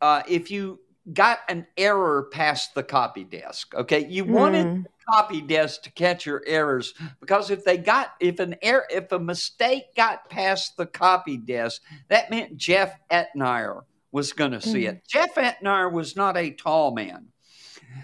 uh, 0.00 0.22
if 0.28 0.50
you 0.50 0.80
got 1.12 1.40
an 1.48 1.66
error 1.76 2.28
past 2.32 2.74
the 2.74 2.82
copy 2.82 3.24
desk. 3.24 3.74
Okay, 3.74 4.06
you 4.06 4.24
wanted 4.24 4.66
Mm. 4.66 4.82
the 4.84 4.88
copy 5.10 5.40
desk 5.42 5.82
to 5.82 5.92
catch 5.92 6.24
your 6.24 6.42
errors 6.46 6.94
because 7.20 7.50
if 7.50 7.64
they 7.64 7.76
got 7.76 8.14
if 8.20 8.40
an 8.40 8.56
error 8.62 8.86
if 8.90 9.12
a 9.12 9.18
mistake 9.18 9.84
got 9.96 10.28
past 10.30 10.76
the 10.78 10.86
copy 10.86 11.36
desk, 11.36 11.82
that 12.08 12.30
meant 12.30 12.56
Jeff 12.56 12.98
Etnier 13.10 13.82
was 14.12 14.32
going 14.32 14.52
to 14.52 14.60
see 14.60 14.86
it. 14.86 15.02
Jeff 15.06 15.34
Etnier 15.34 15.92
was 15.92 16.16
not 16.16 16.36
a 16.36 16.50
tall 16.52 16.94
man, 16.94 17.26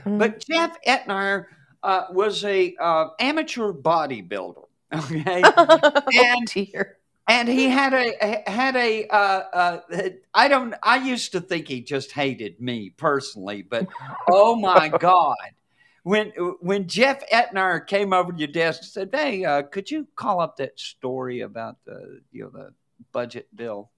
But 0.04 0.44
Jeff 0.44 0.76
Etnier 0.86 1.46
uh, 1.82 2.04
was 2.10 2.44
a 2.44 2.74
uh, 2.80 3.08
amateur 3.18 3.72
bodybuilder. 3.72 4.64
Okay, 4.92 5.40
oh 5.56 6.02
and 6.12 6.46
dear. 6.48 6.98
and 7.28 7.48
he 7.48 7.68
had 7.68 7.94
a 7.94 8.42
had 8.50 8.74
a 8.74 9.06
uh, 9.06 9.42
uh, 9.52 9.80
I 10.34 10.48
don't 10.48 10.74
I 10.82 10.96
used 10.96 11.30
to 11.30 11.40
think 11.40 11.68
he 11.68 11.80
just 11.80 12.10
hated 12.10 12.60
me 12.60 12.90
personally, 12.96 13.62
but 13.62 13.86
oh 14.28 14.56
my 14.56 14.88
god. 14.88 15.36
When 16.02 16.30
when 16.60 16.88
Jeff 16.88 17.22
Etner 17.30 17.86
came 17.86 18.12
over 18.12 18.32
to 18.32 18.38
your 18.38 18.48
desk 18.48 18.80
and 18.82 18.90
said, 18.90 19.10
"Hey, 19.12 19.44
uh, 19.44 19.62
could 19.62 19.88
you 19.88 20.08
call 20.16 20.40
up 20.40 20.56
that 20.56 20.76
story 20.80 21.42
about 21.42 21.76
the 21.84 22.20
you 22.32 22.42
know 22.42 22.50
the 22.50 22.74
budget 23.12 23.46
bill?" 23.54 23.92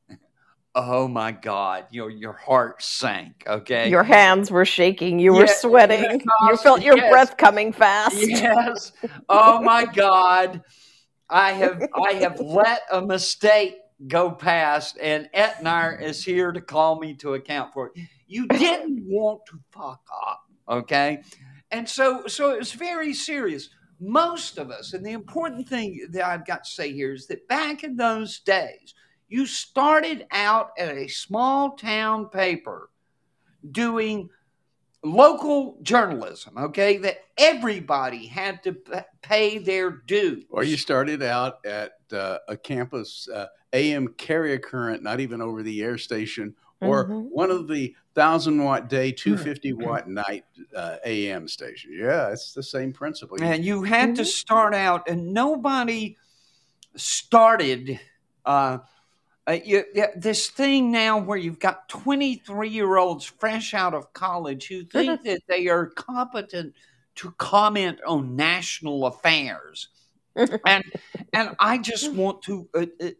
Oh 0.75 1.07
my 1.07 1.33
God! 1.33 1.87
You 1.91 2.03
know 2.03 2.09
your 2.09 2.33
heart 2.33 2.83
sank. 2.83 3.45
Okay, 3.47 3.91
Your 3.91 4.03
hands 4.03 4.51
were 4.51 4.65
shaking. 4.65 5.19
You 5.19 5.35
were 5.35 5.45
Yeah, 5.47 5.55
sweating. 5.55 6.03
yeah, 6.03 6.49
you 6.49 6.57
felt 6.57 6.83
your 6.83 6.97
yes. 6.97 7.11
breath 7.11 7.37
coming 7.37 7.73
fast. 7.73 8.17
yes. 8.17 8.93
Oh 9.29 9.61
my 9.63 9.85
God. 9.85 10.63
I 11.29 11.53
have 11.53 11.83
I 11.95 12.13
have 12.15 12.41
let 12.41 12.83
a 12.91 13.03
mistake 13.03 13.77
go 14.09 14.31
past, 14.31 14.99
and 15.01 15.29
Etnar 15.35 16.01
is 16.01 16.25
here 16.25 16.53
to 16.53 16.61
call 16.61 16.99
me 16.99 17.15
to 17.17 17.35
account 17.35 17.73
for 17.75 17.89
it. 17.95 18.03
You 18.27 18.47
didn't 18.49 19.05
want 19.07 19.43
to 19.51 19.59
fuck 19.73 20.01
up, 20.27 20.43
okay? 20.69 21.23
And 21.71 21.87
so 21.89 22.27
so 22.29 22.51
it 22.51 22.59
was 22.59 22.73
very 22.73 23.13
serious. 23.13 23.69
Most 24.01 24.59
of 24.59 24.71
us, 24.71 24.95
and 24.95 25.05
the 25.07 25.13
important 25.13 25.69
thing 25.69 26.07
that 26.13 26.25
I've 26.27 26.47
got 26.47 26.65
to 26.65 26.71
say 26.71 26.93
here 26.93 27.13
is 27.13 27.27
that 27.29 27.47
back 27.47 27.85
in 27.85 27.97
those 27.97 28.41
days, 28.41 28.95
you 29.33 29.47
started 29.47 30.27
out 30.31 30.73
at 30.77 30.95
a 30.95 31.09
small 31.09 31.71
town 31.71 32.29
paper 32.29 32.91
doing 33.71 34.29
local 35.03 35.79
journalism, 35.83 36.59
okay, 36.59 36.99
that 36.99 37.17
everybody 37.39 38.27
had 38.27 38.63
to 38.63 38.77
pay 39.23 39.57
their 39.57 39.91
dues. 39.91 40.45
Or 40.51 40.65
you 40.65 40.77
started 40.77 41.23
out 41.23 41.65
at 41.65 41.93
uh, 42.13 42.39
a 42.47 42.57
campus 42.59 43.27
uh, 43.33 43.47
AM 43.73 44.09
carrier 44.19 44.59
current, 44.59 45.03
not 45.03 45.19
even 45.19 45.41
over 45.41 45.63
the 45.63 45.83
air 45.83 45.97
station, 45.97 46.55
or 46.83 47.07
Mhm. 47.07 47.31
one 47.31 47.51
of 47.51 47.69
the 47.69 47.97
thousand 48.15 48.63
watt 48.63 48.91
day, 48.91 49.13
250 49.13 49.73
watt 49.73 50.09
night 50.09 50.45
uh, 50.77 50.97
AM 51.07 51.49
stations. 51.49 51.95
Yeah, 51.97 52.29
it's 52.29 52.53
the 52.53 52.63
same 52.63 52.93
principle. 52.93 53.43
And 53.43 53.65
you 53.65 53.83
had 53.83 54.15
to 54.17 54.23
Mhm. 54.23 54.27
start 54.27 54.75
out, 54.75 55.09
and 55.09 55.33
nobody 55.33 56.19
started. 56.97 57.99
Uh, 58.45 58.79
uh, 59.49 59.59
you, 59.65 59.85
yeah, 59.95 60.09
this 60.17 60.49
thing 60.49 60.93
now 60.93 61.19
where 61.19 61.39
you've 61.39 61.59
got 61.59 61.89
23 61.89 62.69
year 62.69 62.97
olds 62.97 63.25
fresh 63.25 63.75
out 63.75 63.95
of 63.95 64.13
college 64.13 64.69
who 64.69 64.85
think 64.93 65.23
that 65.25 65.43
they 65.49 65.69
are 65.69 65.87
competent 65.87 66.75
to 67.17 67.31
comment 67.33 67.99
on 68.07 68.37
national 68.37 69.07
affairs. 69.07 69.89
and 70.37 70.85
and 71.33 71.57
I 71.59 71.79
just 71.79 72.13
want 72.15 72.43
to 72.43 72.69
uh, 72.75 72.87
uh, 73.03 73.11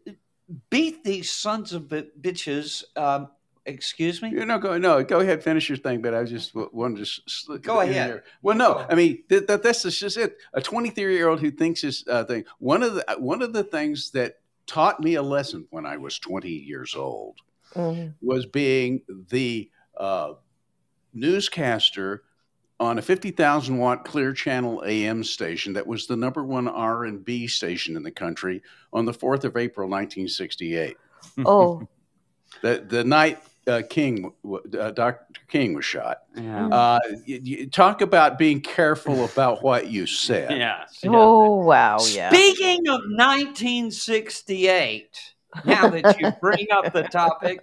beat 0.69 1.03
these 1.03 1.29
sons 1.29 1.73
of 1.73 1.89
bi- 1.89 2.07
bitches. 2.19 2.83
Um, 2.95 3.27
excuse 3.65 4.21
me. 4.21 4.29
You 4.29 4.45
know, 4.45 4.57
go 4.57 4.77
no, 4.77 5.03
go 5.03 5.19
ahead, 5.19 5.43
finish 5.43 5.69
your 5.69 5.77
thing. 5.77 6.01
But 6.01 6.15
I 6.15 6.23
just 6.23 6.53
w- 6.53 6.69
wanted 6.73 7.05
to 7.05 7.21
slip 7.27 7.61
Go 7.63 7.81
ahead. 7.81 8.09
there. 8.09 8.23
Well, 8.41 8.55
no. 8.57 8.85
I 8.89 8.95
mean 8.95 9.23
that, 9.29 9.47
that 9.47 9.61
that's 9.61 9.83
just 9.83 10.17
it. 10.17 10.37
A 10.53 10.61
23 10.61 11.15
year 11.15 11.27
old 11.27 11.39
who 11.39 11.51
thinks 11.51 11.81
his 11.81 12.03
uh, 12.09 12.23
thing. 12.23 12.45
One 12.59 12.81
of 12.81 12.95
the 12.95 13.05
one 13.19 13.41
of 13.41 13.53
the 13.53 13.63
things 13.63 14.11
that 14.11 14.37
taught 14.67 14.99
me 15.01 15.15
a 15.15 15.21
lesson 15.21 15.67
when 15.71 15.85
I 15.85 15.97
was 15.97 16.19
20 16.19 16.49
years 16.49 16.95
old 16.95 17.37
Mhm. 17.75 18.13
was 18.21 18.45
being 18.45 19.01
the 19.29 19.69
uh, 19.97 20.33
newscaster 21.13 22.23
on 22.79 22.97
a 22.97 23.01
50,000 23.01 23.77
watt 23.77 24.03
clear 24.05 24.33
channel 24.33 24.83
AM 24.85 25.23
station 25.23 25.73
that 25.73 25.85
was 25.85 26.07
the 26.07 26.15
number 26.15 26.43
one 26.43 26.67
R&B 26.67 27.47
station 27.47 27.95
in 27.95 28.03
the 28.03 28.11
country 28.11 28.61
on 28.91 29.05
the 29.05 29.13
4th 29.13 29.43
of 29.43 29.55
April 29.57 29.87
1968. 29.87 30.97
Oh, 31.45 31.87
The 32.61 32.83
the 32.87 33.03
night 33.03 33.41
uh, 33.67 33.81
King 33.89 34.33
uh, 34.77 34.91
Dr. 34.91 35.25
King 35.47 35.73
was 35.73 35.85
shot. 35.85 36.23
Yeah. 36.35 36.67
Uh, 36.67 36.99
you, 37.25 37.39
you 37.43 37.69
talk 37.69 38.01
about 38.01 38.37
being 38.37 38.61
careful 38.61 39.25
about 39.25 39.63
what 39.63 39.87
you 39.87 40.05
said. 40.07 40.51
Yes. 40.51 40.99
oh, 41.05 41.57
wow, 41.57 41.97
yeah. 42.09 42.29
Speaking 42.29 42.87
of 42.87 43.01
1968, 43.09 45.19
now 45.65 45.89
that 45.89 46.19
you 46.19 46.31
bring 46.41 46.67
up 46.71 46.93
the 46.93 47.03
topic, 47.03 47.59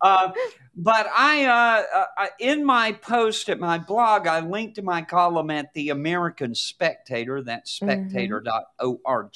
uh, 0.00 0.30
but 0.76 1.06
I, 1.14 1.44
uh, 1.44 1.98
uh, 1.98 2.04
I, 2.16 2.28
in 2.38 2.64
my 2.64 2.92
post 2.92 3.48
at 3.48 3.58
my 3.58 3.78
blog, 3.78 4.26
I 4.26 4.40
linked 4.40 4.76
to 4.76 4.82
my 4.82 5.02
column 5.02 5.50
at 5.50 5.72
the 5.74 5.90
American 5.90 6.54
Spectator, 6.54 7.42
that's 7.42 7.72
spectator.org, 7.72 9.32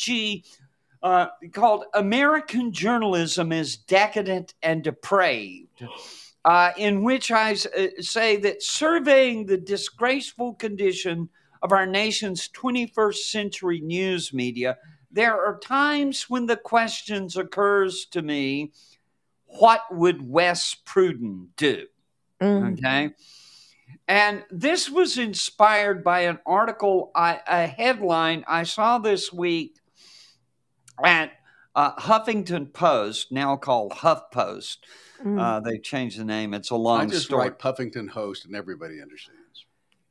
uh, 1.03 1.29
called 1.53 1.85
American 1.95 2.73
Journalism 2.73 3.53
is 3.53 3.77
Decadent 3.77 4.55
and 4.63 4.83
Depraved. 4.85 5.87
Uh, 6.45 6.73
in 6.77 7.05
which 7.05 7.31
I 7.31 7.53
uh, 7.53 7.87
say 8.01 8.37
that 8.39 8.63
surveying 8.63 9.47
the 9.47 9.57
disgraceful 9.57 10.55
condition 10.55 11.29
of 11.63 11.71
our 11.71 11.87
nation's 11.87 12.49
21st 12.49 13.31
century 13.31 13.81
news 13.81 14.33
media, 14.33 14.77
there 15.13 15.35
are 15.35 15.61
times 15.61 16.29
when 16.29 16.47
the 16.47 16.57
questions 16.57 17.37
occurs 17.37 18.07
to 18.07 18.23
me, 18.23 18.73
what 19.47 19.83
would 19.93 20.29
Wes 20.29 20.75
Pruden 20.85 21.49
do? 21.57 21.87
Mhm. 22.41 22.73
Okay. 22.73 23.11
And 24.09 24.45
this 24.51 24.91
was 24.91 25.19
inspired 25.19 26.03
by 26.03 26.23
an 26.23 26.41
article, 26.45 27.13
I, 27.15 27.41
a 27.47 27.67
headline 27.67 28.45
I 28.49 28.65
saw 28.65 28.99
this 28.99 29.33
week 29.33 29.82
uh, 31.75 31.95
Huffington 31.97 32.73
Post, 32.73 33.33
now 33.33 33.57
called 33.57 33.93
HuffPost. 33.93 34.79
Mm. 35.25 35.41
Uh, 35.41 35.61
they've 35.61 35.83
changed 35.83 36.19
the 36.19 36.25
name. 36.25 36.53
It's 36.55 36.71
a 36.71 36.77
long 36.77 37.03
I 37.03 37.07
just 37.07 37.27
story. 37.27 37.49
write 37.49 37.59
Puffington 37.59 38.09
host 38.09 38.45
and 38.45 38.55
everybody 38.57 39.01
understands. 39.01 39.39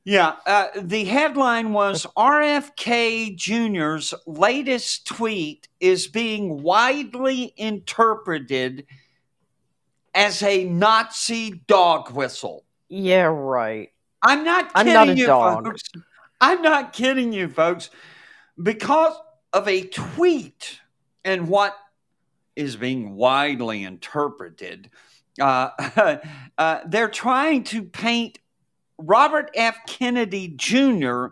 Yeah, 0.03 0.37
uh, 0.47 0.67
the 0.81 1.03
headline 1.03 1.73
was 1.73 2.07
RFK 2.17 3.35
Jr.'s 3.35 4.15
latest 4.25 5.05
tweet 5.05 5.67
is 5.79 6.07
being 6.07 6.63
widely 6.63 7.53
interpreted 7.55 8.87
as 10.15 10.41
a 10.41 10.63
Nazi 10.65 11.61
dog 11.67 12.11
whistle. 12.11 12.65
yeah, 12.89 13.23
right. 13.25 13.89
I'm 14.23 14.43
not 14.43 14.71
I'm 14.75 14.85
kidding 14.85 14.93
not 14.93 15.09
a 15.09 15.15
you, 15.15 15.25
dog. 15.27 15.65
folks. 15.65 15.83
I'm 16.39 16.61
not 16.63 16.93
kidding 16.93 17.31
you, 17.31 17.47
folks. 17.47 17.89
Because 18.61 19.15
of 19.53 19.67
a 19.67 19.83
tweet 19.87 20.80
and 21.23 21.47
what 21.47 21.75
is 22.55 22.75
being 22.75 23.15
widely 23.15 23.83
interpreted 23.83 24.89
uh, 25.39 26.17
uh, 26.57 26.79
they're 26.87 27.09
trying 27.09 27.63
to 27.65 27.83
paint 27.83 28.39
Robert 28.97 29.51
F. 29.55 29.77
Kennedy 29.87 30.53
Jr. 30.55 31.27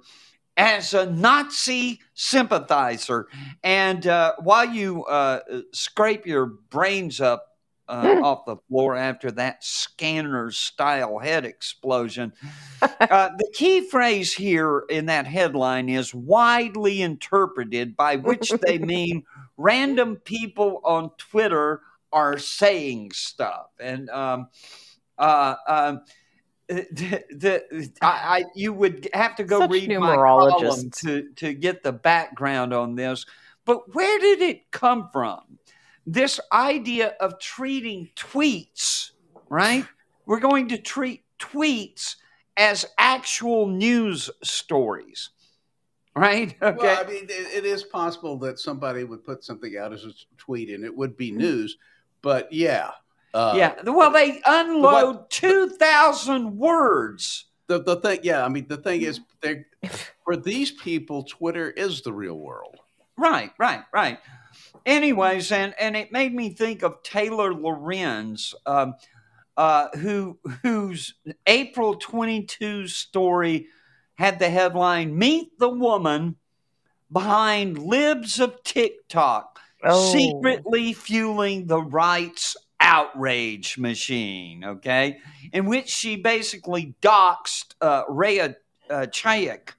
as 0.57 0.93
a 0.93 1.05
Nazi 1.11 1.99
sympathizer. 2.13 3.27
And 3.63 4.05
uh, 4.07 4.35
while 4.39 4.65
you 4.65 5.03
uh, 5.05 5.39
scrape 5.71 6.25
your 6.25 6.45
brains 6.45 7.19
up 7.21 7.45
uh, 7.89 8.21
off 8.23 8.45
the 8.45 8.55
floor 8.67 8.95
after 8.95 9.31
that 9.31 9.63
scanner 9.63 10.51
style 10.51 11.17
head 11.17 11.45
explosion. 11.45 12.31
Uh, 12.81 13.29
the 13.37 13.49
key 13.53 13.89
phrase 13.89 14.33
here 14.33 14.83
in 14.89 15.07
that 15.07 15.25
headline 15.25 15.89
is 15.89 16.13
widely 16.13 17.01
interpreted, 17.01 17.95
by 17.95 18.15
which 18.17 18.51
they 18.61 18.77
mean 18.77 19.23
random 19.60 20.16
people 20.16 20.82
on 20.84 21.12
Twitter 21.18 21.82
are 22.12 22.39
saying 22.39 23.12
stuff. 23.12 23.68
And 23.80 24.10
um, 24.10 24.47
uh, 25.18 25.55
um, 25.68 26.01
the, 26.68 27.24
the 27.30 27.91
I, 28.01 28.07
I, 28.07 28.45
you 28.55 28.74
would 28.74 29.10
have 29.14 29.36
to 29.36 29.43
go 29.43 29.60
Such 29.60 29.72
read 29.72 29.99
my 29.99 30.16
column 30.16 30.89
to 31.01 31.30
to 31.36 31.53
get 31.53 31.84
the 31.84 31.91
background 31.91 32.74
on 32.74 32.95
this. 32.95 33.26
But 33.66 33.93
where 33.93 34.20
did 34.20 34.41
it 34.41 34.72
come 34.72 35.10
from? 35.12 35.60
This 36.05 36.39
idea 36.51 37.16
of 37.20 37.39
treating 37.39 38.10
tweets, 38.16 39.12
right? 39.49 39.86
We're 40.26 40.39
going 40.39 40.70
to 40.70 40.78
treat 40.78 41.24
tweets 41.39 42.16
as 42.57 42.86
actual 42.97 43.68
news 43.68 44.30
stories, 44.43 45.30
right? 46.16 46.55
Okay. 46.62 46.78
Well, 46.78 47.05
I 47.05 47.07
mean, 47.07 47.26
it, 47.26 47.64
it 47.64 47.66
is 47.66 47.84
possible 47.84 48.38
that 48.39 48.60
somebody 48.60 49.03
would 49.03 49.24
put 49.24 49.43
something 49.43 49.78
out 49.78 49.93
as 49.93 50.05
a 50.05 50.12
tweet 50.38 50.70
and 50.70 50.84
it 50.84 50.95
would 50.95 51.18
be 51.18 51.32
news, 51.32 51.78
but 52.22 52.51
yeah. 52.51 52.91
Uh, 53.34 53.53
yeah. 53.55 53.76
Well, 53.84 54.12
they 54.12 54.41
unload 54.45 55.30
2,000 55.30 56.57
words. 56.57 57.45
The, 57.68 57.84
the 57.84 57.97
thing, 57.97 58.20
yeah, 58.24 58.43
I 58.43 58.49
mean, 58.49 58.66
the 58.68 58.78
thing 58.78 59.03
is, 59.03 59.20
for 60.26 60.36
these 60.36 60.72
people, 60.72 61.24
Twitter 61.24 61.70
is 61.70 62.01
the 62.01 62.12
real 62.12 62.39
world. 62.39 62.78
Right, 63.16 63.51
right, 63.60 63.84
right. 63.93 64.18
Anyways, 64.86 65.51
and 65.51 65.76
and 65.80 65.95
it 65.95 66.12
made 66.12 66.34
me 66.34 66.49
think 66.49 66.84
of 66.84 67.03
Taylor 67.03 67.53
Lorenz, 67.53 68.55
um, 68.66 68.95
uh, 69.57 69.89
who 69.97 70.39
whose 70.64 71.16
April 71.45 71.95
22 71.95 72.88
story 72.88 73.68
had 74.20 74.38
the 74.38 74.49
headline 74.49 75.17
"Meet 75.17 75.57
the 75.59 75.70
woman 75.70 76.36
behind 77.11 77.78
libs 77.78 78.39
of 78.39 78.61
TikTok, 78.63 79.59
Oh. 79.82 80.11
secretly 80.11 80.91
fueling 80.91 81.67
the 81.67 81.82
rights 81.82 82.57
outrage 82.82 83.78
machine." 83.78 84.65
Okay, 84.65 85.20
in 85.53 85.65
which 85.65 85.88
she 85.88 86.17
basically 86.17 86.93
doxed 87.01 87.76
uh, 87.80 88.03
Rhea 88.09 88.57
uh, 88.89 89.07
Chayek, 89.09 89.70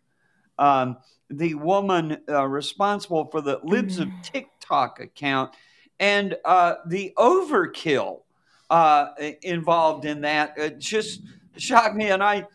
um, 0.58 0.96
the 1.28 1.54
woman 1.54 2.16
uh, 2.26 2.46
responsible 2.46 3.26
for 3.26 3.42
the 3.42 3.60
libs 3.62 3.98
of 3.98 4.08
TikTok 4.22 5.00
account, 5.00 5.54
and 5.98 6.34
uh, 6.46 6.76
the 6.86 7.12
overkill 7.18 8.22
uh, 8.70 9.08
involved 9.42 10.06
in 10.06 10.22
that 10.22 10.58
uh, 10.58 10.68
just 10.70 11.20
shocked 11.58 11.94
me. 11.94 12.10
And 12.10 12.22
I 12.22 12.46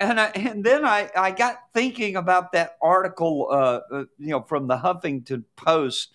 and 0.00 0.18
I, 0.18 0.26
and 0.34 0.64
then 0.64 0.84
I, 0.84 1.10
I 1.16 1.30
got 1.30 1.58
thinking 1.74 2.16
about 2.16 2.52
that 2.52 2.76
article, 2.82 3.48
uh, 3.50 3.80
uh, 3.92 4.04
you 4.18 4.30
know, 4.30 4.42
from 4.42 4.66
the 4.66 4.78
Huffington 4.78 5.44
Post, 5.56 6.08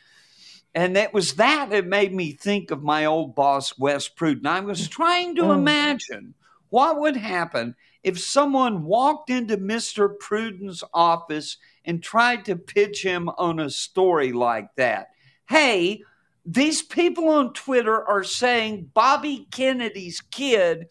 and 0.73 0.95
that 0.95 1.13
was 1.13 1.35
that 1.35 1.69
that 1.69 1.85
made 1.87 2.13
me 2.13 2.33
think 2.33 2.71
of 2.71 2.83
my 2.83 3.05
old 3.05 3.35
boss 3.35 3.77
Wes 3.79 4.09
Pruden. 4.09 4.45
I 4.47 4.59
was 4.59 4.89
trying 4.89 5.35
to 5.35 5.43
Mm. 5.43 5.55
imagine 5.59 6.33
what 6.69 6.99
would 6.99 7.15
happen 7.15 7.75
if 8.03 8.19
someone 8.19 8.83
walked 8.83 9.29
into 9.29 9.57
Mr. 9.57 10.17
Pruden's 10.17 10.83
office 10.93 11.57
and 11.85 12.03
tried 12.03 12.43
to 12.45 12.55
pitch 12.55 13.03
him 13.03 13.29
on 13.37 13.59
a 13.59 13.69
story 13.69 14.33
like 14.33 14.75
that. 14.75 15.09
Hey, 15.47 16.01
these 16.45 16.83
people 16.83 17.29
on 17.29 17.53
Twitter 17.53 18.07
are 18.07 18.23
saying 18.23 18.91
Bobby 18.93 19.47
Kennedy's 19.51 20.21
kid 20.21 20.87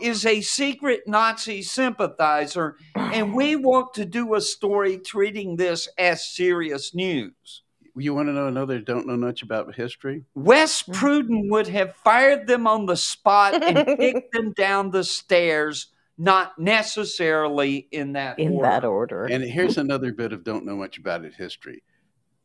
is 0.00 0.24
a 0.24 0.40
secret 0.40 1.02
Nazi 1.06 1.60
sympathizer, 1.60 2.76
and 2.96 3.34
we 3.34 3.54
want 3.54 3.92
to 3.94 4.06
do 4.06 4.34
a 4.34 4.40
story 4.40 4.98
treating 4.98 5.56
this 5.56 5.88
as 5.98 6.26
serious 6.26 6.94
news. 6.94 7.62
You 7.96 8.14
want 8.14 8.28
to 8.28 8.32
know 8.32 8.48
another 8.48 8.80
don't 8.80 9.06
know 9.06 9.16
much 9.16 9.42
about 9.42 9.74
history? 9.74 10.24
Wes 10.34 10.82
Pruden 10.82 11.50
would 11.50 11.68
have 11.68 11.94
fired 11.96 12.46
them 12.46 12.66
on 12.66 12.86
the 12.86 12.96
spot 12.96 13.62
and 13.62 13.86
kicked 13.98 14.32
them 14.32 14.52
down 14.52 14.90
the 14.90 15.04
stairs, 15.04 15.88
not 16.18 16.58
necessarily 16.58 17.86
in 17.92 18.14
that 18.14 18.38
in 18.38 18.54
order. 18.54 18.68
that 18.68 18.84
order. 18.84 19.24
And 19.26 19.44
here's 19.44 19.78
another 19.78 20.12
bit 20.12 20.32
of 20.32 20.42
don't 20.42 20.64
know 20.64 20.76
much 20.76 20.98
about 20.98 21.24
it 21.24 21.34
history. 21.34 21.84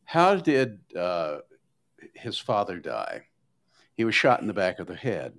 How 0.04 0.36
did 0.36 0.78
uh, 0.94 1.38
his 2.14 2.38
father 2.38 2.78
die? 2.78 3.22
He 3.96 4.04
was 4.04 4.14
shot 4.14 4.40
in 4.40 4.46
the 4.46 4.54
back 4.54 4.78
of 4.78 4.86
the 4.86 4.94
head. 4.94 5.34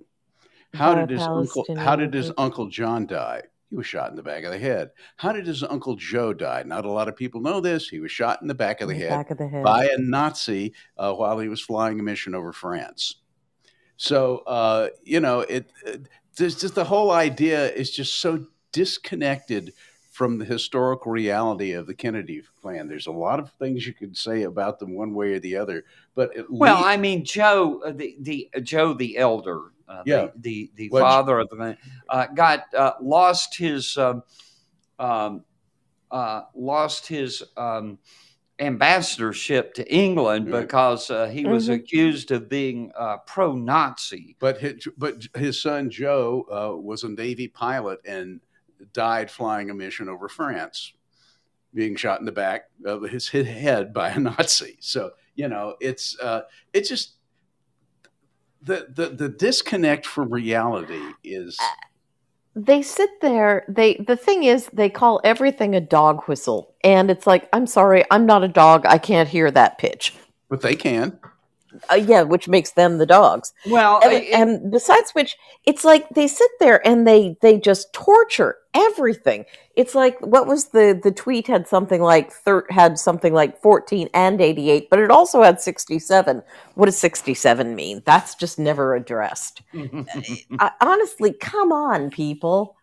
How 0.74 0.94
did 0.94 1.10
his 1.10 1.22
uncle? 1.22 1.64
How 1.76 1.96
did 1.96 2.14
his 2.14 2.32
uncle 2.38 2.68
John 2.68 3.06
die? 3.06 3.42
He 3.70 3.76
was 3.76 3.86
shot 3.86 4.10
in 4.10 4.16
the 4.16 4.22
back 4.22 4.44
of 4.44 4.52
the 4.52 4.58
head. 4.58 4.90
How 5.16 5.32
did 5.32 5.46
his 5.46 5.62
uncle 5.62 5.96
Joe 5.96 6.34
die? 6.34 6.62
Not 6.64 6.84
a 6.84 6.90
lot 6.90 7.08
of 7.08 7.16
people 7.16 7.40
know 7.40 7.60
this. 7.60 7.88
He 7.88 8.00
was 8.00 8.12
shot 8.12 8.42
in 8.42 8.48
the 8.48 8.54
back 8.54 8.80
of 8.80 8.88
the 8.88 8.94
the 8.94 9.00
head 9.00 9.10
back 9.10 9.30
of 9.30 9.38
the 9.38 9.48
head. 9.48 9.64
by 9.64 9.86
a 9.86 9.98
Nazi 9.98 10.74
uh, 10.98 11.14
while 11.14 11.38
he 11.38 11.48
was 11.48 11.60
flying 11.60 11.98
a 11.98 12.02
mission 12.02 12.34
over 12.34 12.52
France. 12.52 13.22
So 13.96 14.38
uh, 14.46 14.88
you 15.02 15.20
know, 15.20 15.40
it, 15.40 15.70
it 15.86 16.08
just 16.36 16.74
the 16.74 16.84
whole 16.84 17.10
idea 17.10 17.70
is 17.72 17.90
just 17.90 18.20
so 18.20 18.46
disconnected 18.72 19.72
from 20.12 20.38
the 20.38 20.44
historical 20.44 21.10
reality 21.10 21.72
of 21.72 21.86
the 21.86 21.94
Kennedy 21.94 22.42
plan. 22.60 22.86
There's 22.86 23.06
a 23.08 23.12
lot 23.12 23.40
of 23.40 23.50
things 23.54 23.86
you 23.86 23.94
could 23.94 24.16
say 24.16 24.42
about 24.42 24.78
them 24.78 24.94
one 24.94 25.14
way 25.14 25.32
or 25.32 25.40
the 25.40 25.56
other, 25.56 25.84
but 26.14 26.36
at 26.36 26.50
Well, 26.50 26.76
least, 26.76 26.88
I 26.88 26.96
mean, 26.98 27.24
Joe, 27.24 27.80
uh, 27.84 27.92
the 27.92 28.16
the 28.20 28.48
uh, 28.54 28.60
Joe 28.60 28.92
the 28.92 29.16
elder, 29.16 29.72
uh, 29.88 30.02
Yeah. 30.04 30.28
the 30.28 30.32
the, 30.36 30.70
the 30.76 30.88
Well, 30.90 31.02
father 31.02 31.38
of 31.40 31.48
the 31.48 31.56
man, 31.56 31.78
uh, 32.10 32.26
got 32.26 32.72
uh, 32.74 32.92
lost 33.00 33.56
his 33.56 33.96
um, 33.96 34.22
um, 34.98 35.44
uh, 36.10 36.42
lost 36.54 37.06
his 37.06 37.42
um, 37.56 37.98
ambassadorship 38.58 39.72
to 39.74 39.92
England 39.94 40.44
because 40.50 41.10
uh, 41.10 41.26
he 41.26 41.46
was 41.46 41.68
Mhm. 41.68 41.80
accused 41.80 42.30
of 42.30 42.48
being 42.50 42.92
uh, 42.96 43.16
pro-Nazi. 43.26 44.36
but 44.38 44.58
his, 44.58 44.86
but 44.98 45.26
his 45.36 45.60
son 45.60 45.88
Joe 45.90 46.44
uh, 46.52 46.76
was 46.78 47.02
a 47.02 47.08
Navy 47.08 47.48
pilot 47.48 47.98
and 48.04 48.40
died 48.92 49.30
flying 49.30 49.70
a 49.70 49.74
mission 49.74 50.08
over 50.08 50.28
France, 50.28 50.92
being 51.74 51.96
shot 51.96 52.20
in 52.20 52.26
the 52.26 52.32
back 52.32 52.64
of 52.84 53.02
his 53.02 53.28
head 53.28 53.92
by 53.92 54.10
a 54.10 54.18
Nazi. 54.18 54.76
So 54.80 55.12
you 55.34 55.48
know, 55.48 55.76
it's 55.80 56.18
uh, 56.20 56.42
it's 56.72 56.88
just 56.88 57.14
the, 58.62 58.86
the 58.94 59.08
the 59.08 59.28
disconnect 59.28 60.06
from 60.06 60.32
reality 60.32 61.02
is 61.24 61.58
they 62.54 62.82
sit 62.82 63.10
there 63.20 63.64
they 63.66 63.96
the 64.06 64.16
thing 64.16 64.44
is 64.44 64.68
they 64.72 64.90
call 64.90 65.20
everything 65.24 65.74
a 65.74 65.80
dog 65.80 66.22
whistle 66.24 66.74
and 66.84 67.10
it's 67.10 67.26
like 67.26 67.48
i'm 67.54 67.66
sorry 67.66 68.04
i'm 68.10 68.26
not 68.26 68.44
a 68.44 68.48
dog 68.48 68.84
i 68.86 68.98
can't 68.98 69.30
hear 69.30 69.50
that 69.50 69.78
pitch 69.78 70.14
but 70.52 70.60
they 70.60 70.76
can. 70.76 71.18
Uh, 71.90 71.94
yeah 71.94 72.22
which 72.22 72.48
makes 72.48 72.72
them 72.72 72.98
the 72.98 73.06
dogs. 73.06 73.52
Well, 73.68 74.00
and, 74.02 74.12
it- 74.12 74.32
and 74.32 74.70
besides 74.70 75.10
which 75.12 75.36
it's 75.64 75.84
like 75.84 76.08
they 76.10 76.26
sit 76.28 76.50
there 76.60 76.86
and 76.86 77.06
they 77.06 77.36
they 77.40 77.58
just 77.58 77.92
torture 77.92 78.56
everything. 78.74 79.44
It's 79.76 79.94
like 79.94 80.18
what 80.20 80.46
was 80.46 80.68
the 80.68 80.98
the 81.02 81.10
tweet 81.12 81.46
had 81.46 81.66
something 81.68 82.00
like 82.02 82.32
thir- 82.32 82.66
had 82.70 82.98
something 82.98 83.32
like 83.34 83.60
14 83.62 84.08
and 84.14 84.40
88 84.40 84.88
but 84.90 84.98
it 84.98 85.10
also 85.10 85.42
had 85.42 85.60
67 85.60 86.42
what 86.74 86.86
does 86.86 86.98
67 86.98 87.74
mean? 87.74 88.02
That's 88.04 88.34
just 88.34 88.58
never 88.58 88.94
addressed. 88.94 89.62
I, 90.58 90.70
honestly 90.80 91.32
come 91.32 91.72
on 91.72 92.10
people. 92.10 92.76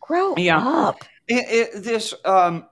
Grow 0.00 0.34
Yeah. 0.36 0.58
up. 0.66 1.04
It, 1.28 1.74
it, 1.76 1.82
this 1.84 2.12
um, 2.24 2.66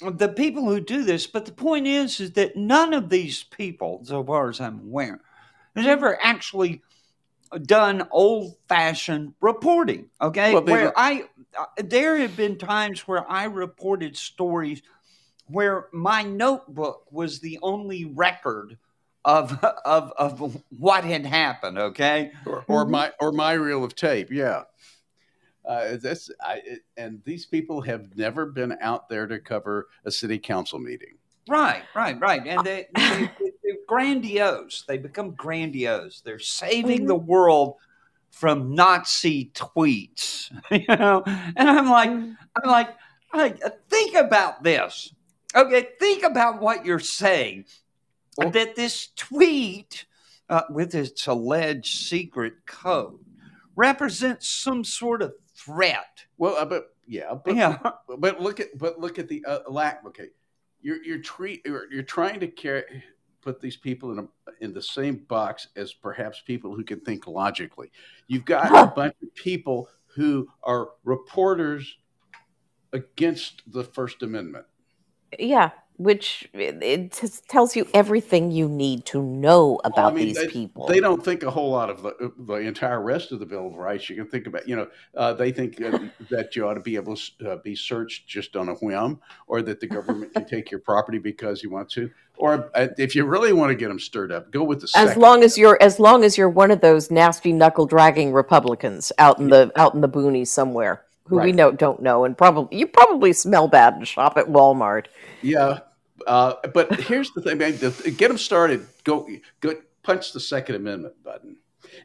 the 0.00 0.28
people 0.28 0.64
who 0.64 0.80
do 0.80 1.04
this, 1.04 1.26
but 1.26 1.46
the 1.46 1.52
point 1.52 1.86
is, 1.86 2.20
is 2.20 2.32
that 2.32 2.56
none 2.56 2.94
of 2.94 3.10
these 3.10 3.42
people, 3.42 4.00
so 4.04 4.24
far 4.24 4.48
as 4.48 4.60
I'm 4.60 4.80
aware, 4.80 5.20
has 5.76 5.86
ever 5.86 6.18
actually 6.22 6.82
done 7.62 8.06
old-fashioned 8.10 9.34
reporting. 9.40 10.08
Okay, 10.20 10.54
Well, 10.54 10.64
where 10.64 10.92
I 10.96 11.24
uh, 11.58 11.64
there 11.78 12.16
have 12.16 12.36
been 12.36 12.56
times 12.58 13.08
where 13.08 13.28
I 13.30 13.44
reported 13.44 14.16
stories 14.16 14.82
where 15.46 15.88
my 15.92 16.22
notebook 16.22 17.06
was 17.10 17.40
the 17.40 17.58
only 17.62 18.04
record 18.04 18.78
of 19.24 19.62
of 19.84 20.12
of 20.16 20.62
what 20.70 21.04
had 21.04 21.26
happened. 21.26 21.78
Okay, 21.78 22.30
or, 22.46 22.64
or 22.68 22.84
Mhm. 22.86 22.90
my 22.90 23.12
or 23.20 23.32
my 23.32 23.52
reel 23.52 23.84
of 23.84 23.94
tape. 23.96 24.30
Yeah, 24.30 24.62
uh, 25.64 25.96
that's 26.02 26.30
I, 26.40 26.60
it, 26.64 26.80
and 26.96 27.20
these 27.24 27.46
people 27.46 27.80
have 27.82 28.16
never 28.16 28.46
been 28.46 28.76
out 28.80 29.08
there 29.08 29.26
to 29.26 29.38
cover 29.38 29.88
a 30.04 30.10
city 30.10 30.38
council 30.38 30.78
meeting. 30.78 31.18
Right, 31.48 31.82
right, 31.94 32.18
right. 32.20 32.46
And 32.46 32.64
they, 32.64 32.86
they, 32.94 33.30
they're 33.38 33.76
grandiose. 33.88 34.84
They 34.86 34.98
become 34.98 35.32
grandiose. 35.32 36.20
They're 36.20 36.38
saving 36.38 37.06
the 37.06 37.16
world 37.16 37.76
from 38.30 38.74
Nazi 38.74 39.50
tweets, 39.54 40.50
you 40.70 40.96
know, 40.96 41.22
and 41.26 41.68
I'm 41.68 41.90
like, 41.90 42.10
I'm 42.10 42.70
like, 42.70 42.90
like, 43.34 43.60
think 43.88 44.14
about 44.14 44.62
this. 44.62 45.12
Okay, 45.54 45.88
think 45.98 46.22
about 46.22 46.60
what 46.60 46.84
you're 46.84 47.00
saying. 47.00 47.64
that 48.36 48.76
this 48.76 49.08
tweet, 49.16 50.06
uh, 50.48 50.62
with 50.70 50.94
its 50.94 51.26
alleged 51.26 52.06
secret 52.06 52.54
code, 52.66 53.18
represents 53.74 54.48
some 54.48 54.84
sort 54.84 55.22
of 55.22 55.34
threat. 55.64 56.24
Well, 56.38 56.56
uh, 56.56 56.64
but 56.64 56.94
yeah, 57.06 57.34
but, 57.44 57.54
Yeah. 57.54 57.78
but 58.18 58.40
look 58.40 58.60
at 58.60 58.76
but 58.78 59.00
look 59.00 59.18
at 59.18 59.28
the 59.28 59.44
uh, 59.44 59.60
lack. 59.68 60.04
Okay, 60.06 60.28
you're 60.80 61.02
you're 61.02 61.18
treat 61.20 61.62
you're, 61.64 61.92
you're 61.92 62.02
trying 62.02 62.40
to 62.40 62.46
carry 62.46 62.84
put 63.42 63.60
these 63.60 63.76
people 63.76 64.12
in 64.12 64.18
a, 64.18 64.28
in 64.60 64.72
the 64.72 64.82
same 64.82 65.16
box 65.28 65.68
as 65.76 65.92
perhaps 65.94 66.42
people 66.46 66.74
who 66.74 66.84
can 66.84 67.00
think 67.00 67.26
logically. 67.26 67.90
You've 68.26 68.44
got 68.44 68.70
a 68.70 68.92
bunch 68.94 69.14
of 69.22 69.34
people 69.34 69.88
who 70.14 70.48
are 70.62 70.90
reporters 71.04 71.96
against 72.92 73.62
the 73.72 73.84
First 73.84 74.22
Amendment. 74.22 74.66
Yeah, 75.38 75.70
which 76.00 76.48
it, 76.54 76.82
it 76.82 77.12
just 77.12 77.46
tells 77.46 77.76
you 77.76 77.86
everything 77.92 78.50
you 78.50 78.66
need 78.66 79.04
to 79.04 79.22
know 79.22 79.72
Well, 79.72 79.80
about 79.84 80.12
I 80.12 80.14
mean, 80.16 80.28
these 80.28 80.36
they, 80.38 80.46
people. 80.46 80.86
They 80.86 80.98
don't 80.98 81.22
think 81.22 81.42
a 81.42 81.50
whole 81.50 81.70
lot 81.70 81.90
of 81.90 82.02
the, 82.02 82.32
the 82.38 82.54
entire 82.54 83.02
rest 83.02 83.32
of 83.32 83.38
the 83.38 83.44
Bill 83.44 83.66
of 83.66 83.74
Rights. 83.74 84.08
You 84.08 84.16
can 84.16 84.26
think 84.26 84.46
about, 84.46 84.66
you 84.66 84.76
know, 84.76 84.88
uh, 85.14 85.34
they 85.34 85.52
think 85.52 85.78
uh, 85.82 85.98
that 86.30 86.56
you 86.56 86.66
ought 86.66 86.74
to 86.74 86.80
be 86.80 86.96
able 86.96 87.16
to 87.16 87.50
uh, 87.50 87.56
be 87.56 87.76
searched 87.76 88.26
just 88.26 88.56
on 88.56 88.70
a 88.70 88.74
whim, 88.76 89.20
or 89.46 89.60
that 89.60 89.80
the 89.80 89.86
government 89.86 90.32
can 90.32 90.46
take 90.46 90.70
your 90.70 90.80
property 90.80 91.18
because 91.18 91.62
you 91.62 91.68
want 91.68 91.90
to, 91.90 92.10
or 92.38 92.70
uh, 92.74 92.88
if 92.96 93.14
you 93.14 93.26
really 93.26 93.52
want 93.52 93.68
to 93.68 93.74
get 93.74 93.88
them 93.88 93.98
stirred 93.98 94.32
up, 94.32 94.50
go 94.50 94.64
with 94.64 94.80
the 94.80 94.84
as 94.96 95.08
second. 95.08 95.20
long 95.20 95.42
as 95.42 95.58
you're 95.58 95.76
as 95.82 96.00
long 96.00 96.24
as 96.24 96.38
you're 96.38 96.48
one 96.48 96.70
of 96.70 96.80
those 96.80 97.10
nasty 97.10 97.52
knuckle 97.52 97.84
dragging 97.84 98.32
Republicans 98.32 99.12
out 99.18 99.38
in 99.38 99.50
the 99.50 99.70
out 99.76 99.92
in 99.94 100.00
the 100.00 100.08
boonies 100.08 100.48
somewhere 100.48 101.04
who 101.26 101.38
we 101.38 101.52
know 101.52 101.70
don't 101.70 102.02
know 102.02 102.24
and 102.24 102.36
probably 102.36 102.76
you 102.76 102.86
probably 102.86 103.32
smell 103.32 103.68
bad 103.68 103.94
and 103.94 104.08
shop 104.08 104.36
at 104.36 104.46
Walmart. 104.46 105.06
Yeah, 105.42 105.80
uh, 106.26 106.54
but 106.74 106.94
here's 107.00 107.30
the 107.32 107.42
thing, 107.42 107.58
man. 107.58 107.76
Get 107.78 108.28
them 108.28 108.38
started, 108.38 108.86
go 109.04 109.28
go 109.60 109.74
punch 110.02 110.32
the 110.32 110.40
Second 110.40 110.76
Amendment 110.76 111.14
button. 111.22 111.56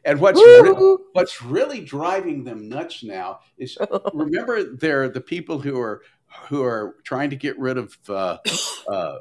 And 0.03 0.19
what's 0.19 0.39
re- 0.41 0.97
what's 1.13 1.41
really 1.41 1.81
driving 1.81 2.43
them 2.43 2.69
nuts 2.69 3.03
now 3.03 3.39
is 3.57 3.77
remember 4.13 4.63
they're 4.63 5.09
the 5.09 5.21
people 5.21 5.59
who 5.59 5.79
are 5.79 6.01
who 6.49 6.63
are 6.63 6.95
trying 7.03 7.29
to 7.29 7.35
get 7.35 7.57
rid 7.57 7.77
of 7.77 7.97
uh, 8.09 8.37
uh, 8.91 9.17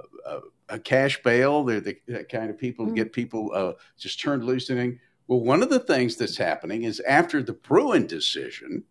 a 0.68 0.78
cash 0.78 1.22
bail. 1.22 1.64
They're 1.64 1.80
the 1.80 1.96
that 2.08 2.28
kind 2.28 2.50
of 2.50 2.58
people 2.58 2.86
Mm. 2.86 2.94
get 2.96 3.12
people 3.12 3.50
uh, 3.54 3.72
just 3.98 4.20
turned 4.20 4.44
loose. 4.44 4.70
And 4.70 4.98
well, 5.28 5.40
one 5.40 5.62
of 5.62 5.70
the 5.70 5.80
things 5.80 6.16
that's 6.16 6.36
happening 6.36 6.82
is 6.84 7.00
after 7.00 7.42
the 7.42 7.52
Bruen 7.52 8.06
decision 8.06 8.84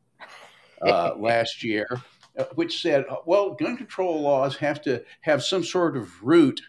uh, 0.81 1.13
last 1.17 1.63
year, 1.63 1.87
which 2.55 2.81
said, 2.81 3.05
uh, 3.09 3.17
well, 3.25 3.53
gun 3.53 3.77
control 3.77 4.21
laws 4.21 4.55
have 4.57 4.81
to 4.83 5.03
have 5.21 5.43
some 5.43 5.63
sort 5.63 5.95
of 5.95 6.23
root 6.23 6.61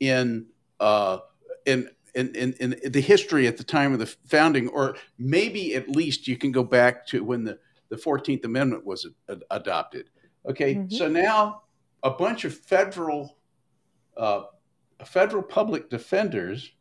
in 0.00 0.46
uh, 0.80 1.18
in, 1.66 1.88
in 2.14 2.34
in 2.34 2.54
in 2.54 2.92
the 2.92 3.00
history 3.00 3.46
at 3.46 3.56
the 3.56 3.64
time 3.64 3.92
of 3.92 3.98
the 3.98 4.06
founding, 4.26 4.68
or 4.68 4.96
maybe 5.18 5.74
at 5.74 5.88
least 5.88 6.28
you 6.28 6.36
can 6.36 6.52
go 6.52 6.62
back 6.62 7.06
to 7.06 7.24
when 7.24 7.44
the 7.44 7.58
the 7.88 7.96
Fourteenth 7.96 8.44
Amendment 8.44 8.84
was 8.84 9.06
a- 9.28 9.38
adopted. 9.50 10.10
Okay, 10.48 10.74
Mhm. 10.76 10.92
so 10.92 11.08
now 11.08 11.62
a 12.02 12.10
bunch 12.10 12.44
of 12.44 12.54
federal 12.56 13.36
uh, 14.16 14.42
federal 15.04 15.42
public 15.42 15.88
defenders 15.90 16.72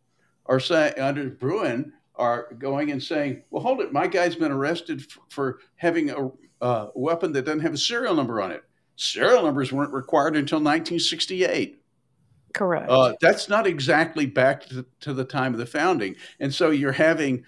are 0.47 0.59
saying 0.59 0.93
under 0.99 1.29
Bruen 1.29 1.93
are 2.15 2.53
going 2.57 2.91
and 2.91 3.01
saying, 3.01 3.43
"Well, 3.51 3.61
hold 3.63 3.79
it, 3.81 3.93
my 3.93 4.07
guy's 4.07 4.35
been 4.35 4.51
arrested 4.51 5.01
f- 5.01 5.17
for 5.29 5.59
having 5.75 6.09
a 6.09 6.29
uh, 6.61 6.87
weapon 6.95 7.31
that 7.33 7.43
doesn't 7.45 7.59
have 7.61 7.73
a 7.73 7.77
serial 7.77 8.15
number 8.15 8.41
on 8.41 8.51
it. 8.51 8.63
Serial 8.95 9.43
numbers 9.43 9.71
weren't 9.71 9.93
required 9.93 10.35
until 10.35 10.57
1968. 10.57 11.81
Correct. 12.53 12.89
Uh, 12.89 13.13
that's 13.21 13.49
not 13.49 13.67
exactly 13.67 14.25
back 14.25 14.65
to, 14.67 14.85
to 15.01 15.13
the 15.13 15.23
time 15.25 15.53
of 15.53 15.59
the 15.59 15.65
founding. 15.65 16.15
And 16.39 16.51
so 16.53 16.71
you're 16.71 16.91
having, 16.91 17.43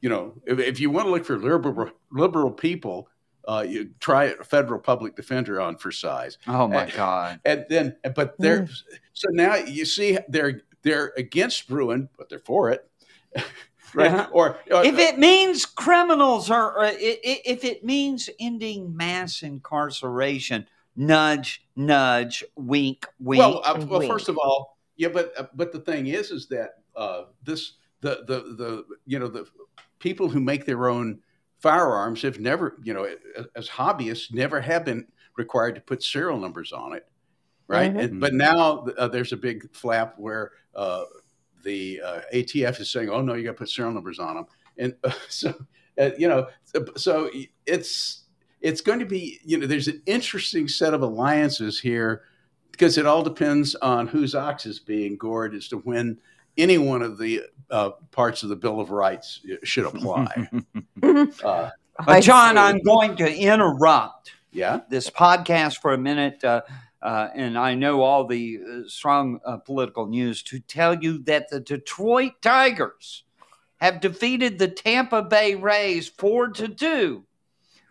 you 0.00 0.08
know, 0.08 0.34
if, 0.46 0.58
if 0.60 0.78
you 0.80 0.90
want 0.90 1.06
to 1.06 1.10
look 1.10 1.24
for 1.24 1.36
liberal 1.38 1.90
liberal 2.12 2.50
people, 2.52 3.08
uh, 3.48 3.64
you 3.66 3.90
try 3.98 4.24
a 4.26 4.44
federal 4.44 4.78
public 4.78 5.16
defender 5.16 5.60
on 5.60 5.76
for 5.76 5.90
size 5.90 6.38
Oh 6.46 6.68
my 6.68 6.84
Uh, 6.86 6.90
God. 6.96 7.40
and 7.44 7.64
then 7.68 7.96
but 8.14 8.36
they're 8.38 8.68
so 9.14 9.28
now 9.32 9.56
you 9.56 9.84
see 9.84 10.18
they're 10.28 10.60
they're 10.82 11.12
against 11.16 11.68
Bruen, 11.68 12.08
but 12.16 12.28
they're 12.28 12.38
for 12.38 12.70
it, 12.70 12.88
right? 13.94 14.10
Yeah. 14.10 14.26
Or, 14.32 14.58
or 14.70 14.84
If 14.84 14.98
it 14.98 15.18
means 15.18 15.66
criminals 15.66 16.50
are, 16.50 16.72
or 16.76 16.84
i- 16.84 16.90
i- 16.90 17.42
if 17.44 17.64
it 17.64 17.84
means 17.84 18.28
ending 18.38 18.96
mass 18.96 19.42
incarceration, 19.42 20.66
nudge, 20.96 21.66
nudge, 21.76 22.44
wink, 22.56 23.06
wink. 23.18 23.38
well, 23.40 23.62
uh, 23.64 23.84
well, 23.88 24.00
wink. 24.00 24.12
first 24.12 24.28
of 24.28 24.36
all, 24.38 24.78
yeah, 24.96 25.08
but 25.08 25.32
uh, 25.38 25.46
but 25.54 25.72
the 25.72 25.80
thing 25.80 26.06
is, 26.08 26.30
is 26.30 26.46
that 26.48 26.70
uh, 26.96 27.22
this 27.44 27.74
the 28.00 28.24
the 28.26 28.54
the 28.56 28.84
you 29.06 29.18
know 29.18 29.28
the 29.28 29.46
people 29.98 30.28
who 30.28 30.40
make 30.40 30.66
their 30.66 30.88
own 30.88 31.20
firearms 31.58 32.22
have 32.22 32.38
never 32.40 32.76
you 32.82 32.92
know 32.94 33.06
as 33.56 33.68
hobbyists 33.68 34.32
never 34.32 34.60
have 34.60 34.84
been 34.84 35.06
required 35.36 35.74
to 35.74 35.80
put 35.80 36.02
serial 36.02 36.38
numbers 36.38 36.72
on 36.72 36.92
it, 36.92 37.06
right? 37.66 37.94
Mhm. 37.94 38.00
And, 38.04 38.20
but 38.20 38.34
now 38.34 38.86
uh, 38.98 39.08
there's 39.08 39.32
a 39.32 39.36
big 39.36 39.72
flap 39.74 40.14
where 40.18 40.52
uh, 40.74 41.04
the 41.62 42.00
uh, 42.04 42.20
ATF 42.32 42.80
is 42.80 42.90
saying, 42.90 43.10
"Oh 43.10 43.20
no, 43.20 43.34
you 43.34 43.44
got 43.44 43.52
to 43.52 43.58
put 43.58 43.70
serial 43.70 43.92
numbers 43.92 44.18
on 44.18 44.36
them," 44.36 44.46
and 44.78 44.94
uh, 45.04 45.12
so 45.28 45.54
uh, 46.00 46.10
you 46.18 46.28
know, 46.28 46.46
so 46.96 47.30
it's 47.66 48.24
it's 48.60 48.80
going 48.80 48.98
to 48.98 49.06
be 49.06 49.40
you 49.44 49.58
know, 49.58 49.66
there's 49.66 49.88
an 49.88 50.02
interesting 50.06 50.68
set 50.68 50.94
of 50.94 51.02
alliances 51.02 51.80
here 51.80 52.22
because 52.72 52.98
it 52.98 53.06
all 53.06 53.22
depends 53.22 53.74
on 53.76 54.06
whose 54.06 54.34
ox 54.34 54.66
is 54.66 54.78
being 54.78 55.16
gored 55.16 55.54
as 55.54 55.68
to 55.68 55.78
when 55.78 56.18
any 56.56 56.78
one 56.78 57.02
of 57.02 57.18
the 57.18 57.42
uh, 57.70 57.90
parts 58.10 58.42
of 58.42 58.48
the 58.48 58.56
Bill 58.56 58.80
of 58.80 58.90
Rights 58.90 59.40
uh, 59.50 59.56
should 59.62 59.86
apply. 59.86 60.48
uh, 61.44 61.70
Uh, 62.06 62.20
John. 62.20 62.56
I'm 62.56 62.80
going 62.82 63.16
to 63.16 63.30
interrupt 63.30 64.32
yeah, 64.52 64.80
this 64.88 65.10
podcast 65.10 65.78
for 65.78 65.92
a 65.92 65.98
minute, 65.98 66.42
uh, 67.02 67.28
and 67.34 67.58
I 67.58 67.74
know 67.74 68.02
all 68.02 68.26
the 68.26 68.58
uh, 68.58 68.88
strong 68.88 69.40
uh, 69.44 69.56
political 69.58 70.06
news 70.06 70.42
to 70.44 70.60
tell 70.60 70.94
you 70.94 71.18
that 71.24 71.48
the 71.48 71.60
Detroit 71.60 72.32
Tigers 72.42 73.24
have 73.80 74.00
defeated 74.00 74.58
the 74.58 74.68
Tampa 74.68 75.22
Bay 75.22 75.54
Rays 75.54 76.08
four 76.08 76.48
to 76.48 76.68
two, 76.68 77.24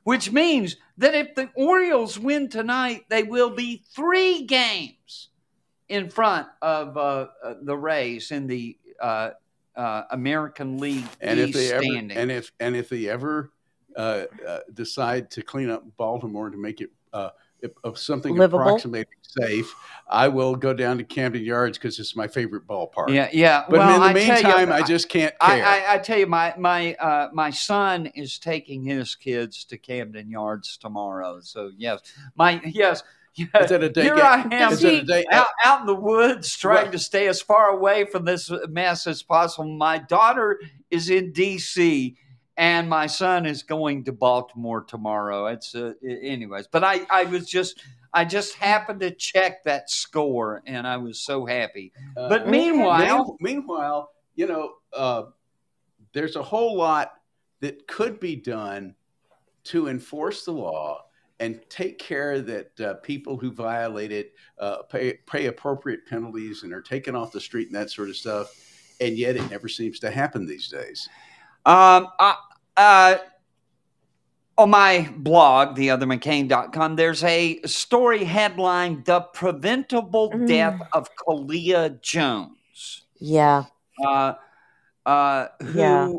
which 0.03 0.31
means 0.31 0.77
that 0.97 1.15
if 1.15 1.35
the 1.35 1.49
Orioles 1.55 2.19
win 2.19 2.49
tonight, 2.49 3.05
they 3.09 3.23
will 3.23 3.49
be 3.49 3.83
three 3.95 4.45
games 4.45 5.29
in 5.87 6.09
front 6.09 6.47
of 6.61 6.95
uh, 6.95 7.27
uh, 7.43 7.55
the 7.61 7.75
Rays 7.75 8.31
in 8.31 8.45
the 8.45 8.77
uh, 9.01 9.31
uh, 9.75 10.03
American 10.11 10.77
League 10.77 11.07
and 11.21 11.39
if 11.39 11.49
East 11.49 11.57
they 11.57 11.71
ever 11.71 11.83
standing. 11.83 12.17
and 12.17 12.31
if 12.31 12.51
and 12.59 12.75
if 12.75 12.89
they 12.89 13.07
ever 13.07 13.51
uh, 13.95 14.25
uh, 14.47 14.59
decide 14.73 15.31
to 15.31 15.41
clean 15.41 15.69
up 15.69 15.83
Baltimore 15.97 16.49
to 16.49 16.57
make 16.57 16.81
it 16.81 16.91
uh, 17.13 17.29
of 17.83 17.97
something 17.97 18.35
Livable? 18.35 18.61
approximating 18.61 19.13
safe, 19.21 19.73
I 20.09 20.27
will 20.27 20.55
go 20.55 20.73
down 20.73 20.97
to 20.97 21.03
Camden 21.03 21.43
Yards 21.43 21.77
because 21.77 21.99
it's 21.99 22.15
my 22.15 22.27
favorite 22.27 22.65
ballpark. 22.67 23.13
yeah, 23.13 23.29
yeah. 23.31 23.65
But 23.69 23.79
well, 23.79 23.95
in 23.95 24.01
the 24.01 24.07
I 24.07 24.13
tell 24.25 24.37
you, 24.37 24.43
meantime, 24.43 24.71
I 24.71 24.81
just 24.81 25.09
can't 25.09 25.37
care. 25.39 25.65
I, 25.65 25.85
I, 25.85 25.93
I 25.95 25.97
tell 25.99 26.17
you, 26.17 26.27
my 26.27 26.53
my 26.57 26.93
uh, 26.95 27.29
my 27.33 27.49
son 27.51 28.07
is 28.07 28.39
taking 28.39 28.83
his 28.83 29.15
kids 29.15 29.63
to 29.65 29.77
Camden 29.77 30.29
Yards 30.29 30.77
tomorrow. 30.77 31.39
So 31.41 31.71
yes, 31.77 32.01
my 32.35 32.61
yes, 32.65 33.03
yes. 33.35 33.53
Is 33.63 33.69
that 33.69 33.83
a 33.83 33.89
day 33.89 34.01
Here 34.03 34.15
ga- 34.15 34.21
I 34.51 34.55
am 34.55 34.73
is 34.73 34.83
it 34.83 35.03
a 35.03 35.05
day- 35.05 35.25
out, 35.31 35.47
out 35.63 35.81
in 35.81 35.85
the 35.85 35.95
woods 35.95 36.57
trying 36.57 36.83
Well- 36.85 36.91
to 36.93 36.99
stay 36.99 37.27
as 37.27 37.41
far 37.41 37.69
away 37.69 38.03
from 38.05 38.25
this 38.25 38.51
mess 38.67 39.07
as 39.07 39.23
possible. 39.23 39.77
My 39.77 39.97
daughter 39.99 40.59
is 40.91 41.09
in 41.09 41.31
D.C. 41.31 42.17
and 42.59 42.87
my 42.89 43.07
son 43.07 43.47
is 43.47 43.63
going 43.63 44.03
to 44.03 44.11
Baltimore 44.11 44.83
tomorrow. 44.83 45.47
It's 45.47 45.73
uh, 45.73 45.93
anyways, 46.03 46.67
but 46.67 46.83
I 46.83 47.01
I 47.09 47.23
was 47.23 47.49
just. 47.49 47.81
I 48.11 48.25
just 48.25 48.55
happened 48.55 49.01
to 49.01 49.11
check 49.11 49.63
that 49.65 49.91
score, 49.91 50.63
and 50.65 50.87
I 50.87 50.97
was 50.97 51.19
so 51.19 51.45
happy. 51.45 51.93
Uh, 52.17 52.27
But 52.27 52.47
meanwhile, 52.47 53.37
meanwhile, 53.39 54.09
you 54.33 54.47
know, 54.47 54.73
uh, 54.93 55.25
there's 56.11 56.35
a 56.35 56.41
whole 56.41 56.75
lot 56.75 57.11
that 57.59 57.85
could 57.85 58.19
be 58.19 58.35
done 58.35 58.95
to 59.65 59.89
enforce 59.89 60.43
the 60.43 60.53
law 60.53 61.05
and 61.39 61.61
take 61.69 61.99
care 61.99 62.41
that 62.41 62.81
uh, 62.81 62.95
people 62.95 63.37
who 63.37 63.51
violate 63.51 64.11
it 64.11 64.33
uh, 64.57 64.81
pay, 64.89 65.19
pay 65.27 65.45
appropriate 65.45 66.07
penalties 66.07 66.63
and 66.63 66.73
are 66.73 66.81
taken 66.81 67.15
off 67.15 67.31
the 67.31 67.39
street 67.39 67.67
and 67.67 67.75
that 67.75 67.91
sort 67.91 68.09
of 68.09 68.15
stuff. 68.15 68.47
And 68.99 69.19
yet, 69.19 69.35
it 69.35 69.47
never 69.51 69.67
seems 69.67 69.99
to 69.99 70.09
happen 70.09 70.47
these 70.47 70.67
days. 70.67 71.07
Um, 71.67 72.07
I, 72.19 72.37
uh, 72.79 73.17
on 74.57 74.69
my 74.69 75.09
blog, 75.17 75.77
theothermccain.com, 75.77 76.95
there's 76.95 77.23
a 77.23 77.61
story 77.65 78.23
headline 78.23 79.03
The 79.05 79.21
Preventable 79.21 80.31
Mm. 80.31 80.47
Death 80.47 80.81
of 80.93 81.09
Kalia 81.15 82.01
Jones, 82.01 83.03
yeah. 83.19 83.65
uh, 84.05 84.33
uh, 85.05 85.47
who 85.61 85.79
Yeah. 85.79 86.11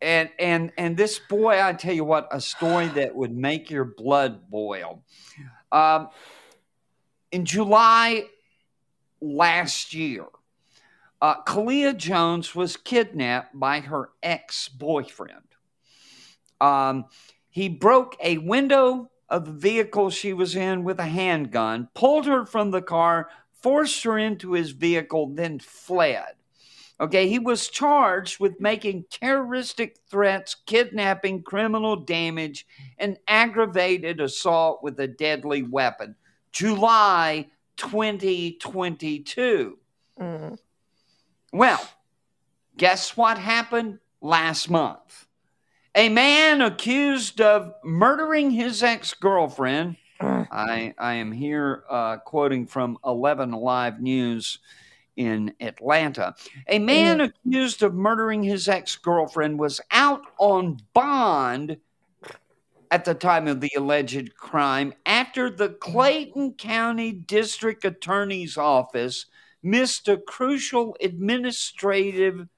and 0.00 0.30
and 0.38 0.72
and 0.76 0.96
this 0.96 1.18
boy, 1.18 1.60
I 1.62 1.72
tell 1.72 1.94
you 1.94 2.04
what, 2.04 2.28
a 2.30 2.40
story 2.40 2.88
that 2.88 3.14
would 3.14 3.32
make 3.36 3.70
your 3.70 3.84
blood 3.84 4.48
boil. 4.50 5.02
Um, 5.72 6.08
in 7.32 7.44
July 7.44 8.26
last 9.20 9.92
year, 9.92 10.26
uh, 11.20 11.42
Kalia 11.42 11.96
Jones 11.96 12.54
was 12.54 12.76
kidnapped 12.76 13.58
by 13.58 13.80
her 13.80 14.10
ex 14.22 14.68
boyfriend. 14.68 15.42
Um, 16.60 17.06
he 17.50 17.68
broke 17.68 18.16
a 18.22 18.38
window 18.38 19.10
of 19.28 19.46
the 19.46 19.52
vehicle 19.52 20.10
she 20.10 20.32
was 20.32 20.54
in 20.54 20.84
with 20.84 21.00
a 21.00 21.06
handgun, 21.06 21.88
pulled 21.94 22.26
her 22.26 22.46
from 22.46 22.70
the 22.70 22.82
car, 22.82 23.28
forced 23.52 24.04
her 24.04 24.18
into 24.18 24.52
his 24.52 24.70
vehicle, 24.70 25.34
then 25.34 25.58
fled. 25.58 26.34
Okay, 26.98 27.28
he 27.28 27.38
was 27.38 27.68
charged 27.68 28.40
with 28.40 28.58
making 28.58 29.04
terroristic 29.10 29.98
threats, 30.08 30.56
kidnapping, 30.64 31.42
criminal 31.42 31.96
damage, 31.96 32.66
and 32.98 33.18
aggravated 33.28 34.18
assault 34.20 34.82
with 34.82 34.98
a 35.00 35.06
deadly 35.06 35.62
weapon. 35.62 36.16
July 36.52 37.48
2022. 37.76 39.78
Mm. 40.18 40.58
Well, 41.52 41.86
guess 42.78 43.14
what 43.16 43.36
happened 43.36 43.98
last 44.22 44.70
month? 44.70 45.25
A 45.96 46.10
man 46.10 46.60
accused 46.60 47.40
of 47.40 47.72
murdering 47.82 48.50
his 48.50 48.82
ex 48.82 49.14
girlfriend. 49.14 49.96
Mm. 50.20 50.46
I, 50.50 50.94
I 50.98 51.14
am 51.14 51.32
here 51.32 51.84
uh, 51.88 52.18
quoting 52.18 52.66
from 52.66 52.98
11 53.02 53.54
Alive 53.54 53.98
News 53.98 54.58
in 55.16 55.54
Atlanta. 55.58 56.34
A 56.68 56.78
man 56.78 57.22
accused 57.22 57.82
of 57.82 57.94
murdering 57.94 58.42
his 58.42 58.68
ex 58.68 58.94
girlfriend 58.96 59.58
was 59.58 59.80
out 59.90 60.20
on 60.38 60.80
bond 60.92 61.78
at 62.90 63.06
the 63.06 63.14
time 63.14 63.48
of 63.48 63.62
the 63.62 63.72
alleged 63.74 64.36
crime 64.36 64.92
after 65.06 65.48
the 65.48 65.70
Clayton 65.70 66.54
County 66.54 67.10
District 67.10 67.82
Attorney's 67.86 68.58
Office 68.58 69.24
missed 69.62 70.08
a 70.08 70.18
crucial 70.18 70.94
administrative 71.00 72.48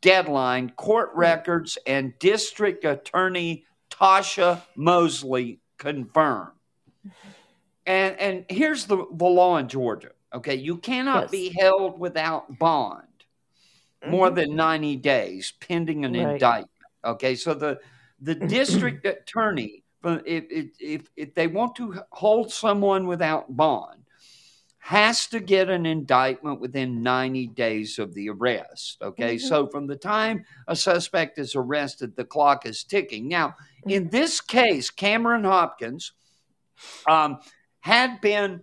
deadline. 0.00 0.70
Court 0.70 1.10
records 1.14 1.78
and 1.86 2.18
District 2.18 2.84
Attorney 2.84 3.64
Tasha 3.90 4.62
Mosley 4.76 5.60
confirmed. 5.78 6.52
And 7.86 8.18
and 8.18 8.44
here's 8.48 8.86
the, 8.86 8.96
the 9.12 9.24
law 9.26 9.58
in 9.58 9.68
Georgia. 9.68 10.10
Okay, 10.32 10.54
you 10.54 10.78
cannot 10.78 11.24
Yes. 11.24 11.30
be 11.30 11.54
held 11.58 11.98
without 12.00 12.58
bond 12.58 13.06
more 14.06 14.30
Mhm. 14.30 14.34
than 14.34 14.56
90 14.56 14.96
days 14.96 15.52
pending 15.60 16.04
an 16.04 16.14
Right. 16.14 16.32
indictment. 16.32 16.70
Okay, 17.04 17.34
so 17.34 17.54
the 17.54 17.78
the 18.20 18.34
district 18.96 19.04
attorney, 19.06 19.84
if, 20.04 20.70
if, 20.80 21.10
if 21.16 21.34
they 21.34 21.46
want 21.46 21.76
to 21.76 22.00
hold 22.10 22.50
someone 22.50 23.06
without 23.06 23.54
bond, 23.54 24.03
has 24.84 25.26
to 25.26 25.40
get 25.40 25.70
an 25.70 25.86
indictment 25.86 26.60
within 26.60 27.02
90 27.02 27.46
days 27.46 27.98
of 27.98 28.12
the 28.12 28.28
arrest. 28.28 28.98
Okay, 29.00 29.36
Mhm. 29.36 29.40
so 29.40 29.66
from 29.66 29.86
the 29.86 29.96
time 29.96 30.44
a 30.68 30.76
suspect 30.76 31.38
is 31.38 31.54
arrested, 31.54 32.14
the 32.14 32.24
clock 32.26 32.66
is 32.66 32.84
ticking. 32.84 33.26
Now, 33.26 33.56
in 33.86 34.10
this 34.10 34.42
case, 34.42 34.90
Cameron 34.90 35.44
Hopkins 35.44 36.12
um, 37.08 37.38
had 37.80 38.20
been, 38.20 38.62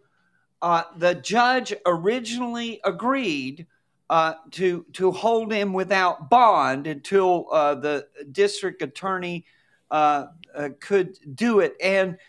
uh, 0.61 0.83
the 0.95 1.15
judge 1.15 1.73
originally 1.87 2.79
agreed 2.83 3.65
uh, 4.11 4.35
to 4.51 4.85
to 4.93 5.09
hold 5.09 5.51
him 5.51 5.73
without 5.73 6.29
bond 6.29 6.85
until 6.85 7.47
uh, 7.51 7.73
the 7.73 8.07
district 8.31 8.83
attorney 8.83 9.43
uh, 9.89 10.25
uh, 10.53 10.69
could 10.79 11.17
do 11.33 11.61
it, 11.61 11.75
and 11.81 12.19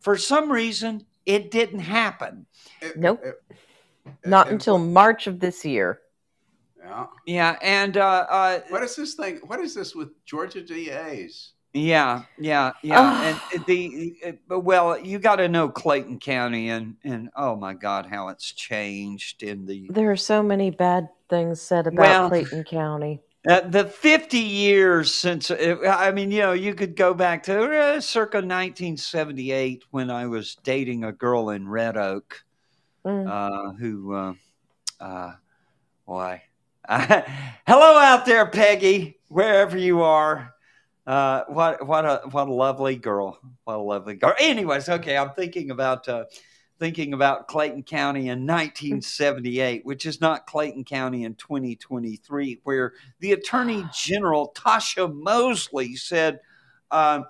for 0.00 0.16
some 0.16 0.50
reason 0.50 1.06
it 1.26 1.50
didn't 1.50 1.80
happen. 1.80 2.46
Nope. 2.96 3.22
Uh, 3.24 4.10
Not 4.24 4.48
uh, 4.48 4.50
until 4.50 4.78
March 4.78 5.26
of 5.26 5.40
this 5.40 5.64
year. 5.64 6.00
Yeah. 6.78 7.06
Yeah, 7.26 7.56
and 7.62 7.96
uh, 7.96 8.26
uh, 8.30 8.60
What 8.70 8.82
is 8.82 8.96
this 8.96 9.14
thing? 9.14 9.40
What 9.46 9.60
is 9.60 9.74
this 9.74 9.94
with 9.94 10.08
Georgia 10.24 10.62
DAs? 10.62 11.52
yeah, 11.72 12.22
yeah, 12.38 12.72
yeah, 12.82 13.38
and 13.54 13.64
the 13.66 14.14
uh, 14.50 14.58
well, 14.58 14.98
you 14.98 15.18
got 15.18 15.36
to 15.36 15.48
know 15.48 15.68
Clayton 15.68 16.18
County, 16.18 16.70
and 16.70 16.96
and 17.04 17.28
oh 17.36 17.54
my 17.54 17.74
God, 17.74 18.06
how 18.06 18.28
it's 18.28 18.50
changed 18.50 19.42
in 19.42 19.66
the 19.66 19.86
There 19.90 20.10
are 20.10 20.16
so 20.16 20.42
many 20.42 20.70
bad 20.70 21.08
things 21.28 21.60
said 21.60 21.86
about 21.86 22.00
Well- 22.00 22.28
Clayton 22.28 22.64
County. 22.64 23.20
Uh, 23.48 23.60
the 23.60 23.86
50 23.86 24.38
years 24.38 25.14
since, 25.14 25.50
uh, 25.50 25.76
I 25.86 26.12
mean, 26.12 26.30
you 26.30 26.40
know, 26.40 26.52
you 26.52 26.74
could 26.74 26.94
go 26.94 27.14
back 27.14 27.42
to 27.44 27.62
uh, 27.62 28.00
circa 28.00 28.36
1978 28.36 29.84
when 29.90 30.10
I 30.10 30.26
was 30.26 30.56
dating 30.62 31.04
a 31.04 31.12
girl 31.12 31.50
in 31.50 31.68
Red 31.68 31.96
Oak 31.96 32.44
Mm. 33.04 33.26
uh, 33.26 33.72
who, 33.74 34.14
uh, 34.14 34.34
uh, 35.00 35.32
why? 36.04 36.42
Hello 36.88 37.98
out 37.98 38.26
there, 38.26 38.46
Peggy, 38.46 39.18
wherever 39.28 39.78
you 39.78 40.02
are. 40.02 40.54
Uh, 41.06 41.44
what 41.48 41.86
what 41.86 42.04
a 42.04 42.20
what 42.30 42.48
a 42.48 42.52
lovely 42.52 42.96
girl! 42.96 43.38
What 43.64 43.76
a 43.76 43.82
lovely 43.82 44.14
girl. 44.14 44.34
Anyways, 44.38 44.88
okay, 44.88 45.16
I'm 45.16 45.30
thinking 45.30 45.70
about 45.70 46.08
uh, 46.08 46.24
thinking 46.80 47.12
about 47.12 47.46
Clayton 47.46 47.84
County 47.84 48.28
in 48.28 48.40
1978, 48.46 49.84
which 49.84 50.06
is 50.06 50.20
not 50.20 50.46
Clayton 50.46 50.84
County 50.84 51.22
in 51.22 51.36
2023, 51.36 52.60
where 52.64 52.94
the 53.20 53.32
Attorney 53.32 53.84
General 53.94 54.52
Tasha 54.56 55.14
Mosley 55.14 55.94
said. 55.94 56.40
Uh, 56.90 57.22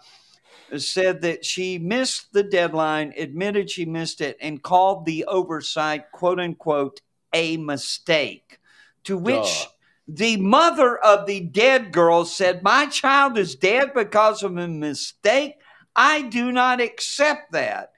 said 0.78 1.20
that 1.22 1.44
she 1.44 1.78
missed 1.78 2.32
the 2.32 2.44
deadline, 2.44 3.12
admitted 3.16 3.68
she 3.68 3.84
missed 3.84 4.20
it, 4.20 4.36
and 4.40 4.62
called 4.62 5.04
the 5.04 5.24
oversight, 5.24 6.10
quote 6.12 6.38
unquote, 6.38 7.00
a 7.32 7.56
mistake. 7.56 8.58
To 9.04 9.18
which 9.18 9.64
Duh. 9.64 9.70
the 10.06 10.36
mother 10.36 10.96
of 10.98 11.26
the 11.26 11.40
dead 11.40 11.92
girl 11.92 12.24
said, 12.24 12.62
My 12.62 12.86
child 12.86 13.36
is 13.36 13.54
dead 13.54 13.92
because 13.94 14.42
of 14.42 14.56
a 14.56 14.68
mistake. 14.68 15.56
I 15.96 16.22
do 16.22 16.52
not 16.52 16.80
accept 16.80 17.52
that. 17.52 17.89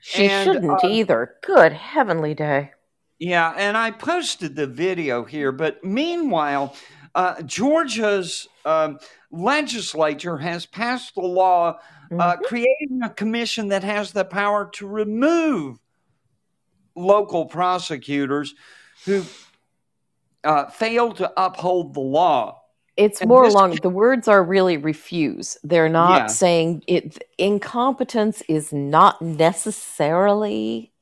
She 0.00 0.26
And, 0.28 0.44
shouldn't 0.44 0.84
uh, 0.84 0.88
either. 0.88 1.36
Good 1.42 1.72
heavenly 1.72 2.34
day. 2.34 2.72
Yeah, 3.18 3.52
and 3.56 3.76
I 3.76 3.90
posted 3.90 4.56
the 4.56 4.66
video 4.66 5.24
here, 5.24 5.52
but 5.52 5.84
meanwhile, 5.84 6.74
uh, 7.14 7.42
Georgia's 7.42 8.48
um, 8.64 8.98
legislature 9.30 10.38
has 10.38 10.64
passed 10.66 11.16
a 11.16 11.20
law 11.20 11.78
uh, 12.18 12.36
Mhm. 12.36 12.42
creating 12.42 13.00
a 13.04 13.10
commission 13.10 13.68
that 13.68 13.84
has 13.84 14.12
the 14.12 14.24
power 14.24 14.68
to 14.74 14.86
remove 14.86 15.78
local 16.96 17.46
prosecutors 17.46 18.54
who 19.04 19.22
uh, 20.42 20.66
fail 20.70 21.12
to 21.12 21.30
uphold 21.36 21.94
the 21.94 22.00
law. 22.00 22.59
It's 22.96 23.22
and 23.22 23.30
more 23.30 23.44
this 23.44 23.54
along 23.54 23.80
the 23.80 23.88
words 23.90 24.28
are 24.28 24.42
really 24.44 24.76
refuse. 24.76 25.56
They're 25.62 25.88
not 25.88 26.16
Yeah. 26.16 26.28
saying 26.30 26.82
it 26.86 27.22
incompetence 27.38 28.42
is 28.48 28.72
not 28.72 29.20
necessarily 29.22 30.92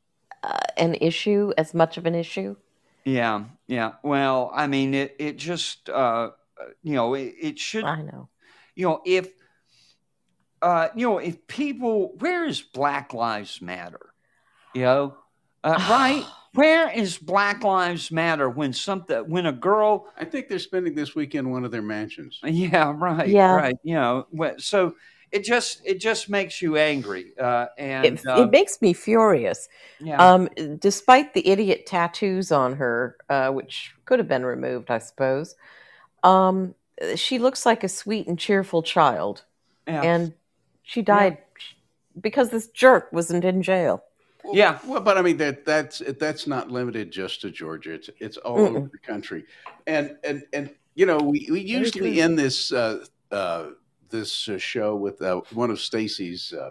uh, 0.43 0.59
an 0.77 0.95
issue 1.01 1.53
as 1.59 1.75
much 1.75 1.97
of 1.97 2.07
an 2.07 2.15
issue. 2.15 2.57
Yeah, 3.05 3.45
yeah. 3.67 3.93
Well, 4.03 4.51
I 4.55 4.67
mean, 4.67 4.95
it 4.95 5.17
it 5.19 5.39
just 5.39 5.89
uh, 5.89 6.31
you 6.83 6.95
know 6.95 7.15
it, 7.15 7.35
it 7.41 7.59
should 7.59 7.85
I 7.85 8.03
know. 8.03 8.29
you 8.77 8.87
know 8.87 9.01
if 9.07 9.29
uh, 10.63 10.89
you 10.95 11.09
know 11.09 11.19
if 11.19 11.47
people 11.47 12.15
where 12.19 12.45
is 12.45 12.61
Black 12.61 13.15
Lives 13.15 13.63
Matter? 13.63 14.13
You 14.75 14.83
know, 14.83 15.17
uh, 15.65 15.79
right? 15.89 16.25
Where 16.55 16.91
is 16.91 17.19
Black 17.19 17.63
Lives 17.63 18.11
Matter 18.11 18.49
when 18.49 18.73
something 18.73 19.19
when 19.29 19.47
a 19.47 19.53
girl 19.53 20.09
I 20.19 20.25
think 20.25 20.49
they're 20.49 20.59
spending 20.59 20.95
this 20.95 21.15
weekend 21.15 21.47
in 21.47 21.53
one 21.53 21.65
of 21.65 21.71
their 21.71 21.83
mansions. 21.83 22.41
Yeah, 22.45 22.93
right. 22.97 23.29
Yeah. 23.29 23.55
right. 23.55 23.77
You 23.83 23.95
know, 23.95 24.27
so 24.59 24.95
it 25.31 25.45
just 25.45 25.83
it 25.85 26.01
just 26.01 26.31
makes 26.31 26.63
you 26.63 26.77
angry, 26.77 27.33
uh, 27.39 27.67
and 27.77 28.05
It, 28.19 28.27
uh, 28.27 28.43
it 28.43 28.51
makes 28.51 28.81
me 28.81 28.93
furious. 28.93 29.69
yeah, 30.01 30.19
Um, 30.19 30.49
despite 30.79 31.35
the 31.35 31.47
idiot 31.47 31.87
tattoos 31.87 32.51
on 32.51 32.77
her, 32.77 33.17
uh, 33.29 33.51
which 33.51 33.95
could 34.07 34.19
have 34.19 34.29
been 34.29 34.45
removed, 34.47 34.91
I 34.91 34.99
suppose, 34.99 35.55
um, 36.23 36.75
she 37.15 37.39
looks 37.39 37.67
like 37.67 37.85
a 37.85 37.89
sweet 37.89 38.27
and 38.27 38.39
cheerful 38.39 38.83
child, 38.83 39.45
yeah, 39.87 40.03
and 40.03 40.33
she 40.83 41.03
died 41.03 41.39
because 42.21 42.51
this 42.51 42.69
jerk 42.69 43.13
wasn't 43.13 43.45
in 43.45 43.63
jail. 43.63 44.03
Well, 44.49 44.57
Yeah. 44.57 44.79
Well, 44.87 45.01
but 45.01 45.19
I 45.19 45.23
mean 45.23 45.37
that 45.39 45.65
that's 45.65 46.03
that's 46.19 46.47
not 46.47 46.71
limited 46.71 47.11
just 47.11 47.41
to 47.43 47.51
Georgia. 47.51 47.95
It's 47.95 48.11
it's 48.19 48.37
all 48.39 48.59
Mm-mm. 48.59 48.77
over 48.77 48.89
the 48.91 48.99
country, 48.99 49.45
and 49.87 50.17
and 50.25 50.43
and 50.53 50.71
you 50.95 51.07
know 51.07 51.19
we 51.19 51.49
we 51.51 51.61
usually 51.61 52.21
end 52.21 52.39
this 52.39 52.73
uh, 52.73 53.05
uh, 53.31 53.67
this 54.11 54.49
uh, 54.49 54.59
show 54.59 54.97
with 54.97 55.21
uh, 55.23 55.41
one 55.53 55.71
of 55.71 55.81
Stacy's. 55.81 56.53
Uh, 56.53 56.71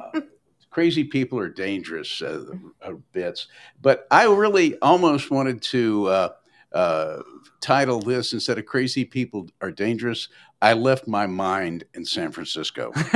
uh, 0.00 0.20
Crazy 0.70 1.04
people 1.04 1.38
are 1.38 1.48
dangerous 1.48 2.20
uh, 2.20 2.46
uh, 2.82 2.94
bits, 3.12 3.46
but 3.80 4.08
I 4.10 4.26
really 4.26 4.76
almost 4.80 5.30
wanted 5.30 5.62
to 5.62 6.06
uh, 6.08 6.28
uh, 6.72 7.22
title 7.60 8.00
this 8.00 8.32
instead 8.32 8.58
of 8.58 8.66
"Crazy 8.66 9.04
People 9.04 9.48
Are 9.60 9.70
Dangerous." 9.70 10.28
I 10.64 10.72
left 10.72 11.06
my 11.06 11.26
mind 11.26 11.84
in 11.92 12.06
San 12.06 12.32
Francisco. 12.32 12.90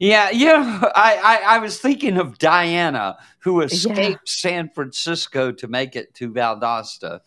yeah, 0.00 0.30
yeah. 0.30 0.80
I, 0.94 1.20
I, 1.22 1.42
I 1.46 1.58
was 1.58 1.78
thinking 1.78 2.16
of 2.16 2.38
Dianna, 2.38 3.16
who 3.40 3.60
escaped 3.60 4.26
San 4.26 4.70
Francisco 4.70 5.52
to 5.52 5.68
make 5.68 5.96
it 5.96 6.14
to 6.14 6.32
Valdosta. 6.32 7.20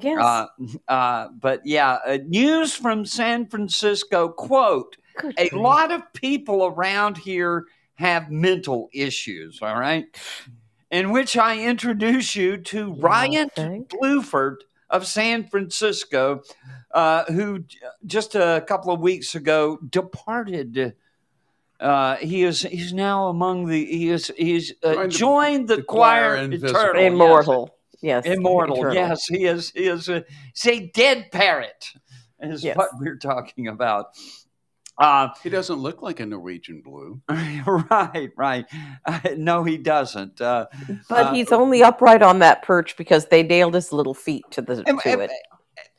Yes. 0.00 0.20
Uh, 0.20 0.46
uh, 0.88 1.28
but 1.40 1.60
yeah, 1.64 1.98
uh, 2.04 2.18
news 2.26 2.74
from 2.74 3.06
San 3.06 3.46
Francisco 3.46 4.28
quote 4.28 4.96
Good 5.18 5.34
a 5.38 5.48
grief. 5.48 5.62
lot 5.62 5.92
of 5.92 6.02
people 6.12 6.66
around 6.66 7.16
here 7.18 7.66
have 7.94 8.28
mental 8.30 8.90
issues, 8.92 9.60
all 9.62 9.78
right? 9.78 10.04
In 10.90 11.12
which 11.12 11.36
I 11.36 11.60
introduce 11.62 12.34
you 12.34 12.56
to 12.56 12.92
Ryan 12.94 13.50
Okay. 13.56 13.82
Bluford 13.88 14.56
of 14.90 15.06
San 15.06 15.44
Francisco, 15.48 16.42
uh, 16.92 17.24
who 17.24 17.64
just 18.06 18.34
a 18.34 18.64
couple 18.66 18.92
of 18.92 19.00
weeks 19.00 19.34
ago 19.34 19.78
departed. 19.88 20.94
Uh, 21.78 22.16
he 22.16 22.42
is 22.42 22.62
he's 22.62 22.94
now 22.94 23.26
among 23.28 23.66
the 23.66 23.84
he 23.84 24.08
is 24.08 24.32
he's 24.38 24.72
uh, 24.82 25.06
Joined 25.08 25.68
the- 25.68 25.76
the, 25.76 25.80
the 25.82 25.86
choir, 25.86 26.36
choir 26.48 26.50
eternal. 26.52 27.02
Immortal. 27.02 27.76
Yes. 28.00 28.24
Immortal, 28.26 28.76
eternal. 28.76 28.94
yes, 28.94 29.26
he 29.26 29.44
is. 29.44 29.70
He 29.72 29.86
is 29.86 30.08
a, 30.08 30.24
it's 30.50 30.66
a 30.66 30.86
dead 30.88 31.26
parrot, 31.32 31.86
is 32.40 32.62
Yes. 32.64 32.76
what 32.76 32.90
we're 32.98 33.16
talking 33.18 33.68
about. 33.68 34.06
Uh, 34.98 35.28
he 35.42 35.50
doesn't 35.50 35.78
look 35.78 36.00
like 36.02 36.20
a 36.20 36.26
Norwegian 36.26 36.80
blue. 36.82 37.20
right, 37.28 38.30
right. 38.36 38.64
Uh, 39.04 39.20
no, 39.36 39.62
he 39.64 39.76
doesn't. 39.76 40.40
Uh, 40.40 40.66
But 41.08 41.26
Uh, 41.26 41.32
he's 41.34 41.52
only 41.52 41.82
upright 41.82 42.22
on 42.22 42.38
that 42.38 42.62
perch 42.62 42.96
because 42.96 43.26
they 43.26 43.42
nailed 43.42 43.74
his 43.74 43.92
little 43.92 44.14
feet 44.14 44.44
to 44.52 44.62
the 44.62 44.82
and- 44.86 44.98
to 45.00 45.08
and- 45.10 45.22
it. 45.22 45.30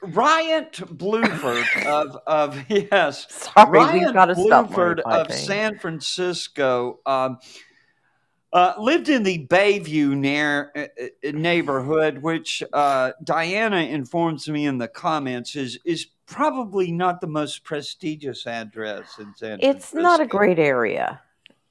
Ryan 0.01 0.65
Bluford 0.71 1.85
of 1.85 2.15
of 2.27 2.57
yes, 2.69 3.27
Sorry, 3.53 3.69
Ryan 3.79 3.99
we've 4.05 4.13
got 4.13 4.25
to 4.25 4.35
stop. 4.35 4.69
Bluford 4.69 5.01
Marty 5.05 5.31
of 5.31 5.35
San 5.37 5.77
Francisco 5.79 6.99
um, 7.05 7.37
uh, 8.53 8.73
lived 8.79 9.09
in 9.09 9.23
the 9.23 9.45
Bayview 9.47 10.15
near, 10.15 10.71
uh, 10.75 10.85
uh, 11.27 11.31
neighborhood, 11.31 12.19
which 12.19 12.63
uh, 12.73 13.11
Dianna 13.23 13.89
informs 13.89 14.47
me 14.47 14.65
in 14.65 14.77
the 14.77 14.87
comments 14.87 15.55
is 15.55 15.77
is 15.85 16.07
probably 16.25 16.91
not 16.91 17.21
the 17.21 17.27
most 17.27 17.63
prestigious 17.63 18.47
address 18.47 19.17
in 19.19 19.33
San 19.35 19.59
Francisco. 19.59 19.69
It's 19.69 19.93
not 19.93 20.19
a 20.19 20.25
great 20.25 20.59
area. 20.59 21.21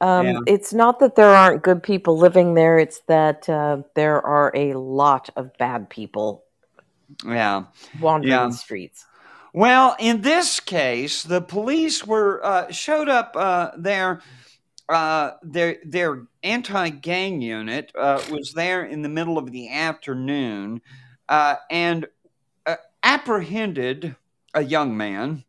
Um, 0.01 0.27
Yeah. 0.27 0.39
It's 0.47 0.75
not 0.75 0.99
that 1.01 1.15
there 1.17 1.35
aren't 1.35 1.63
good 1.63 1.83
people 1.83 2.19
living 2.19 2.55
there. 2.55 2.79
It's 2.79 3.01
that 3.09 3.49
uh, 3.49 3.83
there 3.95 4.25
are 4.25 4.53
a 4.55 4.75
lot 4.75 5.31
of 5.37 5.57
bad 5.59 5.89
people 5.89 6.45
Yeah. 7.25 7.65
wandering 8.01 8.33
Yeah. 8.33 8.47
the 8.49 8.53
streets. 8.53 9.07
Well, 9.55 9.97
in 9.99 10.21
this 10.21 10.61
case, 10.61 11.23
the 11.23 11.41
police 11.41 12.07
were 12.07 12.45
uh, 12.45 12.71
showed 12.71 13.09
up 13.09 13.35
uh, 13.35 13.71
there. 13.79 14.21
Uh, 14.89 15.33
their 15.43 15.79
their 15.85 16.27
anti 16.45 16.89
gang 16.91 17.41
unit 17.41 17.91
uh, 17.99 18.23
was 18.31 18.53
there 18.53 18.85
in 18.85 19.03
the 19.03 19.09
middle 19.09 19.37
of 19.37 19.51
the 19.51 19.69
afternoon 19.69 20.81
uh, 21.29 21.57
and 21.71 22.07
uh, 22.67 22.77
apprehended 23.03 24.15
a 24.55 24.63
young 24.63 24.97
man 24.97 25.45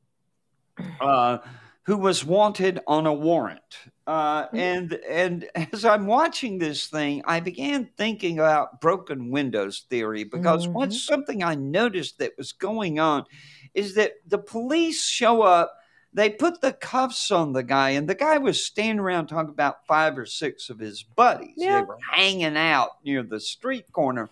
uh, 0.99 1.37
who 1.83 1.97
was 1.97 2.25
wanted 2.25 2.79
on 2.87 3.05
a 3.05 3.13
warrant. 3.13 3.77
Uh, 4.05 4.47
and 4.53 4.93
and 5.09 5.47
as 5.73 5.83
I'm 5.85 6.05
watching 6.05 6.57
this 6.57 6.87
thing, 6.87 7.21
I 7.25 7.39
began 7.39 7.89
thinking 7.97 8.39
about 8.39 8.79
broken 8.79 9.31
windows 9.31 9.85
theory 9.89 10.23
because 10.23 10.67
what's 10.67 11.01
something 11.01 11.43
I 11.43 11.55
noticed 11.55 12.19
that 12.19 12.37
was 12.37 12.53
going 12.53 12.99
on 12.99 13.25
is 13.73 13.95
that 13.95 14.13
the 14.25 14.37
police 14.37 15.05
show 15.05 15.41
up, 15.41 15.76
they 16.17 16.31
put 16.31 16.61
the 16.61 16.73
cuffs 16.73 17.29
on 17.29 17.53
the 17.53 17.61
guy, 17.61 17.91
and 17.91 18.09
the 18.09 18.15
guy 18.15 18.39
was 18.39 18.65
standing 18.65 18.99
around 18.99 19.27
talking 19.27 19.51
about 19.51 19.85
five 19.85 20.17
or 20.17 20.25
six 20.25 20.71
of 20.71 20.79
his 20.79 21.03
buddies. 21.03 21.53
Yeah. 21.55 21.81
They 21.81 21.85
were 21.85 21.99
hanging 22.11 22.57
out 22.57 22.89
near 23.05 23.21
the 23.21 23.39
street 23.39 23.91
corner. 23.91 24.27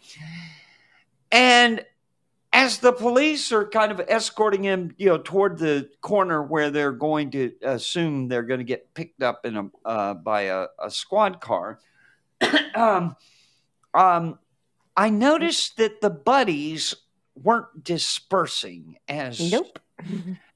And 1.32 1.86
as 2.52 2.80
the 2.80 2.92
police 2.92 3.52
are 3.52 3.68
kind 3.68 3.92
of 3.92 4.02
escorting 4.08 4.64
him, 4.64 4.96
you 4.98 5.10
know, 5.10 5.20
toward 5.20 5.60
the 5.60 5.88
corner 6.02 6.42
where 6.42 6.72
they're 6.72 6.92
going 6.92 7.30
to 7.32 7.52
assume 7.62 8.30
they're 8.30 8.42
going 8.42 8.62
to 8.62 8.66
get 8.66 8.92
picked 8.96 9.22
up 9.22 9.46
in 9.46 9.56
a 9.56 9.88
uh, 9.88 10.16
by 10.16 10.44
a, 10.44 10.66
a 10.84 10.90
squad 10.90 11.40
car, 11.40 11.80
um, 12.76 13.16
um, 13.94 14.40
I 14.98 15.12
noticed 15.12 15.78
that 15.78 16.02
the 16.02 16.10
buddies 16.10 16.96
weren't 17.36 17.84
dispersing 17.84 18.98
as 19.08 19.52
Nope. 19.52 19.78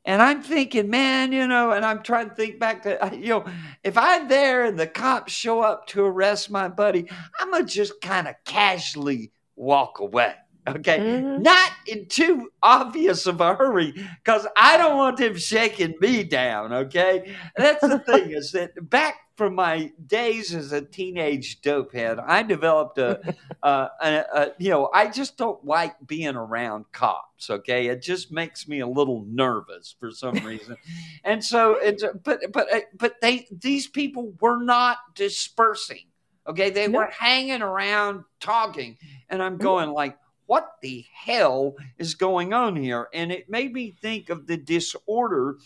and 0.09 0.23
I'm 0.23 0.41
thinking, 0.41 0.89
man, 0.89 1.31
you 1.31 1.45
know, 1.45 1.69
and 1.69 1.85
I'm 1.85 2.01
trying 2.01 2.29
to 2.29 2.35
think 2.35 2.57
back 2.57 2.81
to, 2.81 3.11
you 3.13 3.29
know, 3.29 3.45
if 3.83 3.95
I'm 3.95 4.27
there 4.27 4.65
and 4.65 4.79
the 4.79 4.87
cops 4.87 5.31
show 5.31 5.61
up 5.61 5.85
to 5.89 6.03
arrest 6.03 6.49
my 6.49 6.67
buddy, 6.67 7.07
I'm 7.39 7.51
going 7.51 7.67
to 7.67 7.71
just 7.71 8.01
kind 8.01 8.27
of 8.27 8.33
casually 8.43 9.31
walk 9.55 9.99
away. 9.99 10.33
Okay. 10.77 10.99
Mhm. 10.99 11.39
Not 11.41 11.71
in 11.87 12.07
too 12.07 12.51
obvious 12.61 13.25
of 13.25 13.41
a 13.41 13.55
hurry 13.55 13.93
because 14.23 14.45
I 14.57 14.77
don't 14.77 14.97
want 14.97 15.17
them 15.17 15.37
shaking 15.37 15.95
me 15.99 16.23
down. 16.23 16.73
Okay. 16.73 17.35
That's 17.57 17.85
the 17.85 17.99
thing 17.99 18.31
is 18.31 18.51
that 18.51 18.89
back 18.89 19.15
from 19.35 19.55
my 19.55 19.91
days 20.05 20.53
as 20.53 20.71
a 20.73 20.81
teenage 20.81 21.61
dopehead, 21.61 22.21
I 22.25 22.43
developed 22.43 22.97
a, 22.97 23.19
uh, 23.63 23.87
a, 24.01 24.23
a, 24.33 24.47
you 24.59 24.69
know, 24.69 24.89
I 24.93 25.07
just 25.09 25.37
don't 25.37 25.63
like 25.65 25.95
being 26.05 26.35
around 26.35 26.91
cops. 26.91 27.49
Okay, 27.49 27.87
it 27.87 28.01
just 28.01 28.31
makes 28.31 28.67
me 28.67 28.81
a 28.81 28.87
little 28.87 29.25
nervous 29.27 29.95
for 29.99 30.11
some 30.11 30.35
reason, 30.43 30.75
and 31.23 31.43
so 31.43 31.75
it's 31.75 32.03
but 32.23 32.39
but 32.51 32.73
uh, 32.73 32.81
but 32.97 33.15
they 33.21 33.47
these 33.51 33.87
people 33.87 34.33
were 34.41 34.61
not 34.61 34.97
dispersing. 35.15 36.05
Okay, 36.47 36.69
they 36.69 36.87
No. 36.87 36.99
were 36.99 37.05
hanging 37.11 37.61
around 37.61 38.23
talking, 38.39 38.97
and 39.29 39.41
I'm 39.41 39.57
going 39.57 39.89
like. 39.91 40.17
What 40.49 40.77
the 40.81 41.05
hell 41.13 41.75
is 41.99 42.15
going 42.15 42.53
on 42.53 42.75
here? 42.75 43.07
And 43.13 43.31
it 43.31 43.51
made 43.51 43.71
me 43.71 43.95
think 44.01 44.31
of 44.31 44.47
the 44.47 44.57
disorder 44.57 45.57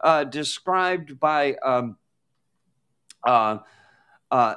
uh, 0.00 0.24
described 0.24 1.20
by 1.20 1.54
um, 1.62 1.96
uh, 3.22 3.58
uh, 4.32 4.56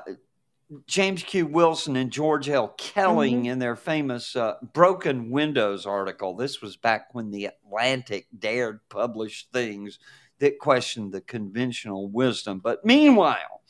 James 0.87 1.21
Q. 1.21 1.45
Wilson 1.45 1.97
and 1.97 2.09
George 2.09 2.49
L. 2.49 2.69
Kelling 2.79 3.45
in 3.45 3.59
their 3.59 3.75
famous 3.75 4.35
uh, 4.35 4.55
Broken 4.73 5.29
Windows 5.29 5.85
article. 5.85 6.35
This 6.35 6.63
was 6.63 6.75
back 6.75 7.13
when 7.13 7.29
the 7.29 7.45
Atlantic 7.45 8.25
dared 8.39 8.79
publish 8.89 9.47
things 9.53 9.99
that 10.39 10.57
questioned 10.57 11.13
the 11.13 11.21
conventional 11.21 12.09
wisdom. 12.09 12.57
But 12.57 12.83
meanwhile, 12.83 13.61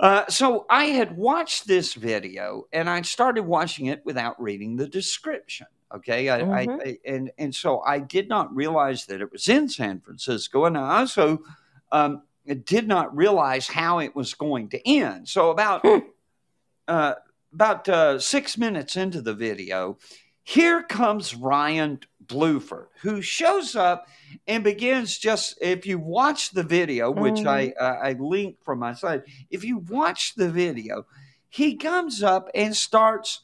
uh, 0.00 0.26
so 0.28 0.66
I 0.70 0.86
had 0.86 1.16
watched 1.16 1.68
this 1.68 1.94
video 1.94 2.66
and 2.72 2.88
I 2.88 3.02
started 3.02 3.42
watching 3.44 3.86
it 3.86 4.00
without 4.04 4.40
reading 4.42 4.76
the 4.76 4.88
description. 4.88 5.66
Okay, 5.94 6.28
I, 6.28 6.38
I, 6.38 6.66
Mhm. 6.66 6.80
I 6.86 6.98
and 7.04 7.30
and 7.36 7.54
so 7.54 7.80
I 7.80 7.98
did 7.98 8.28
not 8.28 8.54
realize 8.54 9.06
that 9.06 9.20
it 9.20 9.30
was 9.30 9.48
in 9.48 9.68
San 9.68 10.00
Francisco, 10.00 10.64
and 10.64 10.78
I 10.78 11.00
also 11.00 11.42
um, 11.92 12.22
did 12.64 12.88
not 12.88 13.14
realize 13.14 13.66
how 13.68 13.98
it 13.98 14.14
was 14.16 14.32
going 14.34 14.68
to 14.70 14.88
end. 14.88 15.28
So 15.28 15.50
about 15.50 15.84
uh, 16.88 17.14
about 17.52 17.88
uh, 17.88 18.18
six 18.18 18.56
minutes 18.56 18.96
into 18.96 19.20
the 19.20 19.34
video, 19.34 19.98
here 20.44 20.82
comes 20.82 21.34
Ryan 21.34 22.00
Bluford, 22.30 22.86
who 23.02 23.20
shows 23.20 23.76
up 23.76 24.06
and 24.46 24.64
begins 24.64 25.18
just. 25.18 25.58
If 25.60 25.86
you 25.86 25.98
watch 25.98 26.50
the 26.50 26.62
video, 26.62 27.10
which 27.10 27.44
I 27.44 27.72
uh, 27.78 27.96
I 28.02 28.12
linked 28.12 28.64
from 28.64 28.78
my 28.78 28.94
site, 28.94 29.22
if 29.50 29.64
you 29.64 29.78
watch 29.78 30.34
the 30.34 30.50
video, 30.50 31.06
he 31.48 31.76
comes 31.76 32.22
up 32.22 32.48
and 32.54 32.76
starts 32.76 33.40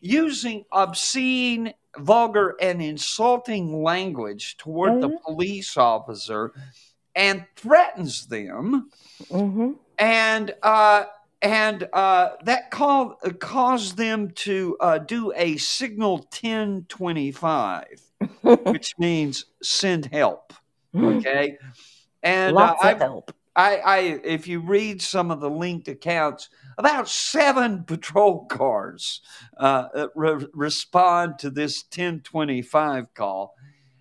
using 0.00 0.64
obscene, 0.72 1.74
vulgar, 1.98 2.56
and 2.60 2.80
insulting 2.80 3.82
language 3.82 4.56
toward 4.56 5.00
the 5.00 5.18
police 5.24 5.76
officer 5.76 6.52
and 7.14 7.44
threatens 7.56 8.26
them. 8.26 8.90
Hmm 9.30 9.72
and 9.98 10.54
uh, 10.62 11.04
and 11.42 11.88
uh, 11.92 12.30
that 12.44 12.70
call, 12.70 13.18
uh, 13.24 13.30
caused 13.30 13.96
them 13.96 14.30
to 14.32 14.76
uh, 14.80 14.98
do 14.98 15.32
a 15.36 15.56
signal 15.56 16.16
1025 16.16 18.07
which 18.42 18.94
means 18.98 19.44
send 19.62 20.06
help 20.06 20.52
okay? 20.96 21.58
And 22.22 22.56
uh, 22.56 22.60
Lots 22.60 22.84
I, 22.84 22.92
of 22.92 22.98
help. 22.98 23.34
I, 23.56 23.76
I 23.76 23.98
if 24.24 24.46
you 24.46 24.60
read 24.60 25.02
some 25.02 25.30
of 25.30 25.40
the 25.40 25.50
linked 25.50 25.88
accounts 25.88 26.48
about 26.76 27.08
seven 27.08 27.84
patrol 27.84 28.46
cars 28.46 29.20
uh, 29.56 29.88
uh, 29.94 30.08
re- 30.14 30.46
respond 30.52 31.38
to 31.40 31.50
this 31.50 31.84
1025 31.84 33.14
call. 33.14 33.54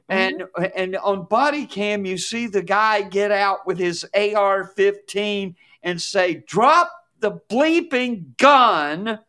And 0.09 0.43
and 0.73 0.95
on 0.97 1.25
body 1.25 1.65
cam 1.65 2.05
you 2.05 2.17
see 2.17 2.47
the 2.47 2.61
guy 2.61 3.01
get 3.01 3.29
out 3.31 3.67
with 3.67 3.77
his 3.77 4.05
AR-15 4.13 5.55
and 5.83 6.01
say 6.01 6.43
drop 6.47 6.93
the 7.19 7.41
bleeping 7.49 8.37
gun 8.37 9.19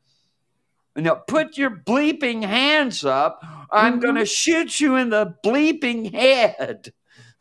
No, 0.99 1.15
put 1.29 1.57
your 1.57 1.71
bleeping 1.71 2.45
hands 2.45 3.05
up. 3.05 3.41
I'm 3.71 3.99
Mhm. 3.99 4.03
going 4.03 4.15
to 4.17 4.27
shoot 4.27 4.81
you 4.81 4.97
in 4.97 5.11
the 5.11 5.35
bleeping 5.45 6.13
head. 6.13 6.93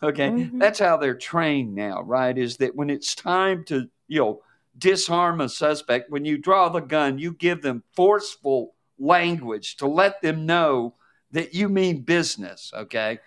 Okay, 0.04 0.30
Mhm. 0.30 0.60
that's 0.60 0.78
how 0.80 0.98
they're 0.98 1.18
trained 1.18 1.74
now, 1.74 2.04
right? 2.04 2.38
Is 2.38 2.58
that 2.58 2.76
when 2.76 2.92
it's 2.92 3.16
time 3.16 3.64
to, 3.66 3.90
you 4.08 4.20
know, 4.20 4.42
disarm 4.78 5.42
a 5.42 5.50
suspect, 5.50 6.12
when 6.12 6.24
you 6.24 6.38
draw 6.38 6.70
the 6.70 6.82
gun, 6.82 7.18
you 7.18 7.34
give 7.34 7.64
them 7.64 7.84
forceful 7.94 8.76
language 9.00 9.78
to 9.78 9.88
let 9.88 10.22
them 10.22 10.46
know 10.46 10.94
that 11.32 11.56
you 11.56 11.68
mean 11.68 12.04
business, 12.04 12.72
okay? 12.76 13.20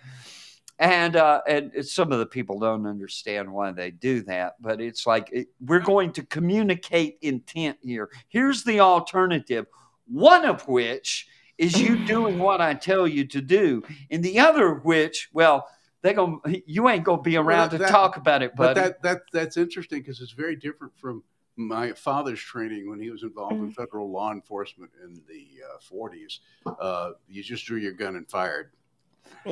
And 0.79 1.17
uh, 1.17 1.43
and 1.47 1.73
some 1.85 2.13
of 2.13 2.21
the 2.21 2.27
people 2.27 2.59
don't 2.59 2.87
understand 2.87 3.53
why 3.53 3.73
they 3.73 3.91
do 3.91 4.23
that, 4.23 4.55
but 4.61 4.81
it's 4.81 5.07
like 5.07 5.29
it, 5.33 5.49
we're 5.61 5.81
going 5.81 6.13
to 6.13 6.23
communicate 6.23 7.19
intent 7.21 7.79
here. 7.83 8.09
Here's 8.29 8.65
the 8.65 8.81
alternative, 8.81 9.67
one 10.11 10.45
of 10.45 10.67
which 10.69 11.27
is 11.59 11.81
you 11.81 12.05
doing 12.07 12.39
what 12.39 12.61
I 12.61 12.75
tell 12.75 13.07
you 13.07 13.25
to 13.29 13.41
do, 13.41 13.83
and 14.11 14.23
the 14.23 14.39
other 14.39 14.71
of 14.73 14.85
which, 14.85 15.29
well, 15.33 15.67
they 16.03 16.15
gonna 16.15 16.39
you 16.67 16.89
ain't 16.89 17.05
gonna 17.05 17.21
be 17.23 17.37
around 17.37 17.71
that- 17.73 17.79
to 17.79 17.83
that- 17.85 17.91
talk 17.91 18.17
about 18.17 18.43
it, 18.43 18.53
But 18.57 18.75
that 18.75 19.03
that 19.03 19.23
that's 19.33 19.57
interesting 19.57 20.01
because 20.01 20.21
it's 20.21 20.33
very 20.33 20.57
different 20.57 20.97
from 20.99 21.23
my 21.57 21.93
father's 21.93 22.41
training 22.41 22.89
when 22.89 22.99
he 23.01 23.11
was 23.11 23.23
involved 23.23 23.57
Mm. 23.57 23.65
in 23.67 23.73
federal 23.73 24.11
law 24.11 24.33
enforcement 24.33 24.91
in 25.05 25.15
the 25.29 25.49
uh, 25.63 25.79
40s. 25.81 26.41
Uh, 26.81 27.11
you 27.29 27.43
just 27.43 27.67
drew 27.67 27.77
your 27.79 27.93
gun 27.93 28.17
and 28.17 28.27
fired. 28.31 28.71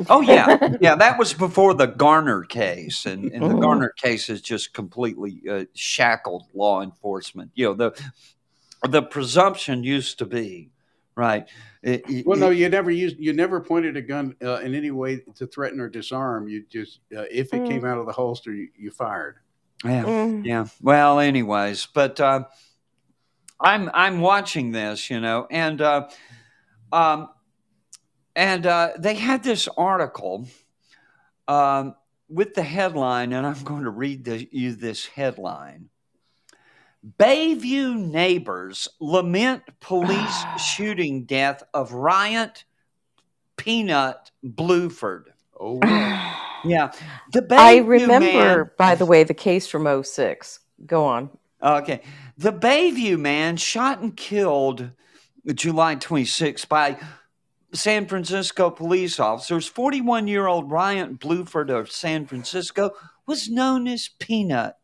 Oh 0.08 0.22
yeah, 0.22 0.76
yeah. 0.80 0.94
That 0.94 1.18
was 1.18 1.34
before 1.34 1.74
the 1.74 1.86
Garner 1.86 2.44
case, 2.44 3.04
and, 3.04 3.30
and 3.30 3.42
the 3.44 3.54
Mhm. 3.54 3.60
Garner 3.60 3.90
case 3.90 4.28
has 4.28 4.40
just 4.40 4.72
completely 4.72 5.42
uh, 5.48 5.66
shackled 5.74 6.44
law 6.54 6.80
enforcement. 6.80 7.50
You 7.54 7.66
know 7.66 7.74
the 7.74 8.02
the 8.88 9.02
presumption 9.02 9.82
used 9.82 10.18
to 10.18 10.26
be 10.26 10.70
right. 11.14 11.48
it- 11.82 12.02
it- 12.08 12.26
Well, 12.26 12.38
no, 12.38 12.50
you 12.50 12.68
never 12.68 12.90
used, 12.90 13.18
you 13.18 13.32
never 13.32 13.60
pointed 13.60 13.96
a 13.96 14.02
gun 14.02 14.34
uh, 14.42 14.60
in 14.60 14.74
any 14.74 14.90
way 14.90 15.20
to 15.36 15.46
threaten 15.46 15.80
or 15.80 15.88
disarm. 15.88 16.48
You 16.48 16.64
just, 16.68 17.00
uh, 17.16 17.24
if 17.30 17.52
it 17.54 17.64
came 17.68 17.84
out 17.84 17.98
of 17.98 18.06
the 18.06 18.12
holster, 18.12 18.52
you, 18.54 18.68
you 18.76 18.90
fired. 18.90 19.36
yeah, 19.84 20.04
Mm. 20.04 20.44
yeah. 20.44 20.66
Well, 20.82 21.18
anyways, 21.20 21.86
but 21.86 22.20
uh, 22.20 22.44
I'm 23.60 23.90
I'm 23.94 24.20
watching 24.20 24.70
this, 24.72 25.10
you 25.10 25.20
know, 25.20 25.46
and 25.50 25.80
uh, 25.80 26.08
um, 26.92 27.28
and 28.36 28.66
uh, 28.66 28.90
they 28.98 29.14
had 29.14 29.42
this 29.42 29.66
article 29.76 30.46
um, 31.48 31.94
with 32.28 32.54
the 32.54 32.62
headline, 32.62 33.32
and 33.32 33.44
I'm 33.46 33.62
going 33.64 33.84
to 33.84 33.90
read 33.90 34.24
the, 34.24 34.48
you 34.52 34.74
this 34.74 35.06
headline. 35.06 35.88
Bayview 37.18 37.96
neighbors 37.96 38.88
lament 39.00 39.62
police 39.80 40.44
shooting 40.58 41.24
death 41.24 41.62
of 41.74 41.92
Ryan 41.92 42.50
Peanut 43.56 44.30
Bluford. 44.44 45.24
Oh, 45.58 45.80
Yeah, 46.64 46.90
the 47.32 47.42
Bayview 47.42 47.56
I 47.58 47.74
man- 47.80 47.86
remember, 47.86 48.74
by 48.76 48.96
the 48.96 49.06
way, 49.06 49.22
the 49.22 49.32
case 49.34 49.68
from 49.68 50.02
06. 50.02 50.58
Go 50.86 51.04
on. 51.04 51.30
Okay. 51.62 52.00
The 52.36 52.52
Bayview 52.52 53.18
man 53.18 53.56
shot 53.56 54.00
and 54.00 54.16
killed 54.16 54.90
July 55.54 55.94
26 55.94 56.64
by 56.64 56.98
San 57.72 58.06
Francisco 58.06 58.70
police 58.70 59.20
officers. 59.20 59.66
41 59.68 60.26
year 60.26 60.46
old 60.48 60.70
Ryan 60.70 61.16
Bluford 61.16 61.70
of 61.70 61.92
San 61.92 62.26
Francisco 62.26 62.90
was 63.26 63.48
known 63.48 63.86
as 63.86 64.08
Peanut 64.18 64.76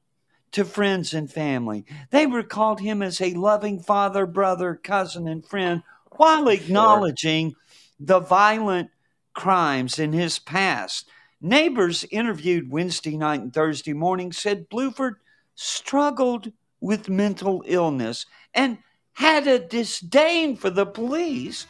to 0.55 0.64
friends 0.64 1.12
and 1.12 1.30
family. 1.30 1.84
They 2.11 2.26
recalled 2.26 2.80
him 2.80 3.02
as 3.02 3.20
a 3.20 3.34
loving 3.34 3.80
father, 3.80 4.24
brother, 4.24 4.76
cousin, 4.76 5.26
and 5.26 5.44
friend 5.44 5.82
while 6.12 6.48
acknowledging 6.48 7.55
the 7.98 8.20
violent 8.20 8.90
crimes 9.34 9.98
in 9.98 10.12
his 10.12 10.38
past. 10.38 11.09
Neighbors 11.40 12.05
interviewed 12.11 12.70
Wednesday 12.70 13.16
night 13.16 13.40
and 13.40 13.52
Thursday 13.52 13.92
morning 13.92 14.30
said 14.30 14.70
Bluford 14.70 15.14
struggled 15.57 16.52
with 16.80 17.09
mental 17.09 17.64
illness 17.66 18.24
and 18.55 18.78
had 19.14 19.48
a 19.48 19.59
disdain 19.59 20.57
for 20.57 20.70
the 20.70 20.86
police, 20.86 21.66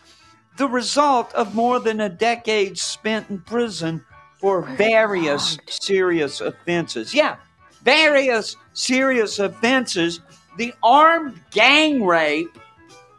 the 0.59 0.69
result 0.69 1.33
of 1.33 1.55
more 1.55 1.81
than 1.81 2.01
a 2.01 2.09
decade 2.11 2.77
spent 2.77 3.31
in 3.31 3.41
prison 3.41 4.05
for 4.41 4.69
oh, 4.69 4.75
various 4.75 5.57
serious 5.67 6.43
offenses. 6.43 7.15
Yeah, 7.15 7.37
various 7.85 8.57
serious 8.73 9.39
offenses. 9.39 10.21
The 10.57 10.73
armed 10.83 11.41
gang 11.51 12.05
rape 12.05 12.59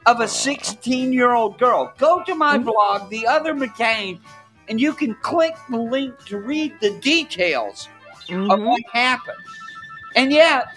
of 0.06 0.20
a 0.20 0.28
16 0.28 1.14
year 1.14 1.32
old 1.34 1.58
girl. 1.58 1.94
Go 1.98 2.24
to 2.24 2.36
my 2.36 2.58
blog, 2.58 3.10
The 3.10 3.26
Other 3.28 3.54
McCain, 3.54 4.20
and 4.70 4.80
you 4.80 4.94
can 4.94 5.16
click 5.16 5.56
the 5.70 5.78
link 5.78 6.14
to 6.26 6.38
read 6.40 6.74
the 6.80 6.92
details 7.00 7.88
of 8.30 8.36
Mhm. 8.36 8.66
what 8.66 8.82
happened. 8.92 9.38
And 10.16 10.32
yet, 10.32 10.68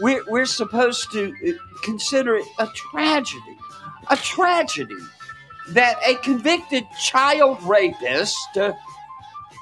we're, 0.00 0.24
we're 0.28 0.46
supposed 0.46 1.12
to 1.12 1.32
uh, 1.46 1.52
consider 1.82 2.36
it 2.36 2.46
a 2.58 2.66
tragedy. 2.68 3.58
A 4.10 4.16
tragedy 4.16 4.96
that 5.70 5.96
a 6.06 6.16
convicted 6.16 6.84
child 7.00 7.62
rapist 7.62 8.56
uh, 8.56 8.72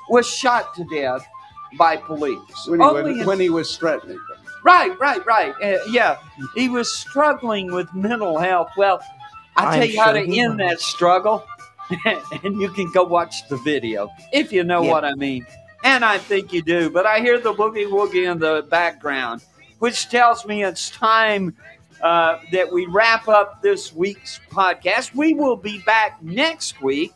was 0.09 0.27
shot 0.27 0.75
to 0.75 0.85
death 0.85 1.25
by 1.79 1.97
police. 1.97 2.39
when 2.67 2.81
he, 2.81 2.87
Only 2.87 3.03
was, 3.13 3.21
in- 3.21 3.27
when 3.27 3.41
he 3.41 3.51
was 3.51 3.77
threatening 3.77 4.17
them. 4.29 4.39
Right, 4.65 4.97
right, 5.01 5.25
right. 5.27 5.55
Uh, 5.63 5.79
yeah, 5.89 6.19
he 6.55 6.69
was 6.69 6.93
struggling 6.93 7.73
with 7.73 7.93
mental 7.95 8.39
health. 8.39 8.71
Well, 8.77 9.01
I'll 9.57 9.69
I'm 9.69 9.81
tell 9.81 9.89
you 9.89 10.01
how 10.01 10.13
to 10.13 10.21
end 10.21 10.59
was. 10.61 10.71
that 10.71 10.81
struggle, 10.81 11.45
and 12.45 12.61
you 12.61 12.69
can 12.71 12.91
go 12.93 13.03
watch 13.03 13.49
the 13.49 13.57
video 13.59 14.09
if 14.33 14.53
you 14.53 14.63
know 14.63 14.83
Yeah. 14.83 14.91
what 14.91 15.05
I 15.05 15.15
mean. 15.15 15.45
And 15.85 16.05
I 16.05 16.19
think 16.19 16.53
you 16.53 16.63
do. 16.63 16.91
But 16.91 17.07
I 17.07 17.19
hear 17.19 17.41
the 17.41 17.53
boogie 17.53 17.91
woogie 17.91 18.31
in 18.31 18.39
the 18.39 18.65
background, 18.71 19.43
which 19.81 20.09
tells 20.09 20.47
me 20.47 20.63
it's 20.63 20.91
time 20.91 21.57
uh, 22.01 22.39
that 22.53 22.73
we 22.73 22.87
wrap 22.87 23.27
up 23.27 23.63
this 23.63 23.93
week's 23.93 24.39
podcast. 24.49 25.13
We 25.13 25.35
will 25.35 25.57
be 25.57 25.81
back 25.81 26.23
next 26.23 26.81
week, 26.81 27.13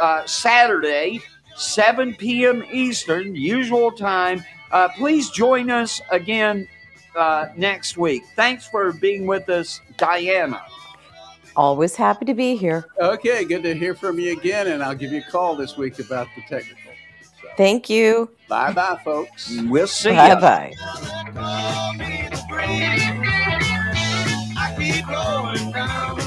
uh, 0.00 0.24
Saturday, 0.24 1.20
7 1.60 2.14
p.m. 2.14 2.64
Eastern, 2.72 3.34
usual 3.34 3.92
time. 3.92 4.42
Uh, 4.72 4.88
please 4.88 5.30
join 5.30 5.70
us 5.70 6.00
again 6.10 6.66
uh, 7.14 7.48
next 7.56 7.96
week. 7.98 8.22
Thanks 8.34 8.66
for 8.66 8.92
being 8.92 9.26
with 9.26 9.48
us, 9.48 9.80
Dianna. 9.98 10.62
Always 11.56 11.96
happy 11.96 12.24
to 12.24 12.34
be 12.34 12.56
here. 12.56 12.86
Okay, 12.98 13.44
good 13.44 13.62
to 13.64 13.74
hear 13.74 13.94
from 13.94 14.18
you 14.18 14.32
again, 14.32 14.68
and 14.68 14.82
I'll 14.82 14.94
give 14.94 15.12
you 15.12 15.20
a 15.20 15.30
call 15.30 15.56
this 15.56 15.76
week 15.76 15.98
about 15.98 16.28
the 16.34 16.42
technical. 16.42 16.92
So, 17.42 17.48
Thank 17.56 17.90
you. 17.90 18.30
bye 18.48 18.72
bye, 18.72 18.98
folks. 19.04 19.52
We'll 19.64 19.86
see 19.86 20.10
you. 20.10 20.16
bye. 20.16 20.72
I 24.62 26.26